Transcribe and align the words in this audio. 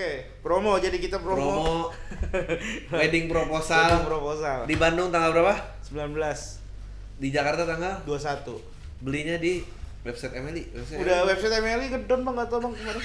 Oke, 0.00 0.40
promo 0.40 0.80
jadi 0.80 0.96
kita 0.96 1.20
promo. 1.20 1.44
promo 1.44 1.92
wedding 2.32 2.88
Wedding 2.96 3.24
proposal 3.28 4.00
proposal. 4.00 4.64
di 4.64 4.72
Bandung 4.72 5.12
tanggal 5.12 5.28
berapa 5.28 5.52
19 5.84 6.16
di 7.20 7.28
Jakarta 7.28 7.68
tanggal 7.68 8.00
21. 8.08 9.04
belinya 9.04 9.36
di 9.36 9.60
website 10.00 10.32
Emily 10.32 10.64
website 10.72 11.04
Udah 11.04 11.20
Emily. 11.20 11.28
website 11.28 11.52
Emily 11.54 11.86
gedon 11.92 12.24
bang 12.24 12.32
atau 12.40 12.56
bang 12.64 12.72
kemarin? 12.72 13.02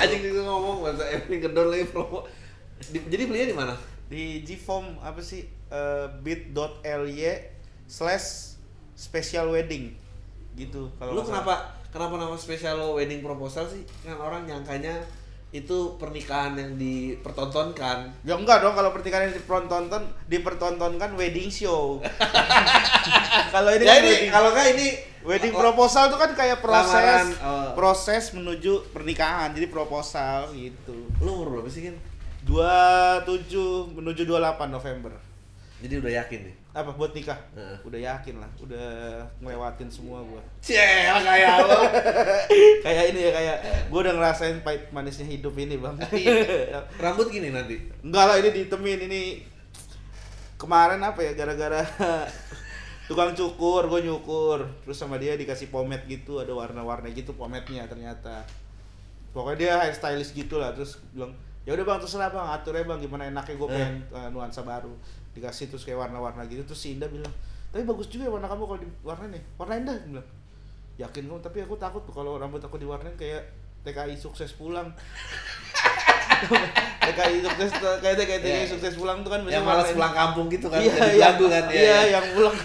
anjing 0.00 0.22
itu 0.24 0.40
ngomong 0.40 0.76
website 0.82 1.10
Emily 1.14 1.44
gedor 1.44 1.66
lagi 1.68 1.84
promo 1.84 2.24
Di- 2.80 3.04
jadi 3.04 3.28
belinya 3.28 3.48
di 3.52 3.56
mana 3.60 3.74
Di 4.08 4.22
Gform 4.40 4.96
apa 5.04 5.20
sih? 5.20 5.44
Eh, 5.68 6.06
bit.ly 6.24 7.20
slash 7.84 8.56
special 8.96 9.52
wedding 9.52 9.92
gitu 10.56 10.88
kalau 10.96 11.12
lu 11.12 11.20
kenapa 11.20 11.83
kenapa 11.94 12.18
nama 12.18 12.34
spesial 12.34 12.74
lo 12.74 12.98
wedding 12.98 13.22
proposal 13.22 13.70
sih 13.70 13.86
kan 14.02 14.18
orang 14.18 14.50
nyangkanya 14.50 14.98
itu 15.54 15.94
pernikahan 16.02 16.58
yang 16.58 16.74
dipertontonkan 16.74 18.10
Ya 18.26 18.34
enggak 18.34 18.58
dong 18.58 18.74
kalau 18.74 18.90
pernikahan 18.90 19.30
yang 19.30 19.38
dipertonton 19.38 20.02
dipertontonkan 20.26 21.14
wedding 21.14 21.46
show. 21.46 22.02
kalau 23.54 23.70
ini 23.70 23.86
ya 23.86 23.94
kan 23.94 24.02
ini 24.02 24.10
wedding, 24.10 24.30
kalau 24.34 24.48
nggak 24.50 24.66
ini 24.74 24.86
wedding 25.22 25.54
proposal 25.54 26.10
itu 26.10 26.18
kan 26.18 26.34
kayak 26.34 26.58
proses 26.58 26.90
Lamaran, 26.90 27.26
oh. 27.38 27.70
proses 27.78 28.34
menuju 28.34 28.90
pernikahan. 28.90 29.54
Jadi 29.54 29.70
proposal 29.70 30.50
gitu. 30.58 31.06
lu 31.22 31.30
umur 31.38 31.62
berapa 31.62 31.70
sih 31.70 31.86
kan 31.86 31.96
27 32.42 33.94
menuju 33.94 34.26
28 34.26 34.74
November. 34.74 35.14
jadi 35.84 36.00
udah 36.00 36.12
yakin 36.24 36.40
nih 36.50 36.63
Apa 36.74 36.90
buat 36.90 37.14
nikah? 37.14 37.38
Heeh. 37.54 37.78
Udah 37.86 38.00
yakin 38.02 38.42
lah, 38.42 38.50
udah 38.58 39.22
ngelewatin 39.38 39.86
semua 39.86 40.18
gua. 40.26 40.42
Cie, 40.58 40.82
kayak 40.82 41.62
lo 41.62 41.78
kayak 42.84 43.04
ini 43.14 43.20
ya 43.24 43.30
kayak 43.30 43.58
gua 43.86 44.00
udah 44.10 44.14
ngerasain 44.18 44.58
pahit 44.66 44.90
manisnya 44.90 45.24
hidup 45.30 45.54
ini, 45.54 45.78
Bang. 45.78 45.94
rambut 47.02 47.30
gini 47.30 47.54
nanti 47.54 47.78
Enggak 48.02 48.24
lah 48.26 48.36
ini 48.42 48.50
ditemin 48.50 49.00
ini 49.06 49.22
kemarin 50.64 51.00
apa 51.02 51.20
ya 51.20 51.32
gara-gara 51.36 51.82
tukang 53.08 53.36
cukur 53.36 53.84
gue 53.84 54.00
nyukur 54.08 54.64
terus 54.80 54.96
sama 54.96 55.20
dia 55.20 55.36
dikasih 55.36 55.68
pomade 55.68 56.08
gitu 56.08 56.40
ada 56.40 56.56
warna-warna 56.56 57.12
gitu 57.12 57.36
pomade-nya 57.36 57.84
ternyata 57.84 58.40
pokoknya 59.36 59.56
dia 59.60 59.72
hairstylist 59.84 60.32
gitu 60.32 60.56
lah 60.56 60.72
terus 60.72 60.96
bilang 61.12 61.36
ya 61.68 61.76
udah 61.76 61.84
bang 61.84 62.00
terserah 62.00 62.32
bang 62.32 62.48
atur 62.48 62.72
ya 62.72 62.84
bang 62.88 63.00
gimana 63.04 63.28
enaknya 63.28 63.60
gue 63.60 63.68
pengen 63.68 63.94
uh, 64.08 64.28
nuansa 64.32 64.64
baru 64.64 64.96
dikasih 65.34 65.66
terus 65.66 65.82
kayak 65.82 65.98
warna-warna 65.98 66.46
gitu 66.46 66.62
terus 66.62 66.78
si 66.78 66.94
Indah 66.94 67.10
bilang 67.10 67.30
tapi 67.68 67.82
bagus 67.82 68.06
juga 68.06 68.26
ya 68.26 68.32
warna 68.32 68.46
kamu 68.46 68.62
kalau 68.64 68.80
diwarnain 68.80 69.30
nih 69.34 69.42
warnain 69.58 69.82
dah 69.82 69.96
Dia 69.98 70.06
bilang. 70.08 70.28
Yakin 70.94 71.22
kamu 71.26 71.38
tapi 71.42 71.58
aku 71.60 71.74
takut 71.74 72.06
tuh 72.06 72.14
kalau 72.14 72.38
rambut 72.38 72.62
aku 72.62 72.78
diwarnain 72.78 73.18
kayak 73.18 73.42
TKI 73.82 74.14
sukses 74.14 74.54
pulang. 74.54 74.94
TKI 77.04 77.36
sukses 77.42 77.70
kayak 78.00 78.16
TKI 78.16 78.38
TKI 78.40 78.54
Iya. 78.62 78.70
sukses 78.70 78.94
pulang 78.94 79.20
tuh 79.20 79.34
kan 79.34 79.40
biasanya 79.42 79.58
yang 79.58 79.66
malas 79.66 79.90
pulang 79.90 80.14
kampung 80.14 80.46
gitu 80.48 80.66
kan 80.70 80.80
iya, 80.80 80.92
jadi 80.94 81.18
yang, 81.18 81.34
lagu 81.34 81.44
kan 81.50 81.64
ya, 81.68 81.74
iya, 81.76 81.98
yang 82.14 82.26
pulang. 82.32 82.56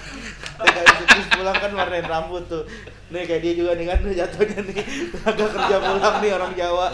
TKI 0.59 0.91
sukses 1.01 1.25
pulang 1.33 1.57
kan 1.57 1.71
warnain 1.73 2.05
rambut 2.05 2.43
tuh. 2.45 2.63
Nih 3.09 3.25
kayak 3.25 3.41
dia 3.41 3.53
juga 3.57 3.71
nih 3.73 3.85
kan 3.89 3.99
jatuhnya 4.21 4.59
nih. 4.61 4.85
Agak 5.25 5.49
kerja 5.49 5.77
pulang 5.81 6.15
nih 6.21 6.31
orang 6.37 6.51
Jawa. 6.53 6.87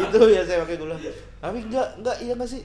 Gitu 0.00 0.18
ya 0.32 0.40
saya 0.42 0.64
pakai 0.64 0.76
gula 0.80 0.96
tapi 1.38 1.58
enggak 1.62 1.86
enggak 2.02 2.16
iya 2.18 2.32
enggak 2.34 2.50
sih 2.50 2.62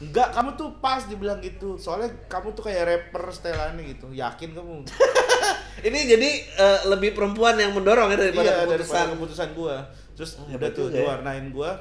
Enggak, 0.00 0.32
kamu 0.32 0.56
tuh 0.56 0.68
pas 0.80 1.04
dibilang 1.04 1.44
gitu. 1.44 1.76
Soalnya 1.76 2.08
kamu 2.24 2.56
tuh 2.56 2.64
kayak 2.64 2.88
rapper 2.88 3.20
setelannya 3.28 3.84
gitu. 3.84 4.08
Yakin 4.08 4.56
kamu? 4.56 4.88
ini 5.88 5.98
jadi 6.08 6.30
eh, 6.56 6.78
lebih 6.88 7.12
perempuan 7.12 7.60
yang 7.60 7.76
mendorong 7.76 8.08
ya 8.08 8.16
daripada 8.16 8.48
iya, 8.48 8.56
keputusan 8.64 8.80
daripada 8.80 9.12
keputusan 9.12 9.48
gua. 9.52 9.76
Terus 10.16 10.30
Oh, 10.40 10.48
udah 10.48 10.70
tuh 10.72 10.88
ya. 10.88 11.04
diwarnain 11.04 11.52
gua. 11.52 11.76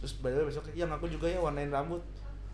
Terus 0.00 0.16
way 0.24 0.32
besok 0.48 0.64
yang 0.72 0.88
aku 0.96 1.12
juga 1.12 1.28
ya 1.28 1.44
warnain 1.44 1.68
rambut. 1.68 2.00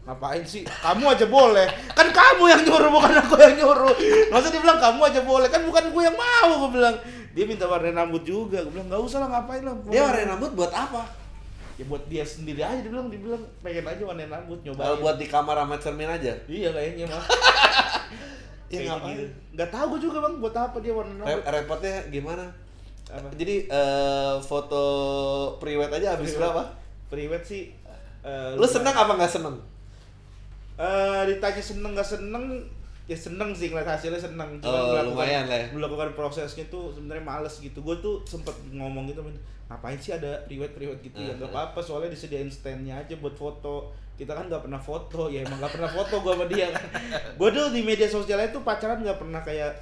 Ngapain 0.02 0.42
sih? 0.42 0.66
Kamu 0.66 1.14
aja 1.14 1.30
boleh. 1.30 1.66
Kan 1.94 2.10
kamu 2.10 2.44
yang 2.50 2.62
nyuruh 2.66 2.90
bukan 2.90 3.12
aku 3.22 3.34
yang 3.38 3.54
nyuruh. 3.54 3.94
Masa 4.34 4.50
dia 4.50 4.58
bilang 4.58 4.82
kamu 4.82 5.00
aja 5.14 5.20
boleh? 5.22 5.46
Kan 5.46 5.62
bukan 5.62 5.94
gua 5.94 6.02
yang 6.10 6.16
mau 6.18 6.50
gua 6.66 6.70
bilang. 6.74 6.94
Dia 7.38 7.46
minta 7.46 7.70
warnain 7.70 7.94
rambut 7.94 8.26
juga. 8.26 8.66
Gua 8.66 8.74
bilang 8.74 8.90
enggak 8.90 9.02
usah 9.06 9.22
lah 9.22 9.28
ngapain 9.30 9.62
lah. 9.62 9.78
dia 9.86 10.02
warnain 10.02 10.26
rambut 10.26 10.50
buat 10.58 10.74
apa 10.74 11.27
Ya 11.78 11.84
buat 11.84 12.02
dia 12.04 12.20
sendiri 12.20 12.58
aja 12.58 12.76
dia 12.76 12.90
bilang 12.90 13.06
dia 13.06 13.16
bilang 13.16 13.38
pengen 13.58 13.86
aja 13.86 14.02
warnain 14.02 14.26
rambut 14.26 14.58
nyoba. 14.60 14.82
Kalau 14.82 14.98
buat 14.98 15.16
di 15.16 15.26
kamar 15.26 15.56
sama 15.56 15.76
cermin 15.76 16.06
aja 16.08 16.34
Iya 16.44 16.68
kayaknya 16.70 17.06
mah. 17.06 17.22
Ya, 18.68 18.84
ngapain? 18.84 19.16
gitu. 19.16 19.24
Nggak 19.54 19.70
tahu 19.70 19.84
gua 19.88 20.00
juga 20.02 20.18
bang 20.20 20.34
buat 20.38 20.52
apa 20.52 20.76
dia 20.78 20.92
warnain 20.92 21.16
Rep- 21.16 21.40
rambut. 21.40 21.48
repotnya 21.48 21.94
gimana 22.08 22.44
Apa? 23.08 23.28
jadi 23.32 23.64
eh, 23.64 24.34
foto 24.42 24.82
priwet 25.56 25.88
aja 25.90 26.12
habis 26.12 26.36
berapa 26.36 26.68
Priwet 27.08 27.40
sih. 27.40 27.72
eh, 28.20 28.50
lu 28.52 28.66
seneng 28.66 28.92
apa 28.92 29.14
nggak 29.14 29.30
seneng 29.30 29.56
Eh 30.76 31.20
ditanya 31.26 31.58
seneng 31.58 31.90
nggak 31.90 32.04
seneng 32.06 32.44
ya 33.08 33.16
seneng 33.16 33.50
sih 33.50 33.68
ngeliat 33.68 33.88
hasilnya 33.88 34.20
seneng 34.20 34.60
Oh, 34.60 34.92
lumayan 35.02 35.44
lah 35.44 35.56
ya. 35.56 35.66
melakukan 35.70 36.12
prosesnya 36.12 36.62
tuh 36.66 36.92
sebenarnya 36.92 37.24
males 37.24 37.56
gitu 37.56 37.80
gue 37.80 37.96
tuh 37.98 38.20
sempet 38.22 38.52
ngomong 38.68 39.08
gitu 39.08 39.18
"Men, 39.18 39.32
ngapain 39.66 39.96
sih 39.96 40.12
ada 40.12 40.36
riwet 40.44 40.72
riwet 40.74 41.00
gitu 41.00 41.16
ya 41.18 41.30
Hmm. 41.30 41.38
nggak 41.38 41.50
apa-apa 41.50 41.80
soalnya 41.80 42.08
disediain 42.08 42.48
standnya 42.48 42.94
aja 42.94 43.16
buat 43.16 43.32
foto 43.32 43.88
kita 44.14 44.30
kan 44.30 44.44
nggak 44.46 44.60
pernah 44.62 44.78
foto 44.78 45.26
ya 45.26 45.40
emang 45.40 45.56
nggak 45.56 45.72
pernah 45.72 45.88
foto 45.88 46.14
gue 46.18 46.32
sama 46.32 46.46
dia 46.46 46.66
kan 46.68 46.84
gue 47.38 47.48
tuh 47.50 47.66
di 47.70 47.80
media 47.80 48.04
sosialnya 48.06 48.48
tuh 48.50 48.60
pacaran 48.60 49.00
nggak 49.00 49.16
pernah 49.16 49.40
kayak 49.40 49.72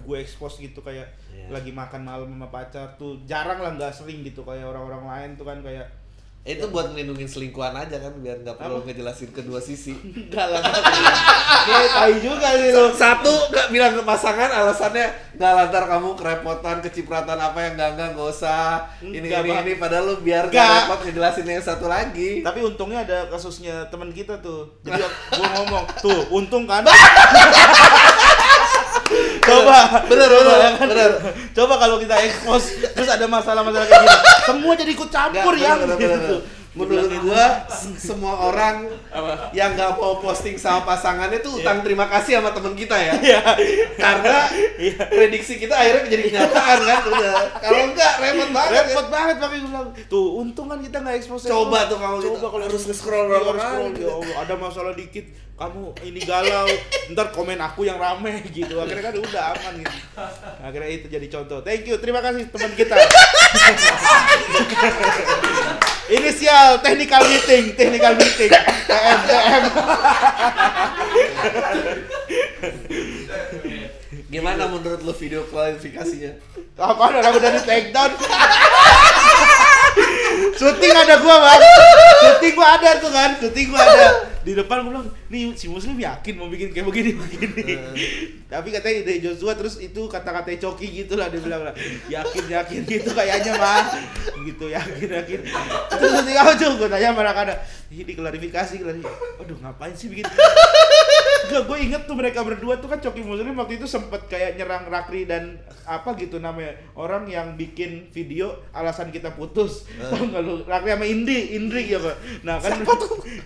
gue 0.00 0.16
expose 0.16 0.58
gitu 0.60 0.78
kayak 0.80 1.06
Iya. 1.28 1.48
lagi 1.50 1.70
makan 1.70 2.02
malam 2.02 2.28
sama 2.28 2.48
pacar 2.48 2.86
tuh 2.94 3.18
jarang 3.22 3.58
lah 3.58 3.72
nggak 3.72 3.90
sering 3.90 4.20
gitu 4.20 4.42
kayak 4.42 4.62
orang-orang 4.64 5.02
lain 5.04 5.30
tuh 5.34 5.42
kan 5.44 5.58
kayak 5.58 5.86
itu 6.42 6.66
buat 6.74 6.90
ngelindungin 6.90 7.30
selingkuhan 7.30 7.70
aja 7.70 8.02
kan 8.02 8.18
biar 8.18 8.42
nggak 8.42 8.58
perlu 8.58 8.82
Apa? 8.82 8.90
ngejelasin 8.90 9.30
kedua 9.30 9.62
sisi 9.62 9.94
enggak 10.26 10.50
lah 10.50 10.58
dia 11.62 11.86
tai 11.86 12.18
juga 12.18 12.48
sih 12.58 12.70
lo 12.74 12.90
satu 12.90 13.30
nggak 13.54 13.70
bilang 13.70 13.94
ke 13.94 14.02
pasangan 14.02 14.50
alasannya 14.50 15.06
nggak 15.38 15.52
lantar 15.54 15.86
kamu 15.86 16.18
kerepotan 16.18 16.82
kecipratan 16.82 17.38
apa 17.38 17.58
yang 17.62 17.72
enggak 17.78 17.90
enggak 17.94 18.08
nggak 18.18 18.26
usah 18.26 18.90
ini 19.06 19.22
Enggak, 19.30 19.46
ini 19.46 19.54
ini 19.54 19.72
padahal 19.78 20.04
lu 20.10 20.14
biar 20.18 20.50
Enggak. 20.50 20.66
nggak 20.66 20.82
repot 20.82 21.00
ngejelasin 21.06 21.46
yang 21.46 21.62
satu 21.62 21.86
lagi 21.86 22.42
Tapi 22.42 22.58
untungnya 22.66 23.06
ada 23.06 23.30
kasusnya 23.30 23.86
teman 23.86 24.10
kita 24.10 24.42
tuh. 24.42 24.66
Jadi 24.82 24.98
gue 25.38 25.46
ngomong, 25.46 25.84
tuh 26.02 26.20
untung 26.34 26.66
kan. 26.66 26.82
Coba, 29.54 29.78
bener 30.04 30.28
bener 30.28 30.54
ya 30.54 30.70
kan? 30.70 30.86
bener 30.86 31.10
Coba 31.52 31.74
kalau 31.76 31.96
kita 31.96 32.14
expose 32.20 32.66
terus 32.88 33.08
ada 33.08 33.26
masalah-masalah 33.26 33.84
kayak 33.84 34.00
gini, 34.00 34.16
semua 34.42 34.72
jadi 34.74 34.90
ikut 34.90 35.10
campur 35.10 35.54
ya. 35.54 35.72
gitu. 35.92 36.36
menurut 36.72 37.12
gua 37.20 37.68
semua 37.92 38.48
orang 38.48 38.88
Apa? 39.06 39.52
yang 39.52 39.76
nggak 39.76 39.92
mau 39.92 40.16
posting 40.18 40.56
sama 40.56 40.88
pasangannya 40.88 41.36
tuh 41.38 41.60
utang 41.60 41.84
terima 41.84 42.08
kasih 42.08 42.40
sama 42.40 42.48
temen 42.48 42.72
kita 42.72 42.96
ya 42.96 43.12
Iya. 43.12 43.40
karena 43.92 44.48
prediksi 45.06 45.60
kita 45.60 45.76
akhirnya 45.76 46.08
jadi 46.08 46.22
kenyataan 46.24 46.78
kan 46.80 46.98
udah 47.12 47.32
kalau 47.60 47.80
enggak 47.86 48.12
repot 48.18 48.48
banget 48.50 48.72
ya. 48.72 48.82
Repot 48.88 49.06
banget 49.06 49.34
pakai 49.36 49.58
gue 49.58 49.68
bilang. 49.68 49.88
Tuh, 50.08 50.26
untung 50.34 50.66
kan 50.66 50.80
kita 50.80 50.96
nggak 50.98 51.16
expose. 51.18 51.44
Coba 51.44 51.84
tuh 51.84 52.00
kamu 52.00 52.16
gitu. 52.18 52.28
Coba 52.34 52.46
kalau 52.48 52.64
Harus 52.64 52.82
nge-scroll 52.86 53.20
Iya, 53.20 53.28
berapa 53.28 53.44
harus 53.46 53.60
kali 53.60 53.68
scroll, 53.68 53.90
gitu. 53.92 54.02
ya 54.02 54.12
Allah, 54.16 54.36
ada 54.40 54.54
masalah 54.56 54.92
dikit 54.94 55.24
kamu 55.52 55.94
ini 56.08 56.20
galau 56.24 56.64
ntar 57.12 57.28
komen 57.30 57.60
aku 57.60 57.84
yang 57.84 58.00
rame 58.00 58.42
gitu. 58.50 58.80
Akhirnya 58.80 59.12
kan 59.12 59.16
udah 59.20 59.44
aman 59.54 59.74
gitu. 59.84 59.98
Akhirnya 60.64 60.90
itu 60.90 61.06
jadi 61.12 61.26
contoh. 61.28 61.60
Thank 61.60 61.86
you 61.86 62.00
terima 62.00 62.24
kasih 62.24 62.48
teman 62.48 62.72
kita. 62.74 62.96
Inisial 66.12 66.82
technical 66.82 67.22
meeting 67.28 67.72
technical 67.78 68.12
meeting. 68.18 68.50
TM 68.88 69.18
TM 69.28 69.62
gimana 74.32 74.64
menurut 74.64 75.04
lu 75.04 75.12
video 75.12 75.44
klarifikasinya? 75.44 76.32
Apa 76.80 77.12
ada 77.12 77.28
aku 77.28 77.36
dari 77.36 77.60
take 77.60 77.92
down? 77.92 78.16
Syuting 80.56 80.94
ada 80.96 81.20
gua 81.20 81.36
bang. 81.36 81.60
Syuting 82.24 82.54
gua 82.56 82.68
ada 82.80 82.96
tuh 82.96 83.12
kan? 83.12 83.36
Syuting 83.36 83.68
gua 83.68 83.84
ada. 83.84 84.32
Di 84.40 84.56
depan 84.56 84.88
gua 84.88 84.90
bilang 84.96 85.06
nih 85.28 85.52
si 85.52 85.68
muslim 85.68 86.00
yakin 86.00 86.40
mau 86.40 86.48
bikin 86.48 86.72
kayak 86.72 86.88
begini 86.88 87.12
begini. 87.12 87.76
Tapi 88.48 88.72
katanya 88.72 89.04
dari 89.04 89.20
Joshua 89.20 89.52
terus 89.52 89.76
itu 89.84 90.00
kata-kata 90.08 90.48
coki 90.56 91.04
gitu 91.04 91.20
lah 91.20 91.28
dia 91.28 91.44
bilang 91.44 91.68
yakin 92.08 92.44
yakin 92.48 92.80
gitu 92.88 93.12
kayaknya 93.12 93.52
mah 93.60 93.84
gitu 94.48 94.72
yakin 94.72 95.08
yakin. 95.12 95.40
Terus 95.92 96.10
nanti 96.16 96.32
kamu 96.32 96.52
tuh 96.56 96.80
gua 96.80 96.88
tanya 96.88 97.12
mana 97.12 97.36
ada 97.36 97.54
ini 97.92 98.16
klarifikasi 98.16 98.80
klarifikasi. 98.80 99.44
Aduh 99.44 99.60
ngapain 99.60 99.92
sih 99.92 100.08
bikin 100.08 100.24
Enggak, 101.42 101.62
gue 101.66 101.78
inget 101.82 102.02
tuh 102.06 102.16
mereka 102.16 102.40
berdua 102.46 102.78
tuh 102.78 102.88
kan 102.88 102.98
Coki 103.02 103.22
Muslim 103.26 103.54
waktu 103.58 103.80
itu 103.80 103.86
sempet 103.90 104.30
kayak 104.30 104.60
nyerang 104.60 104.86
Rakri 104.86 105.26
dan 105.26 105.58
apa 105.82 106.14
gitu 106.14 106.38
namanya 106.38 106.78
orang 106.94 107.26
yang 107.26 107.58
bikin 107.58 108.08
video 108.14 108.62
alasan 108.70 109.10
kita 109.10 109.34
putus. 109.34 109.84
Tahu 109.98 110.30
nggak 110.30 110.42
lu? 110.42 110.62
Rakri 110.62 110.90
sama 110.94 111.06
Indi, 111.06 111.58
Indri 111.58 111.90
ya 111.90 111.98
pak. 111.98 112.16
Nah 112.46 112.56
kan 112.62 112.78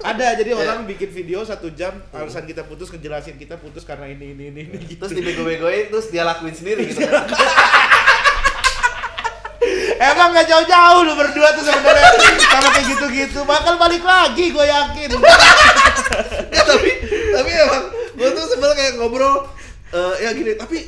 ada 0.04 0.26
jadi 0.36 0.52
orang 0.52 0.84
bikin 0.84 1.08
video 1.10 1.40
satu 1.46 1.72
jam 1.72 1.96
alasan 2.12 2.44
kita 2.44 2.68
putus 2.68 2.92
ngejelasin 2.92 3.40
kita 3.40 3.56
putus 3.56 3.82
karena 3.88 4.06
ini 4.10 4.36
ini 4.36 4.44
ini, 4.52 4.60
ini 4.68 4.84
gitu. 4.84 5.06
terus 5.06 5.16
dibego-begoin 5.16 5.88
terus 5.88 6.12
dia 6.12 6.22
lakuin 6.22 6.54
sendiri 6.54 6.86
gitu 6.90 7.02
Emang 9.96 10.28
gak 10.36 10.44
jauh-jauh 10.44 11.08
lu 11.08 11.16
berdua 11.16 11.56
tuh 11.56 11.64
sebenarnya 11.64 12.12
sama 12.46 12.68
kayak 12.68 12.86
gitu-gitu. 12.94 13.40
Bakal 13.48 13.74
balik 13.80 14.04
lagi 14.04 14.52
gue 14.52 14.66
yakin. 14.66 15.10
Ya, 16.56 16.64
tapi 16.64 16.95
tapi 17.34 17.50
emang 17.50 17.84
gue 18.16 18.28
tuh 18.32 18.44
sebenarnya 18.52 18.76
kayak 18.76 18.92
ngobrol 19.00 19.36
eh, 19.94 20.14
ya 20.22 20.30
gini 20.36 20.52
tapi 20.54 20.78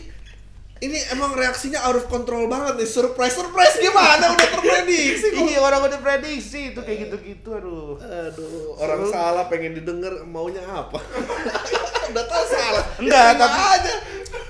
ini 0.81 0.99
emang 1.09 1.33
reaksinya 1.33 1.83
out 1.83 1.97
of 1.97 2.07
control 2.07 2.47
banget 2.47 2.77
nih 2.77 2.87
surprise 2.87 3.33
surprise 3.33 3.75
gimana 3.77 4.31
udah 4.31 4.49
terprediksi. 4.53 5.29
Iya 5.33 5.59
orang 5.59 5.81
udah 5.85 5.99
prediksi 5.99 6.61
itu 6.71 6.81
kayak 6.81 6.99
gitu-gitu 7.05 7.49
aduh. 7.53 7.99
Aduh, 7.99 8.77
orang 8.77 9.01
Seru. 9.01 9.11
salah 9.11 9.45
pengen 9.47 9.75
didengar 9.75 10.23
maunya 10.25 10.63
apa? 10.65 10.99
Udah 12.09 12.25
tahu 12.25 12.45
salah. 12.47 12.85
Enggak, 12.97 13.21
Terima 13.29 13.43
tapi- 13.45 13.69
aja. 13.77 13.95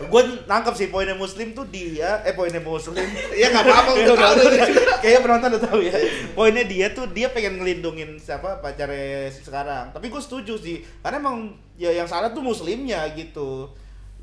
Gue 0.00 0.22
nangkep 0.44 0.74
sih 0.74 0.88
poinnya 0.88 1.12
muslim 1.12 1.50
tuh 1.50 1.66
dia 1.66 2.22
eh 2.22 2.30
poinnya 2.30 2.60
muslim 2.60 3.02
Ya 3.32 3.50
nggak 3.50 3.64
apa-apa, 3.64 3.90
Ya, 3.92 4.04
udah 4.04 4.16
tahu 4.16 4.34
deh. 4.36 4.46
udah. 4.46 4.68
kayaknya 4.98 5.20
penonton 5.20 5.48
udah 5.50 5.62
tahu 5.64 5.80
ya 5.80 5.94
poinnya 6.32 6.64
dia 6.64 6.86
tuh 6.88 7.06
dia 7.08 7.26
pengen 7.28 7.58
ngelindungin 7.58 8.14
siapa 8.16 8.58
pacarnya 8.58 9.26
sekarang 9.32 9.90
tapi 9.90 10.06
gue 10.06 10.18
setuju 10.18 10.54
sih 10.56 10.86
karena 11.00 11.18
emang 11.18 11.36
ya 11.74 11.90
yang 11.92 12.06
salah 12.06 12.30
tuh 12.30 12.40
muslimnya 12.40 13.10
gitu 13.12 13.70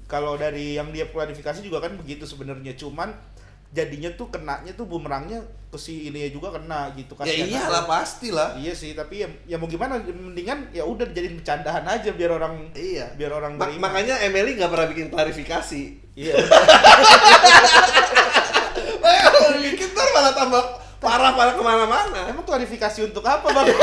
kalau 0.05 0.35
dari 0.35 0.73
yang 0.73 0.89
dia 0.89 1.05
klarifikasi 1.05 1.59
juga 1.59 1.79
kan 1.79 1.95
begitu 1.95 2.23
sebenarnya 2.23 2.73
cuman 2.73 3.09
jadinya 3.71 4.07
tuh 4.09 4.29
kenanya 4.29 4.71
tuh 4.71 4.85
bumerangnya 4.85 5.41
ke 5.67 5.75
si 5.75 6.07
ini 6.07 6.29
juga 6.29 6.47
kena 6.49 6.93
gitu 6.93 7.11
Ya 7.17 7.25
kasihan 7.27 7.47
iyalah 7.49 7.83
pasti 7.85 8.29
lah. 8.29 8.55
iya 8.55 8.71
sih 8.71 8.93
tapi 8.93 9.19
ya, 9.19 9.27
ya 9.45 9.57
mau 9.57 9.65
gimana 9.65 9.99
mendingan 9.99 10.71
ya 10.71 10.81
udah 10.81 11.03
dijadiin 11.05 11.35
bercandaan 11.35 11.83
aja 11.83 12.09
biar 12.09 12.31
orang 12.31 12.71
Iya. 12.71 13.11
biar 13.13 13.33
orang 13.33 13.57
Ma- 13.57 13.67
makanya 13.81 14.15
Emily 14.21 14.55
nggak 14.55 14.69
pernah 14.69 14.87
bikin 14.87 15.07
klarifikasi. 15.09 15.81
iya 16.13 16.33
Kalau 19.01 19.59
bikin 19.59 19.87
ntar 19.91 20.07
malah 20.09 20.33
tambah 20.33 20.63
parah 20.97 21.31
parah 21.33 21.53
ke 21.53 21.61
mana-mana. 21.61 22.21
Emang 22.25 22.41
klarifikasi 22.43 22.99
untuk 23.03 23.21
apa 23.21 23.45
bang? 23.45 23.65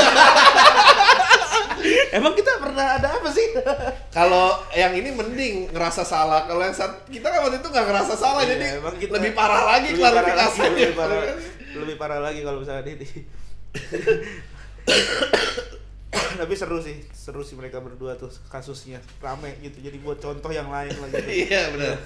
Emang 2.17 2.33
kita 2.33 2.57
pernah 2.57 2.95
ada 2.95 3.09
apa 3.11 3.29
sih? 3.29 3.47
Kalau 4.17 4.55
yang 4.71 4.91
ini 4.91 5.09
mending 5.09 5.69
ngerasa 5.69 6.01
salah. 6.01 6.43
Kalau 6.43 6.61
yang 6.61 6.71
saat 6.71 7.03
kita 7.07 7.25
kan 7.25 7.39
waktu 7.41 7.59
itu 7.59 7.67
nggak 7.67 7.85
ngerasa 7.85 8.13
salah, 8.13 8.41
Iya, 8.41 8.55
jadi 8.55 8.65
emang 8.77 8.95
kita- 8.95 9.13
lebih 9.13 9.31
parah 9.31 9.63
lagi 9.67 9.89
lebih 9.91 10.01
parah 10.01 10.23
klarifikasinya. 10.23 10.69
lebih 10.69 10.95
parah, 10.95 11.17
lebih 11.75 11.95
parah 11.97 12.19
lagi 12.19 12.39
kalau 12.41 12.59
misalnya 12.59 12.83
ini. 12.87 13.07
Tapi 16.13 16.53
seru 16.53 16.77
sih, 16.77 16.97
seru 17.09 17.41
sih 17.41 17.53
mereka 17.53 17.77
berdua 17.77 18.13
tuh 18.15 18.29
kasusnya 18.47 19.01
rame 19.19 19.53
gitu. 19.59 19.77
Jadi 19.79 19.97
buat 19.99 20.17
contoh 20.17 20.49
yang 20.49 20.67
lain 20.67 20.93
lagi. 20.93 21.21
Iya 21.45 21.69
benar. 21.69 21.97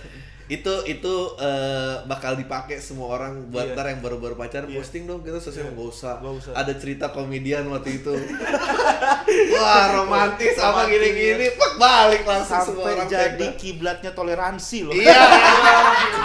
Itu 0.47 0.79
itu 0.83 1.13
eh, 1.35 1.95
bakal 2.03 2.33
dipakai 2.33 2.77
semua 2.77 3.11
orang 3.13 3.47
buat 3.47 3.67
Iya. 3.67 3.75
ntar 3.75 3.85
yang 3.89 3.99
baru-baru 3.99 4.33
pacaran 4.33 4.65
Iya. 4.65 4.79
posting 4.79 5.03
dong 5.03 5.19
kita 5.19 5.37
sosial 5.37 5.67
Iya. 5.67 5.73
nggak 5.73 5.87
usah. 5.89 6.15
Nggak 6.17 6.35
usah. 6.39 6.51
Ada 6.55 6.73
cerita 6.73 7.05
komedian 7.09 7.67
waktu 7.67 7.89
itu. 7.97 8.15
Wah 9.53 9.85
romantis 9.93 10.55
apa 10.55 10.71
Romantis, 10.81 10.91
gini-gini, 10.93 11.45
pak 11.51 11.71
balik 11.75 12.23
langsung 12.23 12.59
semua 12.63 12.79
Sampai 12.79 12.93
orang 12.95 13.09
jadi 13.09 13.43
tag. 13.45 13.57
kiblatnya 13.57 14.11
toleransi 14.11 14.77
loh. 14.83 14.93
Iya, 14.97 15.19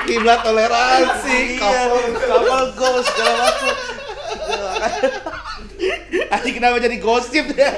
kiblat 0.04 0.40
toleransi, 0.40 1.38
Iya, 1.52 1.58
couple. 1.58 2.14
couple 2.16 2.66
goals 2.74 3.06
segala 3.08 3.34
macam. 3.40 3.76
Aji 6.32 6.50
kenapa 6.52 6.76
jadi 6.78 6.96
gosip 6.98 7.46
ya? 7.52 7.70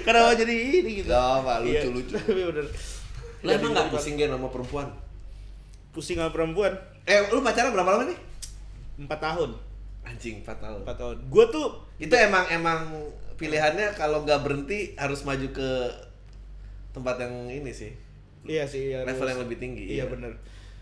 Kenapa 0.00 0.32
jadi 0.32 0.54
ini 0.54 1.02
gitu? 1.02 1.10
Gak 1.10 1.26
apa, 1.42 1.60
Iya, 1.60 1.84
lucu-lucu. 1.84 2.14
Tapi 2.14 2.42
bener. 2.46 2.66
Lo 3.38 3.50
emang 3.52 3.70
nggak 3.72 3.88
pusing 3.90 4.14
Gen 4.14 4.30
sama 4.30 4.48
perempuan? 4.48 4.88
Pusing 5.90 6.16
sama 6.16 6.30
perempuan 6.30 6.76
Eh, 7.02 7.24
lu 7.28 7.40
pacaran 7.40 7.72
berapa 7.72 7.88
lama 7.90 8.04
nih? 8.04 8.18
4 8.98 9.08
tahun. 9.08 9.50
Anjing, 10.02 10.40
4 10.40 10.58
tahun. 10.58 10.80
4 10.84 10.92
tahun. 10.94 11.16
Gua 11.26 11.44
tuh 11.48 11.68
Itu 11.96 12.12
emang 12.12 12.44
emang 12.48 12.80
pilihannya 13.34 13.94
kalau 13.94 14.22
nggak 14.22 14.42
berhenti 14.42 14.92
harus 14.94 15.22
maju 15.22 15.48
ke 15.48 15.70
tempat 16.90 17.16
yang 17.18 17.34
ini 17.46 17.70
sih. 17.70 17.92
iya 18.42 18.64
sih 18.64 18.90
ya, 18.90 19.02
Level 19.02 19.26
yang 19.26 19.40
lebih 19.40 19.56
tinggi, 19.56 19.84
Iya 19.88 19.94
iya. 19.94 20.04
bener. 20.06 20.32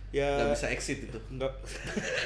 Ya 0.08 0.28
Nggak 0.38 0.54
bisa 0.54 0.66
exit 0.70 0.98
itu. 1.02 1.18
enggak. 1.28 1.52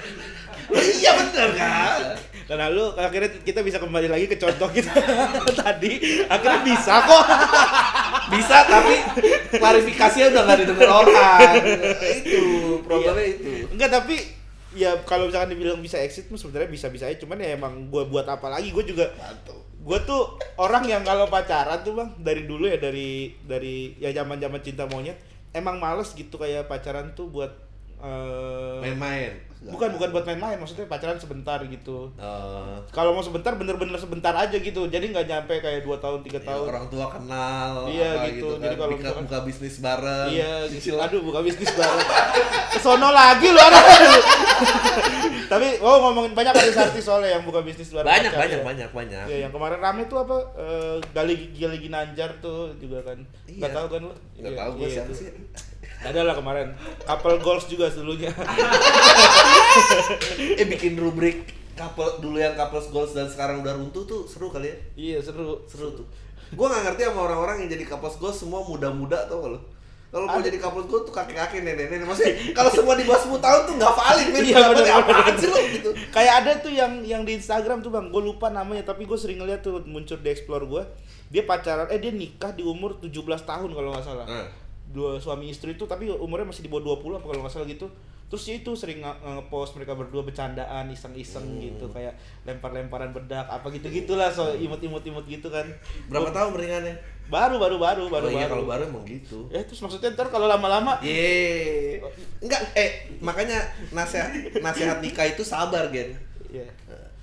iya 1.01 1.11
bener 1.17 1.49
kan? 1.55 1.99
Dan 2.47 2.59
lalu 2.61 2.85
akhirnya 2.95 3.31
kita 3.41 3.61
bisa 3.61 3.79
kembali 3.79 4.07
lagi 4.07 4.27
ke 4.27 4.37
contoh 4.37 4.69
kita 4.69 4.91
tadi. 5.63 5.99
Akhirnya 6.27 6.61
bisa 6.63 6.93
kok. 7.03 7.25
Bisa 8.29 8.57
tapi 8.65 8.95
klarifikasinya 9.53 10.27
udah 10.31 10.43
nggak 10.45 10.59
didengar 10.61 10.91
orang. 10.91 11.53
itu 12.21 12.43
problemnya 12.83 13.25
Iya. 13.25 13.35
itu. 13.35 13.51
Enggak 13.73 13.91
tapi 13.91 14.17
ya 14.71 14.95
kalau 15.03 15.27
misalkan 15.27 15.51
dibilang 15.51 15.81
bisa 15.81 15.99
exit 15.99 16.27
tuh 16.27 16.39
sebenarnya 16.39 16.71
bisa-bisa 16.71 17.05
aja 17.05 17.19
cuman 17.19 17.39
ya 17.39 17.59
emang 17.59 17.91
gua 17.91 18.07
buat 18.07 18.23
apa 18.25 18.47
lagi 18.47 18.71
gue 18.71 18.87
juga 18.87 19.11
gue 19.81 19.99
tuh 20.07 20.39
orang 20.55 20.87
yang 20.87 21.03
kalau 21.03 21.27
pacaran 21.27 21.83
tuh 21.83 21.99
bang 21.99 22.07
dari 22.23 22.47
dulu 22.47 22.71
ya 22.71 22.79
dari 22.79 23.35
dari 23.43 23.99
ya 23.99 24.15
zaman 24.15 24.39
zaman 24.39 24.63
cinta 24.63 24.87
monyet 24.87 25.19
emang 25.51 25.83
males 25.83 26.15
gitu 26.15 26.39
kayak 26.39 26.71
pacaran 26.71 27.11
tuh 27.13 27.27
buat 27.27 27.51
eh, 27.99 28.79
Main-main. 28.79 29.50
Bukan 29.63 29.93
bukan 29.93 30.09
buat 30.11 30.25
main-main 30.25 30.57
maksudnya 30.57 30.87
pacaran 30.87 31.15
sebentar 31.15 31.61
gitu 31.63 32.09
Eh, 32.17 32.77
kalau 32.91 33.13
mau 33.13 33.21
sebentar 33.21 33.53
bener-bener 33.53 33.93
sebentar 33.95 34.33
aja 34.33 34.57
gitu 34.57 34.87
jadi 34.87 35.05
nggak 35.07 35.27
nyampe 35.27 35.55
kayak 35.57 35.85
dua 35.85 35.97
tahun 35.97 36.21
tiga 36.23 36.39
ya, 36.39 36.49
tahun 36.49 36.65
orang 36.67 36.87
tua 36.89 37.07
kenal 37.07 37.85
Iya, 37.85 38.09
apa 38.15 38.27
gitu. 38.31 38.47
kan. 38.51 38.63
Jadi 38.63 38.75
kalau 38.75 38.95
buka, 38.95 39.11
buka 39.21 39.39
bisnis 39.43 39.77
bareng 39.79 40.29
iya 40.31 40.65
gitu 40.67 40.97
aduh 40.97 41.21
buka 41.21 41.41
bisnis 41.41 41.69
baru 41.71 42.01
kesono 42.71 43.09
lagi 43.11 43.47
lu 43.47 43.61
ada 43.61 43.81
tapi 45.53 45.67
oh 45.79 45.97
ngomongin 46.01 46.33
banyak 46.33 46.55
artis-artis 46.55 47.03
soalnya 47.03 47.35
yang 47.35 47.45
buka 47.45 47.61
bisnis 47.61 47.91
baru 47.91 48.07
banyak 48.07 48.31
pacar, 48.31 48.41
banyak 48.41 48.57
ya. 48.57 48.65
banyak 48.65 48.91
banyak 48.91 49.25
Ya, 49.27 49.37
yang 49.45 49.53
kemarin 49.53 49.77
rame 49.79 50.03
tuh 50.07 50.19
apa? 50.21 50.37
Eh, 50.57 50.97
Gali 51.11 51.35
Gali 51.53 51.79
Ginanjar 51.81 52.31
tuh 52.39 52.73
juga 52.77 53.03
kan. 53.03 53.19
Iya. 53.45 53.59
Nggak 53.59 53.73
tahu 53.73 53.87
kan 53.89 54.01
lu? 54.01 54.13
nggak 54.33 54.47
Iya, 54.47 54.57
tahu 54.57 54.71
gue 54.73 54.81
iya, 54.81 54.95
siapa 54.97 55.13
sih 55.13 55.29
Ada 56.01 56.21
lah 56.25 56.35
kemarin. 56.35 56.73
Couple 57.05 57.37
goals 57.45 57.69
juga 57.69 57.93
dulunya. 57.93 58.33
eh 60.61 60.67
bikin 60.67 60.97
rubrik 60.97 61.61
couple 61.81 62.21
dulu 62.21 62.37
yang 62.37 62.53
couples 62.53 62.93
goals 62.93 63.17
dan 63.17 63.27
sekarang 63.33 63.65
udah 63.65 63.73
runtuh 63.73 64.05
tuh 64.05 64.29
seru 64.29 64.53
kali 64.53 64.69
ya 64.69 64.77
iya, 64.97 65.19
seru. 65.25 65.65
seru 65.65 65.97
tuh 65.97 66.07
gue 66.51 66.67
nggak 66.67 66.83
ngerti 66.93 67.03
sama 67.09 67.21
orang-orang 67.25 67.65
yang 67.65 67.69
jadi 67.73 67.85
couples 67.89 68.21
goals 68.21 68.37
semua 68.37 68.61
muda-muda 68.61 69.25
tau 69.25 69.41
gak 69.41 69.53
lo 69.57 69.61
kalau 70.11 70.27
mau 70.27 70.43
jadi 70.43 70.59
couples 70.59 70.91
goals 70.91 71.07
tuh 71.07 71.15
kakek-kakek 71.15 71.63
nenek-nenek 71.63 72.05
maksudnya 72.05 72.35
kalau 72.53 72.71
semua 72.75 72.99
di 72.99 73.07
bawah 73.07 73.23
10 73.23 73.47
tahun 73.47 73.61
tuh 73.63 73.75
nggak 73.79 73.95
valid 73.95 74.29
men 74.35 74.43
Iya, 74.43 74.61
bener, 74.75 75.01
bener, 75.07 75.35
sih 75.39 75.49
lo 75.49 75.61
gitu 75.71 75.91
Kayak 76.11 76.35
ada 76.43 76.53
tuh 76.59 76.73
yang 76.75 76.93
yang 77.07 77.23
di 77.23 77.39
Instagram 77.39 77.79
tuh 77.87 77.95
bang, 77.95 78.11
gue 78.11 78.19
lupa 78.19 78.51
namanya 78.51 78.83
tapi 78.83 79.07
gue 79.07 79.15
sering 79.15 79.39
ngeliat 79.39 79.63
tuh 79.63 79.79
muncul 79.87 80.19
di 80.19 80.27
explore 80.27 80.67
gue. 80.67 80.83
Dia 81.31 81.47
pacaran, 81.47 81.87
eh 81.87 82.03
dia 82.03 82.11
nikah 82.11 82.51
di 82.51 82.67
umur 82.67 82.99
17 82.99 83.15
tahun 83.23 83.71
kalau 83.71 83.95
nggak 83.95 84.03
salah. 84.03 84.27
Eh. 84.27 84.47
Dua 84.91 85.17
suami 85.17 85.49
istri 85.49 85.73
itu 85.73 85.85
tapi 85.85 86.09
umurnya 86.09 86.47
masih 86.47 86.61
di 86.61 86.69
bawah 86.69 86.83
20 86.95 87.17
apa 87.17 87.27
kalau 87.27 87.41
nggak 87.41 87.53
salah 87.53 87.67
gitu. 87.67 87.87
Terus 88.27 88.43
ya 88.45 88.55
itu 88.57 88.71
sering 88.73 88.99
nge- 89.01 89.21
nge-post 89.21 89.75
mereka 89.75 89.93
berdua 89.93 90.23
bercandaan, 90.23 90.87
iseng-iseng 90.89 91.43
Hmm. 91.43 91.59
gitu 91.61 91.87
kayak 91.89 92.15
lempar-lemparan 92.45 93.11
bedak 93.11 93.43
apa 93.45 93.67
gitu-gitulah 93.69 94.27
so 94.29 94.51
imut-imut-imut 94.53 95.23
gitu 95.25 95.47
kan. 95.49 95.67
berapa 96.07 96.27
Gua- 96.27 96.37
tahun 96.37 96.51
beringannya 96.53 96.95
Baru 97.27 97.57
baru 97.57 97.79
baru 97.79 98.03
baru 98.07 98.27
oh 98.27 98.33
iya 98.33 98.43
baru. 98.45 98.51
kalau 98.53 98.67
baru 98.67 98.83
emang 98.89 99.05
gitu 99.05 99.47
Ya 99.49 99.63
terus 99.63 99.79
maksudnya 99.79 100.11
ntar 100.11 100.27
kalau 100.27 100.47
lama-lama 100.47 100.99
Yeay. 101.01 102.03
Enggak, 102.41 102.59
eh 102.75 102.91
makanya 103.21 103.63
nasihat 103.91 104.31
nasihat 104.57 104.99
nikah 104.99 105.27
itu 105.29 105.43
sabar, 105.43 105.87
Gen. 105.89 106.11
ya 106.49 106.67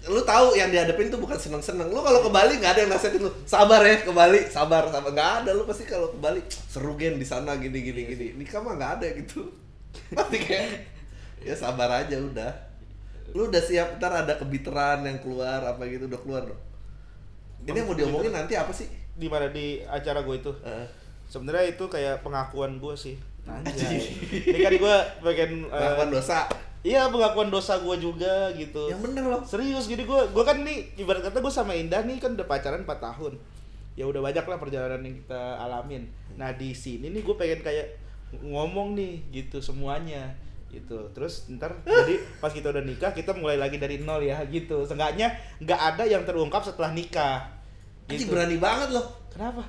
Lu 0.07 0.23
tahu 0.23 0.55
yang 0.55 0.71
dihadapin 0.71 1.11
tuh 1.11 1.19
bukan 1.19 1.35
seneng-seneng. 1.35 1.91
Lu 1.91 1.99
kalau 1.99 2.23
ke 2.23 2.29
Bali 2.31 2.57
nggak 2.57 2.71
ada 2.73 2.81
yang 2.87 2.91
nasihatin 2.91 3.27
lu. 3.27 3.31
Sabar 3.43 3.83
ya 3.83 4.01
ke 4.01 4.11
Bali, 4.11 4.47
sabar, 4.47 4.87
sabar. 4.87 5.11
Nggak 5.11 5.31
ada 5.43 5.49
lu 5.51 5.67
pasti 5.67 5.83
kalau 5.83 6.15
ke 6.15 6.19
Bali 6.19 6.41
seru 6.47 6.95
Gen 6.95 7.19
di 7.19 7.27
sana 7.27 7.59
gini 7.59 7.83
gini 7.83 8.01
gini. 8.07 8.27
Nikah 8.39 8.63
mah 8.63 8.73
nggak 8.79 8.91
ada 9.01 9.07
gitu. 9.19 9.47
Pasti 10.17 10.37
kayak 10.37 10.87
ya 11.41 11.55
sabar 11.57 11.89
aja 12.05 12.15
udah. 12.21 12.51
Lu 13.33 13.49
udah 13.49 13.59
siap 13.59 13.97
ntar 13.97 14.13
ada 14.13 14.37
kebiteran 14.37 15.03
yang 15.03 15.19
keluar 15.19 15.63
apa 15.63 15.83
gitu 15.89 16.05
udah 16.05 16.21
keluar 16.21 16.43
dong. 16.45 16.61
Ini 17.67 17.83
yang 17.83 17.87
mau 17.89 17.97
diomongin 17.97 18.31
nanti 18.31 18.55
apa 18.55 18.71
sih? 18.71 18.87
di 19.17 19.27
mana 19.27 19.49
di 19.49 19.81
acara 19.83 20.21
gue 20.21 20.35
itu. 20.37 20.53
Eh, 20.61 20.85
Sebenarnya 21.27 21.75
itu 21.75 21.83
kayak 21.91 22.23
pengakuan 22.23 22.79
gue 22.79 22.95
sih. 22.95 23.19
Anjay. 23.43 23.99
Ini 24.47 24.59
kan 24.63 24.73
gue 24.79 24.95
eh, 25.27 25.49
pengakuan 25.67 26.09
dosa. 26.13 26.47
Iya 26.87 27.11
pengakuan 27.11 27.51
dosa 27.51 27.83
gue 27.83 27.95
juga 27.99 28.47
gitu. 28.55 28.87
Yang 28.87 29.01
bener 29.11 29.23
loh. 29.27 29.41
Serius 29.43 29.91
jadi 29.91 30.07
gue 30.07 30.21
gue 30.31 30.43
kan 30.47 30.63
nih 30.63 30.95
ibarat 30.95 31.19
kata 31.27 31.43
gue 31.43 31.51
sama 31.51 31.75
Indah 31.75 31.99
nih 32.07 32.15
kan 32.23 32.31
udah 32.39 32.47
pacaran 32.47 32.87
4 32.87 32.87
tahun. 32.87 33.35
Ya 33.99 34.07
udah 34.07 34.23
banyak 34.23 34.45
lah 34.47 34.55
perjalanan 34.55 35.03
yang 35.03 35.19
kita 35.19 35.59
alamin. 35.59 36.07
Nah 36.39 36.55
di 36.55 36.71
sini 36.71 37.11
nih 37.11 37.27
gue 37.27 37.35
pengen 37.35 37.59
kayak 37.59 37.87
ngomong 38.47 38.95
nih 38.95 39.19
gitu 39.35 39.59
semuanya 39.59 40.35
gitu 40.67 40.99
terus 41.15 41.47
ntar 41.55 41.71
jadi 41.87 42.19
pas 42.43 42.51
kita 42.51 42.75
udah 42.75 42.83
nikah 42.83 43.15
kita 43.15 43.31
mulai 43.31 43.55
lagi 43.55 43.79
dari 43.79 44.03
nol 44.03 44.19
ya 44.19 44.43
gitu 44.51 44.83
seenggaknya 44.83 45.31
nggak 45.63 45.79
ada 45.79 46.03
yang 46.03 46.27
terungkap 46.27 46.59
setelah 46.59 46.91
nikah 46.91 47.39
Anjing 48.07 48.27
gitu 48.27 48.35
berani 48.35 48.59
banget 48.59 48.99
loh. 48.99 49.07
kenapa 49.31 49.63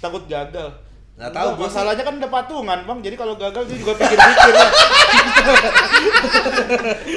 takut 0.00 0.24
gagal 0.28 0.68
Nggak 1.16 1.32
tahu, 1.32 1.48
masalahnya 1.56 2.04
kan 2.04 2.20
udah 2.20 2.28
patungan 2.28 2.78
bang 2.84 2.98
jadi 3.00 3.16
kalau 3.16 3.40
gagal 3.40 3.64
dia 3.64 3.80
juga 3.80 3.96
pikir-pikir 3.96 4.52
ya 4.52 4.68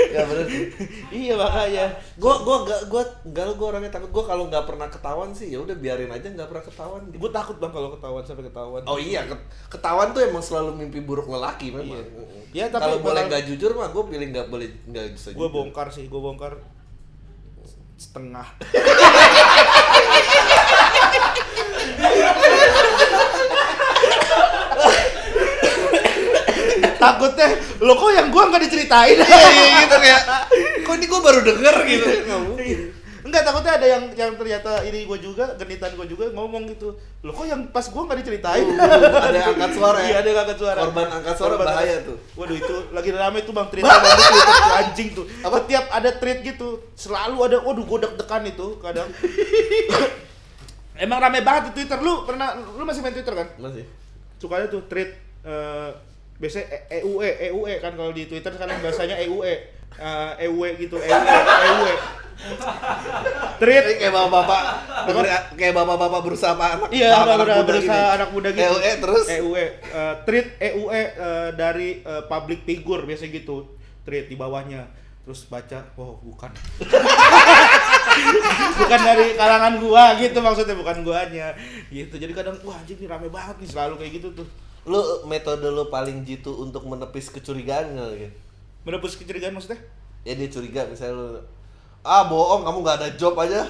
ya 0.09 0.21
bener 0.25 0.45
sih. 0.47 0.65
Iya 1.09 1.33
makanya. 1.35 1.85
Gue 2.15 2.33
gue 2.39 2.57
gak 2.67 2.81
gue 2.91 3.03
gak 3.31 3.45
gue 3.55 3.67
orangnya 3.67 3.91
takut. 3.91 4.09
Gue 4.11 4.23
kalau 4.23 4.47
nggak 4.47 4.65
pernah 4.67 4.87
ketahuan 4.87 5.31
sih 5.31 5.49
ya 5.49 5.59
udah 5.61 5.75
biarin 5.75 6.11
aja 6.11 6.27
nggak 6.29 6.47
pernah 6.49 6.63
ketahuan. 6.65 7.01
Gitu. 7.09 7.17
gue 7.19 7.31
takut 7.31 7.55
bang 7.57 7.71
kalau 7.71 7.89
ketahuan 7.95 8.23
sampai 8.23 8.45
ketahuan. 8.47 8.81
Oh 8.85 8.99
iya 8.99 9.25
ket- 9.25 9.47
ketahuan 9.69 10.11
tuh 10.11 10.21
emang 10.23 10.43
selalu 10.43 10.75
mimpi 10.75 10.99
buruk 11.01 11.27
lelaki 11.27 11.71
memang. 11.71 11.99
Iya. 11.99 12.03
Ya, 12.49 12.65
tapi 12.67 12.81
kalau 12.81 12.97
boleh 13.05 13.21
nggak 13.29 13.43
jujur 13.45 13.71
mah 13.77 13.93
gue 13.93 14.03
pilih 14.09 14.27
nggak 14.33 14.47
boleh 14.49 14.67
nggak 14.89 15.13
bisa 15.13 15.37
gue 15.37 15.47
bongkar 15.49 15.87
sih 15.93 16.09
gue 16.09 16.17
bongkar 16.17 16.57
setengah 17.99 18.47
takutnya 26.99 27.47
lo 27.79 27.95
kok 27.95 28.11
yang 28.11 28.27
gua 28.27 28.43
nggak 28.47 28.63
diceritain? 28.67 29.17
Iya 29.17 29.47
gitu 29.81 29.95
kayak 29.97 30.21
kok 30.83 30.93
ini 30.93 31.05
gue 31.05 31.19
baru 31.19 31.39
denger 31.41 31.75
gitu. 31.85 32.05
nggak 32.23 32.41
mungkin. 32.45 32.79
Enggak 33.19 33.43
takutnya 33.43 33.73
ada 33.75 33.85
yang 33.85 34.03
yang 34.13 34.31
ternyata 34.33 34.81
ini 34.81 35.03
gue 35.03 35.17
juga 35.19 35.53
genitan 35.53 35.91
gue 35.93 36.07
juga 36.07 36.31
ngomong 36.31 36.65
gitu. 36.67 36.95
Lo 37.19 37.29
kok 37.29 37.45
yang 37.45 37.67
pas 37.69 37.85
gua 37.85 38.03
nggak 38.03 38.19
diceritain? 38.19 38.65
Ada 38.73 39.35
yang 39.35 39.49
angkat 39.53 39.71
suara 39.71 39.97
ya? 39.99 40.05
Iya 40.05 40.15
ada 40.17 40.27
yang 40.27 40.39
angkat 40.41 40.57
suara. 40.57 40.79
Korban 40.81 41.07
angkat 41.09 41.35
suara 41.35 41.53
Korban 41.53 41.67
bahaya 41.67 41.93
angkat- 41.93 42.07
tuh. 42.07 42.17
waduh 42.35 42.57
itu 42.57 42.75
lagi 42.89 43.09
rame 43.11 43.39
tuh 43.43 43.53
bang 43.53 43.67
tweet 43.69 43.83
bang 43.83 44.01
tuh, 44.01 44.73
anjing 44.73 45.09
tuh. 45.13 45.25
Apa? 45.41 45.57
Tiap 45.63 45.85
ada 45.89 46.09
tweet 46.11 46.39
gitu 46.41 46.67
selalu 46.95 47.37
ada 47.43 47.57
waduh 47.61 47.85
gue 47.85 47.97
deg-degan 48.01 48.43
itu 48.45 48.67
kadang. 48.79 49.07
Emang 50.99 51.19
rame 51.19 51.39
banget 51.39 51.71
di 51.71 51.83
Twitter. 51.83 51.99
Lu 51.99 52.23
pernah 52.23 52.51
lu 52.55 52.83
masih 52.83 52.99
main 52.99 53.13
Twitter 53.13 53.31
kan? 53.31 53.47
Masih. 53.55 53.83
Sukanya 54.35 54.67
tuh 54.67 54.83
tweet 54.85 55.15
eh 55.39 55.89
biasanya 56.39 56.65
E- 56.71 57.03
EUE 57.03 57.29
EUE 57.51 57.73
kan 57.83 57.93
kalau 57.99 58.15
di 58.15 58.23
Twitter 58.31 58.55
sekarang 58.55 58.79
bahasanya 58.79 59.19
EUE 59.19 59.53
eh, 59.99 60.31
EUE 60.47 60.69
gitu 60.79 60.95
EUE 60.97 61.27
EUE 61.67 61.93
Ini 63.59 63.99
kayak 63.99 64.15
bapak-bapak 64.15 64.61
kayak 65.59 65.75
bapak-bapak 65.75 66.21
berusaha 66.23 66.55
apa 66.55 66.79
anak 66.79 66.89
Iya, 66.95 67.11
anak 67.11 67.35
anak 67.35 67.43
muda, 67.43 67.67
berusaha 67.67 67.99
gini. 67.99 68.15
anak 68.15 68.29
muda 68.31 68.49
gitu. 68.55 68.63
EUE 68.63 68.91
terus 69.03 69.25
EUE, 69.27 69.65
uh, 69.91 70.13
treat 70.23 70.47
EUE 70.63 71.01
uh, 71.19 71.49
dari 71.51 71.89
uh, 72.07 72.23
public 72.31 72.63
figure 72.63 73.03
biasa 73.03 73.27
gitu. 73.27 73.67
Treat 74.07 74.31
di 74.31 74.39
bawahnya. 74.39 74.87
Terus 75.27 75.43
baca, 75.45 75.83
oh 75.99 76.17
bukan. 76.23 76.49
bukan 78.79 78.99
dari 79.03 79.35
kalangan 79.35 79.73
gua 79.83 80.15
gitu 80.17 80.39
maksudnya 80.39 80.79
bukan 80.79 81.03
guanya 81.03 81.51
gitu. 81.91 82.15
Jadi 82.15 82.31
kadang 82.31 82.55
wah 82.63 82.79
anjing 82.79 83.03
ini 83.03 83.07
rame 83.11 83.27
banget 83.27 83.59
nih 83.59 83.69
selalu 83.69 83.99
kayak 83.99 84.11
gitu 84.15 84.31
tuh. 84.31 84.47
Lu 84.87 84.99
metode 85.27 85.67
lu 85.67 85.87
paling 85.91 86.23
jitu 86.23 86.53
untuk 86.55 86.85
menepis 86.87 87.31
kecurigaan 87.33 87.95
nggak 87.97 88.09
gitu? 88.15 88.37
Menebus 88.87 89.19
kecurigaan 89.19 89.55
maksudnya? 89.55 89.79
ya 90.27 90.33
dia 90.35 90.49
curiga 90.51 90.83
misalnya 90.87 91.15
lu 91.15 91.27
ah 92.03 92.27
bohong 92.27 92.63
kamu 92.67 92.77
nggak 92.83 92.97
ada 92.99 93.09
job 93.15 93.35
aja 93.39 93.63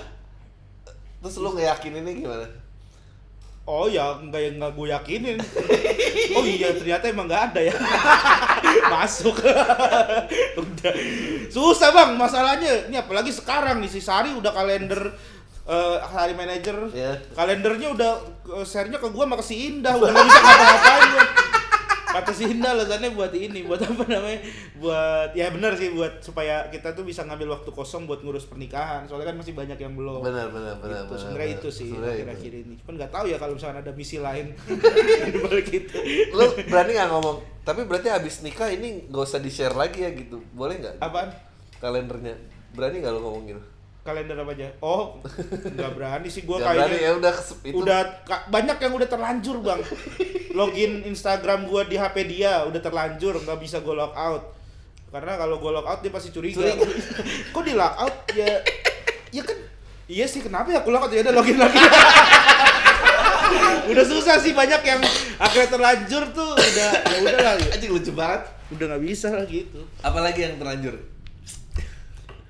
terus 1.21 1.37
lu 1.41 1.53
ngeyakininnya 1.53 2.13
gimana 2.15 2.47
Oh 3.69 3.85
ya, 3.85 4.17
enggak 4.17 4.41
yang 4.41 4.57
enggak 4.57 4.73
gue 4.73 4.87
yakinin. 4.89 5.37
Oh 6.33 6.41
iya, 6.41 6.73
ternyata 6.73 7.05
emang 7.05 7.29
enggak 7.29 7.53
ada 7.53 7.69
ya. 7.69 7.75
Masuk. 8.97 9.45
udah. 10.65 10.93
Susah 11.53 11.93
bang, 11.93 12.17
masalahnya. 12.17 12.89
Ini 12.89 13.05
apalagi 13.05 13.29
sekarang 13.29 13.77
nih 13.77 13.91
si 13.93 14.01
Sari 14.01 14.33
udah 14.33 14.49
kalender 14.57 15.13
eh 15.69 15.97
hari 16.01 16.33
manajer. 16.33 16.73
Iya. 16.89 17.13
Kalendernya 17.31 17.93
udah 17.93 18.11
share-nya 18.61 18.97
ke 18.97 19.07
gua 19.07 19.23
sama 19.23 19.37
ke 19.37 19.45
si 19.45 19.69
Indah, 19.69 19.93
udah 19.93 20.09
nggak 20.09 20.25
bisa 20.25 20.39
ngapa-ngapain 20.41 21.05
gua. 21.11 21.25
Kata 22.09 22.33
si 22.33 22.41
Indah 22.43 22.73
alasannya 22.73 23.13
buat 23.13 23.29
ini, 23.29 23.61
buat 23.63 23.77
apa 23.79 24.01
namanya? 24.03 24.41
Buat 24.75 25.29
ya 25.31 25.53
benar 25.53 25.77
sih 25.77 25.93
buat 25.93 26.17
supaya 26.19 26.65
kita 26.67 26.97
tuh 26.97 27.05
bisa 27.05 27.21
ngambil 27.21 27.53
waktu 27.53 27.69
kosong 27.69 28.09
buat 28.09 28.25
ngurus 28.25 28.49
pernikahan. 28.49 29.05
Soalnya 29.05 29.29
kan 29.29 29.37
masih 29.37 29.53
banyak 29.53 29.77
yang 29.77 29.93
belum. 29.93 30.17
benar 30.19 30.49
benar 30.49 30.73
benar 30.81 31.05
Gitu, 31.05 31.13
benar, 31.13 31.21
sebenarnya 31.21 31.47
benar. 31.47 31.61
itu 31.61 31.69
sih 31.69 31.87
itu. 31.87 32.01
akhir-akhir 32.01 32.51
ini. 32.65 32.73
Cuman 32.81 32.93
nggak 32.97 33.11
tahu 33.13 33.25
ya 33.29 33.37
kalau 33.37 33.53
misalnya 33.53 33.79
ada 33.79 33.93
misi 33.93 34.17
lain 34.17 34.45
di 35.29 35.37
balik 35.37 35.69
itu. 35.69 35.97
lu 36.33 36.45
berani 36.65 36.97
nggak 36.97 37.09
ngomong 37.09 37.37
tapi 37.61 37.85
berarti 37.85 38.09
abis 38.09 38.41
nikah 38.41 38.65
ini 38.65 39.05
nggak 39.05 39.21
usah 39.21 39.37
di 39.37 39.51
share 39.53 39.77
lagi 39.77 40.01
ya 40.01 40.09
gitu 40.09 40.41
boleh 40.51 40.81
nggak 40.81 40.95
Apaan? 40.97 41.29
kalendernya 41.77 42.33
berani 42.73 42.97
nggak 42.97 43.13
lu 43.13 43.21
ngomong 43.21 43.43
gitu 43.45 43.61
Kalender 44.09 44.37
apa 44.41 44.51
aja? 44.57 44.67
Oh, 44.81 45.21
nggak 45.69 45.91
berani 45.93 46.25
sih 46.25 46.41
Nggak 46.41 46.57
berani 46.65 46.97
ya 46.97 46.97
kayaknya. 46.97 47.11
udah 47.21 47.33
itu 47.61 47.75
Udah 47.77 47.99
banyak 48.49 48.77
yang 48.81 48.93
udah 48.97 49.07
terlanjur 49.07 49.55
bang. 49.61 49.81
Login 50.57 51.05
Instagram 51.05 51.69
gua 51.69 51.85
di 51.85 51.93
HP 51.93 52.25
dia 52.25 52.65
udah 52.65 52.81
terlanjur, 52.81 53.37
nggak 53.37 53.59
bisa 53.61 53.85
gua 53.85 54.09
log 54.09 54.13
out. 54.17 54.43
Karena 55.13 55.37
kalau 55.37 55.61
gua 55.61 55.77
log 55.77 55.85
out 55.85 56.01
dia 56.01 56.09
pasti 56.09 56.33
curiga. 56.33 56.57
Curiga. 56.57 56.89
Kok 57.53 57.61
di 57.61 57.73
log 57.77 57.93
out 58.01 58.15
ya? 58.33 58.49
Ya 59.29 59.45
kan. 59.45 59.57
Iya 60.09 60.25
sih 60.25 60.41
kenapa 60.41 60.73
ya 60.73 60.81
aku 60.81 60.89
log 60.89 61.05
out 61.05 61.13
ya 61.13 61.21
udah 61.21 61.35
login 61.37 61.61
lagi. 61.61 61.77
udah 63.89 64.05
susah 64.05 64.37
sih 64.37 64.53
banyak 64.53 64.81
yang 64.85 65.01
akhirnya 65.41 65.69
terlanjur 65.69 66.23
tuh 66.29 66.53
udah 66.53 66.89
ya 66.93 67.17
udah 67.25 67.39
lah 67.41 67.53
anjing 67.57 67.89
lucu 67.89 68.13
banget 68.13 68.45
udah 68.69 68.85
nggak 68.85 69.01
bisa 69.01 69.33
lah 69.33 69.45
gitu 69.49 69.81
apalagi 70.05 70.45
yang 70.45 70.61
terlanjur 70.61 70.93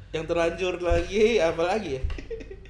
yang 0.09 0.25
terlanjur 0.25 0.81
lagi 0.81 1.37
apa 1.37 1.61
lagi 1.65 1.99
ya? 1.99 2.01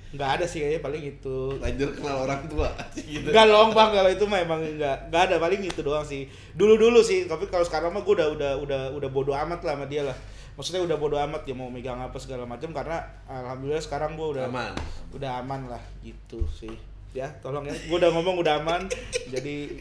Nggak 0.10 0.30
ada 0.42 0.46
sih 0.50 0.60
kayaknya 0.66 0.82
paling 0.82 1.04
itu. 1.06 1.38
Lanjur 1.62 1.90
kenal 1.94 2.26
orang 2.26 2.42
tua 2.50 2.70
gitu. 2.98 3.30
Nggak 3.30 3.46
long 3.48 3.72
bang 3.72 3.90
kalau 3.94 4.10
itu 4.10 4.26
mah 4.26 4.40
emang 4.42 4.60
nggak 4.60 5.14
nggak 5.14 5.22
ada 5.30 5.36
paling 5.38 5.62
itu 5.62 5.82
doang 5.86 6.04
sih. 6.04 6.26
Dulu 6.58 6.76
dulu 6.76 7.00
sih 7.00 7.30
tapi 7.30 7.46
kalau 7.48 7.64
sekarang 7.64 7.94
mah 7.94 8.02
gue 8.02 8.14
udah 8.18 8.28
udah 8.34 8.52
udah 8.60 8.82
udah 8.98 9.10
bodoh 9.14 9.38
amat 9.38 9.62
lah 9.64 9.78
sama 9.78 9.86
dia 9.86 10.04
lah. 10.04 10.18
Maksudnya 10.60 10.84
udah 10.84 10.98
bodoh 11.00 11.20
amat 11.24 11.48
ya 11.48 11.56
mau 11.56 11.72
megang 11.72 12.02
apa 12.04 12.20
segala 12.20 12.44
macam 12.44 12.76
karena 12.76 13.00
alhamdulillah 13.30 13.80
sekarang 13.80 14.20
gue 14.20 14.28
udah 14.36 14.52
aman. 14.52 14.74
udah 15.16 15.32
aman 15.40 15.62
lah 15.72 15.84
gitu 16.04 16.44
sih 16.52 16.74
ya 17.10 17.26
tolong 17.42 17.66
ya 17.66 17.74
gue 17.74 17.98
udah 17.98 18.14
ngomong 18.14 18.38
udah 18.38 18.62
aman 18.62 18.86
jadi 19.34 19.66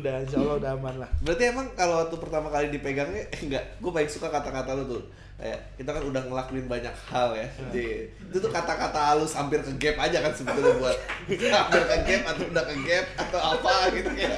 udah 0.00 0.24
insya 0.24 0.40
Allah 0.40 0.56
udah 0.56 0.70
aman 0.80 0.96
lah 0.96 1.10
Berarti 1.26 1.50
emang 1.50 1.66
kalau 1.74 2.06
waktu 2.06 2.16
pertama 2.22 2.46
kali 2.54 2.70
dipegangnya 2.70 3.26
eh, 3.34 3.40
enggak, 3.42 3.82
gue 3.82 3.90
paling 3.90 4.06
suka 4.06 4.30
kata-kata 4.30 4.78
lu 4.78 4.86
tuh. 4.86 5.02
Kayak 5.36 5.60
kita 5.76 5.90
kan 5.92 6.04
udah 6.06 6.22
ngelakuin 6.22 6.66
banyak 6.70 6.94
hal 7.10 7.34
ya. 7.34 7.46
Jadi 7.50 8.08
itu 8.30 8.38
tuh 8.38 8.52
kata-kata 8.54 9.12
halus 9.12 9.34
hampir 9.34 9.58
ke 9.60 9.74
gap 9.76 9.98
aja 10.00 10.22
kan 10.22 10.32
sebetulnya 10.32 10.78
buat 10.78 10.96
hampir 11.58 11.82
ke 11.82 11.96
gap 12.06 12.22
atau 12.30 12.44
udah 12.46 12.64
ke 12.64 12.76
gap 12.86 13.06
atau 13.20 13.40
apa 13.42 13.74
gitu 13.90 14.12
ya. 14.14 14.34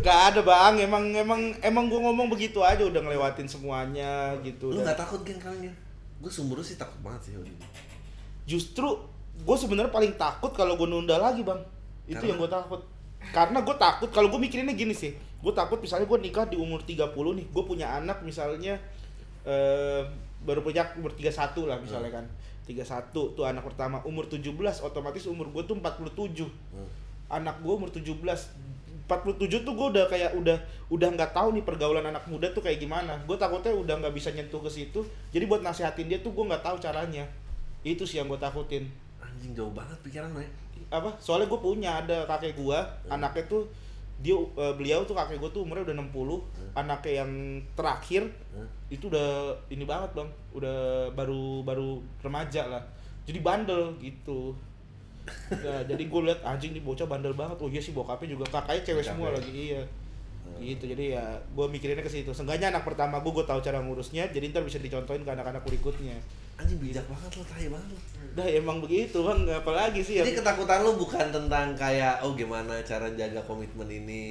Gak 0.00 0.18
ada 0.32 0.40
bang, 0.40 0.74
emang 0.80 1.04
emang 1.12 1.40
emang 1.60 1.84
gue 1.92 2.00
ngomong 2.00 2.32
begitu 2.32 2.64
aja 2.64 2.82
udah 2.82 3.04
ngelewatin 3.04 3.46
semuanya 3.46 4.32
gitu. 4.40 4.72
Lu 4.72 4.80
nggak 4.80 4.96
takut 4.96 5.20
geng 5.28 5.38
kalian? 5.38 5.76
Gue 6.22 6.30
sumber 6.30 6.62
sih 6.62 6.78
takut 6.78 7.02
banget 7.02 7.26
sih 7.26 7.32
Yodi. 7.34 7.50
Justru 8.46 8.86
gue 9.32 9.56
sebenarnya 9.58 9.90
paling 9.90 10.14
takut 10.14 10.54
kalau 10.54 10.78
gue 10.78 10.86
nunda 10.86 11.18
lagi 11.18 11.42
bang. 11.42 11.58
Itu 12.06 12.22
Karena? 12.22 12.28
yang 12.30 12.38
gue 12.38 12.50
takut. 12.50 12.80
Karena 13.34 13.58
gue 13.62 13.76
takut 13.76 14.08
kalau 14.14 14.30
gue 14.30 14.38
mikirinnya 14.38 14.74
gini 14.74 14.94
sih. 14.94 15.12
Gue 15.42 15.50
takut 15.50 15.82
misalnya 15.82 16.06
gue 16.06 16.18
nikah 16.22 16.46
di 16.46 16.54
umur 16.54 16.86
30 16.86 17.10
nih, 17.10 17.46
gue 17.50 17.62
punya 17.66 17.98
anak 17.98 18.22
misalnya 18.22 18.78
eh, 19.42 20.02
baru 20.42 20.62
punya 20.62 20.86
umur 20.94 21.10
31 21.10 21.66
lah 21.66 21.78
misalnya 21.82 22.22
kan. 22.22 22.24
31 22.62 23.10
tuh 23.10 23.42
anak 23.42 23.66
pertama 23.66 23.98
umur 24.06 24.30
17 24.30 24.54
otomatis 24.86 25.26
umur 25.26 25.50
gue 25.50 25.66
tuh 25.66 25.74
47 25.74 26.46
Hmm. 26.46 26.86
anak 27.26 27.58
gue 27.58 27.72
umur 27.74 27.90
17 27.90 28.06
47 29.04 29.66
tuh 29.66 29.74
gue 29.74 29.86
udah 29.98 30.04
kayak 30.06 30.32
udah 30.34 30.56
udah 30.88 31.08
nggak 31.12 31.32
tahu 31.32 31.52
nih 31.52 31.64
pergaulan 31.64 32.04
anak 32.04 32.24
muda 32.26 32.48
tuh 32.50 32.60
kayak 32.60 32.78
gimana. 32.78 33.18
Gue 33.24 33.36
takutnya 33.36 33.72
udah 33.72 33.94
nggak 34.00 34.14
bisa 34.14 34.30
nyentuh 34.30 34.62
ke 34.62 34.70
situ. 34.70 35.00
Jadi 35.30 35.44
buat 35.44 35.60
nasihatin 35.60 36.08
dia 36.08 36.18
tuh 36.20 36.32
gue 36.32 36.44
nggak 36.44 36.62
tahu 36.62 36.76
caranya. 36.78 37.26
Itu 37.82 38.06
sih 38.06 38.22
yang 38.22 38.30
gue 38.30 38.38
takutin. 38.38 38.86
Anjing 39.18 39.52
jauh 39.52 39.72
banget 39.72 39.96
pikiran 40.00 40.30
lo 40.30 40.40
ya. 40.40 40.50
apa? 40.88 41.08
Soalnya 41.18 41.48
gue 41.48 41.56
punya 41.56 41.90
ada 41.98 42.24
kakek 42.26 42.52
gue 42.54 42.78
anaknya 43.06 43.44
tuh 43.46 43.64
dia 44.20 44.36
eh, 44.36 44.74
beliau 44.76 45.02
tuh 45.02 45.16
kakek 45.16 45.40
gue 45.40 45.50
tuh 45.50 45.62
umurnya 45.64 45.88
udah 45.88 45.96
60 46.04 46.76
anaknya 46.78 47.12
yang 47.24 47.32
terakhir 47.72 48.22
Hmm. 48.52 48.68
itu 48.86 49.08
udah 49.08 49.56
ini 49.72 49.88
banget 49.88 50.12
bang. 50.12 50.28
Udah 50.52 51.08
baru 51.12 51.64
baru 51.64 51.98
remaja 52.20 52.68
lah. 52.68 52.84
Jadi 53.24 53.40
bandel 53.40 53.96
gitu 53.98 54.52
Nah, 55.62 55.80
jadi 55.90 56.02
gue 56.02 56.20
liat 56.26 56.40
anjing 56.42 56.72
nih 56.74 56.82
bocah 56.82 57.06
bandel 57.06 57.34
banget. 57.34 57.56
Oh 57.62 57.68
iya 57.70 57.78
sih 57.78 57.94
bokapnya 57.94 58.34
juga. 58.34 58.44
Kakaknya 58.50 58.82
cewek 58.82 59.04
semua 59.04 59.30
lagi 59.30 59.50
iya. 59.50 59.82
Gitu 60.58 60.84
jadi 60.84 61.18
ya 61.18 61.24
gue 61.54 61.66
mikirinnya 61.70 62.04
ke 62.04 62.10
situ. 62.10 62.30
Seenggaknya 62.34 62.74
anak 62.74 62.86
pertama 62.86 63.22
gue 63.22 63.32
gue 63.32 63.46
tahu 63.46 63.62
cara 63.62 63.78
ngurusnya 63.82 64.30
jadi 64.30 64.50
ntar 64.50 64.66
bisa 64.66 64.82
dicontohin 64.82 65.22
ke 65.22 65.30
anak-anak 65.30 65.62
berikutnya. 65.62 66.18
Anjing 66.60 66.78
bijak 66.78 67.02
banget 67.08 67.40
lo, 67.40 67.42
tai 67.48 67.66
banget 67.66 67.88
lo. 67.96 67.98
dah 68.36 68.46
emang 68.46 68.78
begitu 68.84 69.18
bang. 69.24 69.40
Apalagi 69.48 70.00
sih 70.04 70.20
ya. 70.20 70.22
Jadi 70.26 70.42
ketakutan 70.42 70.84
lu 70.84 70.98
bukan 70.98 71.26
tentang 71.32 71.74
kayak 71.74 72.22
oh 72.22 72.36
gimana 72.36 72.78
cara 72.84 73.08
jaga 73.16 73.40
komitmen 73.46 73.88
ini. 73.88 74.26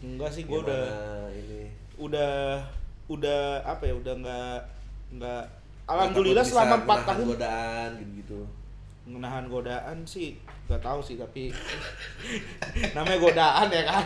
enggak 0.00 0.30
sih 0.30 0.46
gue 0.46 0.58
udah 0.60 0.86
ini. 1.32 1.68
udah 1.98 2.60
udah 3.10 3.60
apa 3.60 3.84
ya 3.84 3.94
udah 4.00 4.14
nggak 4.16 4.58
nggak 5.20 5.42
alhamdulillah 5.84 6.40
selama 6.40 6.80
4 6.80 6.86
menahan 6.88 7.04
tahun 7.04 7.26
godaan 7.36 7.90
gitu-gitu. 8.00 8.40
Menahan 9.04 9.44
godaan 9.46 10.00
sih 10.08 10.32
nggak 10.64 10.80
tahu 10.80 11.04
sih 11.04 11.20
tapi 11.20 11.52
namanya 12.96 13.20
godaan 13.20 13.68
ya 13.68 13.82
kan? 13.84 14.04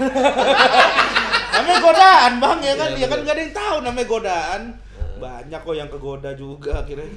Namanya 1.54 1.80
godaan 1.80 2.32
bang 2.38 2.58
ya 2.60 2.74
kan? 2.74 2.90
Iya, 2.94 3.00
ya 3.02 3.06
kan 3.06 3.18
nggak 3.22 3.34
ada 3.34 3.42
yang 3.42 3.54
tahu 3.54 3.76
namanya 3.80 4.06
godaan. 4.06 4.62
Banyak 5.18 5.60
kok 5.62 5.76
yang 5.76 5.90
kegoda 5.90 6.30
juga 6.34 6.82
akhirnya. 6.82 7.08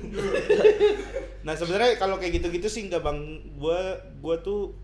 Nah 1.42 1.58
sebenarnya 1.58 1.98
kalau 1.98 2.22
kayak 2.22 2.38
gitu-gitu 2.38 2.70
sih 2.70 2.86
nggak 2.86 3.02
bang. 3.02 3.18
Gua 3.58 3.98
gua 4.22 4.38
tuh 4.40 4.78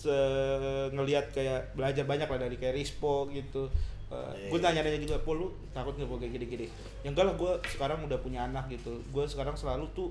se- 0.00 0.88
ngelihat 0.96 1.28
kayak 1.28 1.76
belajar 1.76 2.08
banyak 2.08 2.24
lah 2.24 2.40
dari 2.40 2.56
kayak 2.56 2.72
Rispo 2.72 3.28
gitu. 3.28 3.68
Uh, 4.10 4.32
Iya, 4.34 4.50
gue 4.50 4.58
iya. 4.58 4.64
nanya-nanya 4.74 4.98
juga, 4.98 5.22
po 5.22 5.38
lu 5.38 5.54
takut 5.70 5.94
nggak 5.94 6.08
po 6.08 6.18
kayak 6.18 6.34
gini-gini? 6.34 6.66
Yang 7.06 7.12
enggak 7.14 7.26
lah, 7.30 7.34
gue 7.38 7.52
sekarang 7.70 7.98
udah 8.02 8.18
punya 8.18 8.42
anak 8.42 8.66
gitu. 8.66 8.98
Gue 9.14 9.22
sekarang 9.22 9.54
selalu 9.54 9.86
tuh 9.94 10.10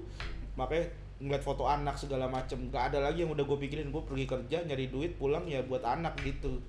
makanya 0.55 0.87
ngeliat 1.19 1.43
foto 1.43 1.67
anak 1.67 1.99
segala 1.99 2.31
macem. 2.31 2.71
Gak 2.71 2.95
ada 2.95 3.03
lagi 3.03 3.27
yang 3.27 3.31
udah 3.35 3.43
gue 3.43 3.57
pikirin. 3.59 3.91
Gue 3.91 4.03
pergi 4.07 4.25
kerja 4.25 4.63
nyari 4.63 4.87
duit 4.87 5.19
pulang 5.19 5.43
ya 5.45 5.59
buat 5.63 5.83
anak 5.83 6.15
gitu. 6.23 6.63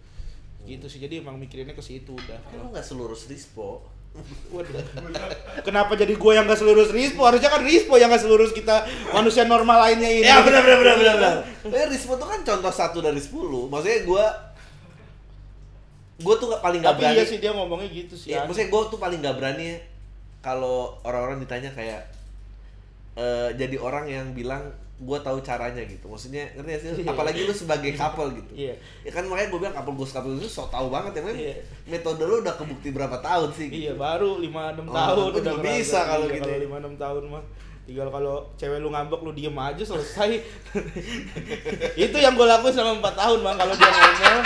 Gitu 0.67 0.87
sih. 0.91 0.99
Jadi 0.99 1.23
emang 1.23 1.39
mikirinnya 1.39 1.73
ke 1.75 1.83
situ 1.83 2.19
udah. 2.19 2.39
Lu 2.59 2.75
nggak 2.75 2.83
selurus 2.85 3.31
Rispo. 3.31 3.87
Waduh. 4.55 4.83
Kenapa 5.63 5.95
jadi 5.95 6.19
gue 6.19 6.33
yang 6.35 6.43
gak 6.51 6.59
selurus 6.59 6.91
Rispo? 6.91 7.23
Harusnya 7.23 7.47
kan 7.47 7.63
Rispo 7.63 7.95
yang 7.95 8.11
gak 8.11 8.27
selurus 8.27 8.51
kita 8.51 8.83
manusia 9.15 9.47
normal 9.47 9.87
lainnya 9.87 10.11
ini. 10.11 10.27
Ya 10.27 10.43
benar 10.43 10.67
benar 10.67 10.79
benar 10.83 10.97
benar. 10.99 11.15
benar. 11.63 11.79
Eh 11.79 11.87
Rispo 11.95 12.19
tuh 12.19 12.27
kan 12.27 12.43
contoh 12.43 12.75
satu 12.75 12.99
dari 12.99 13.23
10. 13.23 13.31
Maksudnya 13.71 14.03
gua 14.03 14.27
gua 16.21 16.35
tuh 16.37 16.53
paling 16.59 16.83
nggak 16.85 16.95
Tapi 16.99 17.03
berani. 17.07 17.17
iya 17.17 17.25
sih 17.25 17.39
dia 17.39 17.51
ngomongnya 17.55 17.89
gitu 17.89 18.15
sih. 18.19 18.35
Ya, 18.35 18.45
maksudnya 18.45 18.69
gue 18.69 18.81
tuh 18.93 18.99
paling 19.01 19.23
nggak 19.23 19.37
berani 19.41 19.79
kalau 20.45 20.99
orang-orang 21.07 21.41
ditanya 21.41 21.71
kayak 21.73 22.03
eh, 23.15 23.51
jadi 23.55 23.77
orang 23.77 24.05
yang 24.05 24.27
bilang 24.31 24.69
gue 25.01 25.17
tahu 25.17 25.41
caranya 25.41 25.81
gitu. 25.81 26.07
Maksudnya 26.07 26.45
ngerti 26.53 26.71
sih? 26.79 27.03
Iya. 27.03 27.09
Apalagi 27.09 27.41
lu 27.43 27.55
sebagai 27.57 27.89
couple 27.97 28.37
gitu. 28.37 28.53
Iya. 28.53 28.75
Ya 29.01 29.11
kan 29.11 29.25
makanya 29.25 29.49
gue 29.49 29.59
bilang 29.59 29.73
couple 29.73 29.97
gue 29.97 30.05
couple 30.05 30.37
itu 30.37 30.45
so 30.45 30.69
tau 30.69 30.93
banget 30.93 31.17
ya. 31.17 31.21
Memang 31.25 31.39
Iya. 31.41 31.55
metode 31.87 32.23
lu 32.23 32.35
udah 32.39 32.53
kebukti 32.53 32.93
berapa 32.93 33.17
tahun 33.19 33.49
sih? 33.51 33.69
Iya 33.71 33.97
baru 33.97 34.37
5-6 34.39 34.85
Oh, 34.85 34.93
tahun 34.93 35.29
udah 35.35 35.55
bisa 35.59 36.01
kalau 36.05 36.27
Iya, 36.29 36.35
gitu 36.37 36.45
Kalau 36.45 36.61
ya. 36.61 36.69
5-6 36.69 36.95
tahun 36.97 37.23
mah 37.29 37.45
tinggal 37.81 38.07
kalau 38.07 38.37
cewek 38.55 38.79
lu 38.79 38.89
ngambek 38.89 39.21
lu 39.21 39.33
diem 39.33 39.57
aja 39.57 39.83
selesai. 39.83 40.31
itu 42.05 42.17
yang 42.17 42.35
gue 42.37 42.47
lakuin 42.47 42.71
selama 42.71 43.03
4 43.03 43.17
tahun 43.17 43.39
bang 43.41 43.57
kalau 43.57 43.75
dia 43.75 43.89
ngomel 43.91 44.37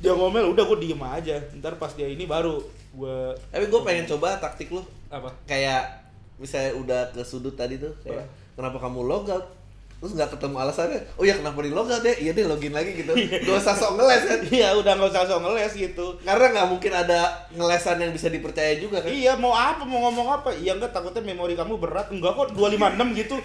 dia 0.00 0.12
ngomel 0.16 0.44
udah 0.48 0.64
gue 0.64 0.78
diem 0.80 1.02
aja 1.02 1.36
ntar 1.58 1.76
pas 1.76 1.92
dia 1.92 2.08
ini 2.08 2.24
baru 2.24 2.56
gue 2.90 3.16
Tapi 3.46 3.64
gue 3.66 3.80
pengen 3.84 4.06
coba 4.06 4.38
taktik 4.38 4.72
lu 4.72 4.80
apa 5.10 5.28
kayak 5.44 5.99
misalnya 6.40 6.72
udah 6.80 7.00
ke 7.12 7.20
sudut 7.22 7.52
tadi 7.52 7.76
tuh 7.76 7.92
kayak 8.00 8.24
kenapa 8.56 8.80
kamu 8.80 9.04
logout 9.04 9.59
terus 10.00 10.16
nggak 10.16 10.32
ketemu 10.32 10.56
alasannya 10.64 11.00
oh 11.20 11.24
ya 11.28 11.36
kenapa 11.36 11.60
di 11.60 11.68
logout 11.76 12.00
ya? 12.00 12.14
Iya 12.16 12.32
deh 12.32 12.48
login 12.48 12.72
lagi 12.72 12.96
gitu. 12.96 13.12
Gak 13.12 13.52
usah 13.60 13.76
sok 13.76 14.00
ngeles 14.00 14.22
kan? 14.24 14.40
Iya 14.48 14.68
udah 14.80 14.92
nggak 14.96 15.12
usah 15.12 15.28
sok 15.28 15.40
ngeles 15.44 15.72
gitu. 15.76 16.06
Karena 16.24 16.46
nggak 16.56 16.68
mungkin 16.72 16.92
ada 16.96 17.20
ngelesan 17.52 18.00
yang 18.00 18.12
bisa 18.16 18.32
dipercaya 18.32 18.80
juga 18.80 19.04
kan? 19.04 19.12
Iya 19.12 19.36
mau 19.36 19.52
apa 19.52 19.84
mau 19.84 20.08
ngomong 20.08 20.40
apa? 20.40 20.56
Iya 20.56 20.80
enggak 20.80 20.96
takutnya 20.96 21.20
memori 21.20 21.52
kamu 21.52 21.76
berat. 21.76 22.08
Enggak 22.08 22.32
kok 22.32 22.56
256 22.56 23.20
gitu. 23.20 23.36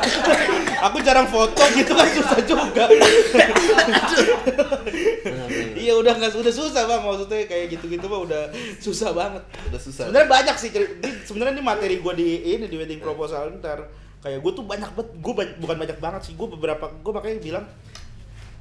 Aku 0.86 0.96
jarang 1.00 1.28
foto 1.32 1.62
gitu 1.72 1.92
kan? 1.96 2.08
Susah 2.12 2.40
juga. 2.44 2.84
Iya 5.80 5.96
udah 5.96 6.12
nggak 6.12 6.36
udah 6.36 6.52
susah 6.52 6.84
bang. 6.84 7.00
Maksudnya 7.00 7.48
kayak 7.48 7.72
gitu-gitu 7.72 8.04
mah 8.04 8.20
udah 8.20 8.42
susah 8.84 9.16
banget. 9.16 9.42
udah 9.72 9.80
susah. 9.80 10.04
Sebenarnya 10.12 10.28
banyak 10.28 10.56
sih 10.60 10.70
sebenarnya 11.24 11.56
ini 11.56 11.64
materi 11.64 11.96
gue 12.04 12.14
di 12.20 12.28
ini 12.56 12.68
di 12.68 12.76
wedding 12.76 13.00
proposal 13.00 13.48
ntar 13.56 13.88
kayak 14.20 14.38
gue 14.44 14.52
tuh 14.52 14.64
banyak 14.64 14.90
banget 14.92 15.08
gue 15.16 15.32
bukan 15.64 15.76
banyak 15.80 15.98
banget 15.98 16.22
sih 16.28 16.34
gue 16.36 16.48
beberapa 16.48 16.92
gue 16.92 17.12
makanya 17.12 17.40
bilang 17.40 17.64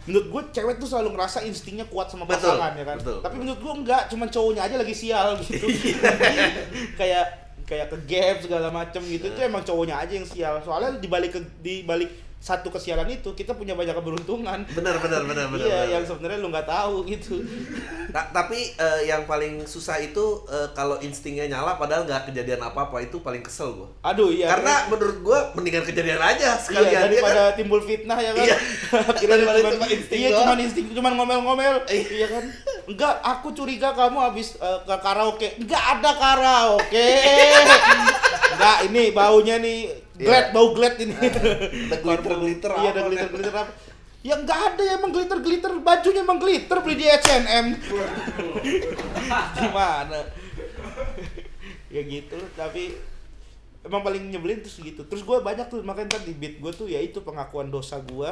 menurut 0.08 0.28
gue 0.32 0.42
cewek 0.56 0.80
tuh 0.80 0.88
selalu 0.88 1.13
ngerasa 1.20 1.44
instingnya 1.46 1.86
kuat 1.92 2.10
sama 2.10 2.24
Betul, 2.25 2.56
pasangan 2.56 2.72
ya 2.74 2.86
kan? 2.88 2.98
betul. 2.98 3.20
tapi 3.20 3.36
menurut 3.38 3.60
gue 3.60 3.74
enggak 3.84 4.01
cuman 4.10 4.28
cowoknya 4.32 4.62
aja 4.66 4.75
lagi 4.80 4.96
sial 4.96 5.28
gitu. 5.44 5.68
Kayak 7.00 7.25
kayak 7.70 7.94
ke 7.94 7.98
gap 8.10 8.36
segala 8.42 8.74
macem 8.74 8.98
gitu 9.06 9.30
itu 9.30 9.39
emang 9.46 9.62
cowoknya 9.62 10.01
aja 10.01 10.13
yang 10.18 10.25
sial. 10.25 10.58
Soalnya 10.66 10.98
di 10.98 11.06
balik 11.06 11.38
ke 11.38 11.39
di 11.62 11.86
balik 11.86 12.10
satu 12.39 12.71
kesialan 12.71 13.12
itu 13.12 13.36
kita 13.36 13.52
punya 13.52 13.75
banyak 13.75 13.91
keberuntungan 13.91 14.63
benar 14.71 14.95
benar 15.04 15.28
benar 15.28 15.52
benar 15.52 15.67
iya 15.67 15.84
benar. 15.84 15.93
yang 15.99 16.04
sebenarnya 16.08 16.39
lu 16.39 16.47
nggak 16.47 16.67
tahu 16.67 17.04
gitu 17.04 17.43
Ta- 18.10 18.32
tapi 18.32 18.73
eh, 18.73 19.02
yang 19.06 19.28
paling 19.28 19.67
susah 19.67 19.99
itu 19.99 20.47
eh, 20.47 20.71
kalau 20.71 20.95
instingnya 21.04 21.52
nyala 21.52 21.75
padahal 21.75 22.08
nggak 22.08 22.32
kejadian 22.32 22.63
apa 22.63 22.88
apa 22.88 23.04
itu 23.04 23.19
paling 23.19 23.43
kesel 23.43 23.75
gua 23.75 23.91
aduh 24.02 24.32
iya 24.32 24.47
karena 24.56 24.88
menurut 24.88 25.17
gua 25.19 25.39
mendingan 25.52 25.84
kejadian 25.84 26.17
aja 26.17 26.49
Iya, 26.49 26.56
sekalian 26.58 26.93
ya 26.95 27.02
daripada 27.06 27.43
kan? 27.52 27.58
timbul 27.60 27.82
fitnah 27.84 28.17
ya 28.17 28.32
kan. 28.34 28.45
Iya. 28.47 28.56
Cuman, 29.19 29.38
cuma 29.75 29.88
insting 29.88 30.19
iya, 30.19 30.30
cuman 30.34 30.58
insting, 30.58 30.86
cuman 30.95 31.12
ngomel-ngomel. 31.13 31.75
Iya. 31.86 32.04
iya 32.10 32.28
kan? 32.32 32.43
Enggak, 32.88 33.15
aku 33.21 33.52
curiga 33.54 33.91
kamu 33.93 34.17
habis 34.17 34.56
eh, 34.58 34.80
ke 34.82 34.95
karaoke. 34.97 35.47
Enggak 35.60 35.84
ada 35.99 36.12
karaoke. 36.15 37.08
Enggak, 38.56 38.78
ini 38.89 39.04
baunya 39.12 39.56
nih 39.60 39.80
glad, 40.19 40.45
Iya. 40.45 40.53
bau 40.53 40.69
glad 40.75 40.95
ini. 40.99 41.15
ada 41.15 41.97
glitter-glitter 42.03 42.71
Iya, 42.75 42.89
ada 42.91 42.99
apa, 42.99 43.08
glitter-glitter 43.08 43.55
apa. 43.55 43.71
Ya 44.19 44.36
enggak 44.36 44.60
ada 44.60 44.82
ya 44.84 44.93
emang 44.99 45.12
glitter-glitter, 45.15 45.71
bajunya 45.79 46.21
emang 46.27 46.38
glitter 46.43 46.77
beli 46.84 46.95
di 46.99 47.05
H&M. 47.08 47.65
Gimana? 49.55 50.19
ya 51.95 52.01
gitu, 52.03 52.38
tapi 52.53 52.99
emang 53.79 54.03
paling 54.03 54.27
nyebelin 54.27 54.60
terus 54.60 54.75
gitu 54.84 55.08
terus 55.08 55.23
gue 55.23 55.38
banyak 55.39 55.71
tuh 55.71 55.79
makanya 55.88 56.19
ntar 56.19 56.21
di 56.27 56.36
beat 56.36 56.60
gue 56.60 56.71
tuh 56.75 56.88
ya 56.91 56.99
itu 56.99 57.23
pengakuan 57.23 57.71
dosa 57.71 58.03
gue 58.03 58.27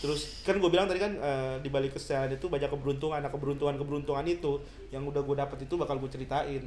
terus 0.00 0.40
kan 0.40 0.56
gue 0.56 0.70
bilang 0.72 0.88
tadi 0.88 0.96
kan 0.96 1.12
eh, 1.20 1.54
di 1.60 1.68
balik 1.68 2.00
kesalahan 2.00 2.32
itu 2.32 2.48
banyak 2.48 2.72
keberuntungan 2.72 3.20
nah 3.20 3.28
keberuntungan 3.28 3.76
keberuntungan 3.76 4.24
itu 4.24 4.64
yang 4.88 5.04
udah 5.04 5.20
gue 5.20 5.36
dapet 5.36 5.68
itu 5.68 5.76
bakal 5.76 6.00
gue 6.00 6.08
ceritain 6.08 6.64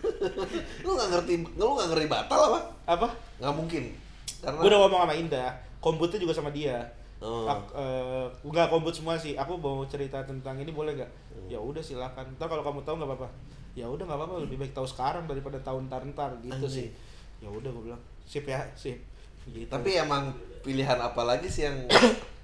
lu 0.84 0.90
nggak 0.90 1.08
ngerti 1.10 1.32
lu 1.54 1.64
nggak 1.70 1.88
ngerti 1.90 2.06
batal 2.06 2.40
apa 2.50 2.60
apa 2.86 3.08
nggak 3.38 3.54
mungkin 3.54 3.84
karena 4.40 4.58
gue 4.58 4.68
udah 4.68 4.80
ngomong 4.80 5.00
sama 5.02 5.14
Indah 5.14 5.50
kombutnya 5.78 6.18
juga 6.18 6.34
sama 6.34 6.50
dia 6.50 6.78
Oh. 7.20 7.44
Ak- 7.44 7.76
eh, 7.76 8.24
nggak 8.40 8.72
kombut 8.72 8.96
semua 8.96 9.12
sih 9.12 9.36
aku 9.36 9.52
mau 9.54 9.84
cerita 9.84 10.24
tentang 10.24 10.56
ini 10.56 10.72
boleh 10.72 10.96
gak 10.96 11.10
Hmm. 11.30 11.52
ya 11.52 11.60
udah 11.60 11.78
silakan 11.78 12.24
ntar 12.34 12.48
kalau 12.48 12.64
kamu 12.64 12.80
tahu 12.80 12.96
nggak 12.96 13.12
apa-apa 13.12 13.28
ya 13.76 13.84
udah 13.84 14.02
nggak 14.02 14.18
apa-apa 14.18 14.40
lebih 14.40 14.56
baik 14.56 14.72
tahu 14.72 14.88
sekarang 14.88 15.28
daripada 15.28 15.60
tahu 15.60 15.84
ntar 15.84 16.00
ntar 16.06 16.32
gitu 16.40 16.56
Anjing. 16.64 16.72
sih 16.72 16.88
ya 17.38 17.52
udah 17.52 17.68
gue 17.70 17.82
bilang 17.86 18.00
sip 18.24 18.48
ya 18.48 18.64
sip 18.72 18.96
gitu. 19.46 19.68
tapi 19.68 19.94
emang 19.94 20.32
pilihan 20.60 20.96
apa 20.96 21.20
lagi 21.22 21.44
sih 21.44 21.68
yang 21.68 21.76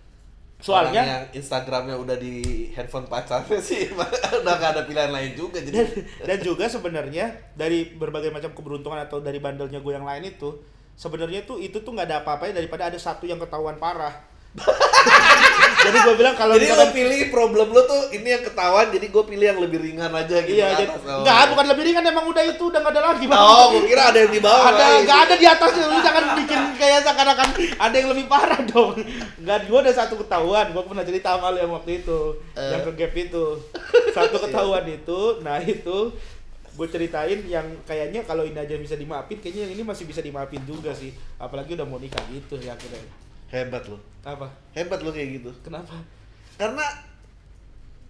soalnya 0.57 1.05
orang 1.05 1.13
yang 1.13 1.25
Instagramnya 1.37 1.97
udah 2.01 2.17
di 2.17 2.69
handphone 2.73 3.05
pacarnya 3.05 3.61
sih 3.61 3.93
udah 4.41 4.55
gak 4.57 4.71
ada 4.73 4.83
pilihan 4.89 5.13
lain 5.13 5.37
juga 5.37 5.61
dan, 5.61 5.69
jadi 5.69 5.83
dan 6.25 6.39
juga 6.41 6.65
sebenarnya 6.65 7.53
dari 7.53 7.93
berbagai 7.93 8.33
macam 8.33 8.57
keberuntungan 8.57 9.05
atau 9.05 9.21
dari 9.21 9.37
bandelnya 9.37 9.85
gue 9.85 9.93
yang 9.93 10.09
lain 10.09 10.33
itu 10.33 10.57
sebenarnya 10.97 11.45
tuh 11.45 11.61
itu 11.61 11.85
tuh 11.85 11.93
nggak 11.93 12.09
ada 12.09 12.17
apa-apanya 12.25 12.57
daripada 12.65 12.89
ada 12.89 12.97
satu 12.97 13.29
yang 13.29 13.37
ketahuan 13.37 13.77
parah 13.77 14.17
jadi 15.87 15.99
gue 16.03 16.15
bilang 16.19 16.35
kalau 16.35 16.59
jadi 16.59 16.75
lo 16.75 16.91
pilih 16.91 17.31
problem 17.31 17.71
lo 17.71 17.83
tuh 17.85 18.11
ini 18.11 18.35
yang 18.35 18.43
ketahuan 18.43 18.91
jadi 18.91 19.07
gue 19.07 19.25
pilih 19.25 19.47
yang 19.47 19.61
lebih 19.61 19.79
ringan 19.79 20.11
aja 20.11 20.43
gitu 20.43 20.57
iya 20.57 20.73
ke 20.73 20.83
jadi 20.83 20.85
atas. 20.91 21.03
Nggak 21.23 21.43
bukan 21.53 21.65
lebih 21.71 21.83
ringan 21.87 22.05
emang 22.05 22.27
udah 22.27 22.43
itu 22.43 22.63
udah 22.67 22.81
nggak 22.83 22.95
ada 22.97 23.03
lagi 23.07 23.25
Bang. 23.29 23.39
oh 23.39 23.65
gue 23.71 23.83
kira 23.87 24.03
ada 24.11 24.19
yang 24.19 24.33
di 24.33 24.41
bawah 24.43 24.65
ada 24.67 24.83
lain. 24.83 25.01
nggak 25.07 25.19
ada 25.29 25.35
di 25.37 25.47
atasnya 25.47 25.85
lu 25.87 25.99
jangan 26.01 26.25
bikin 26.35 26.61
kayak 26.75 26.99
seakan-akan 27.07 27.49
ada 27.79 27.95
yang 27.95 28.09
lebih 28.11 28.25
parah 28.27 28.61
dong 28.67 28.93
nggak 29.39 29.59
gue 29.65 29.79
ada 29.79 29.93
satu 29.95 30.15
ketahuan 30.19 30.67
gue 30.75 30.83
pernah 30.83 31.05
cerita 31.05 31.29
sama 31.39 31.55
lu 31.55 31.59
yang 31.61 31.73
waktu 31.73 32.03
itu 32.03 32.21
Eh. 32.57 32.71
yang 32.73 32.83
ke 32.83 32.93
gap 32.97 33.13
itu 33.15 33.45
satu 34.11 34.37
ketahuan 34.41 34.85
itu 34.89 35.21
nah 35.41 35.61
itu 35.61 36.11
gue 36.77 36.87
ceritain 36.89 37.41
yang 37.47 37.65
kayaknya 37.85 38.21
kalau 38.21 38.45
ini 38.45 38.57
aja 38.57 38.77
bisa 38.77 38.97
dimaafin 38.97 39.41
kayaknya 39.41 39.69
yang 39.69 39.73
ini 39.77 39.83
masih 39.83 40.05
bisa 40.05 40.21
dimaafin 40.21 40.61
juga 40.65 40.93
sih 40.93 41.09
apalagi 41.37 41.73
udah 41.73 41.87
mau 41.87 41.97
nikah 41.97 42.21
gitu 42.29 42.57
ya 42.59 42.77
akhirnya 42.77 43.01
hebat 43.49 43.85
lo 43.87 43.99
apa? 44.27 44.51
Hebat 44.75 45.01
lo 45.01 45.15
kayak 45.15 45.39
gitu. 45.39 45.51
Kenapa? 45.63 45.95
Karena 46.59 46.83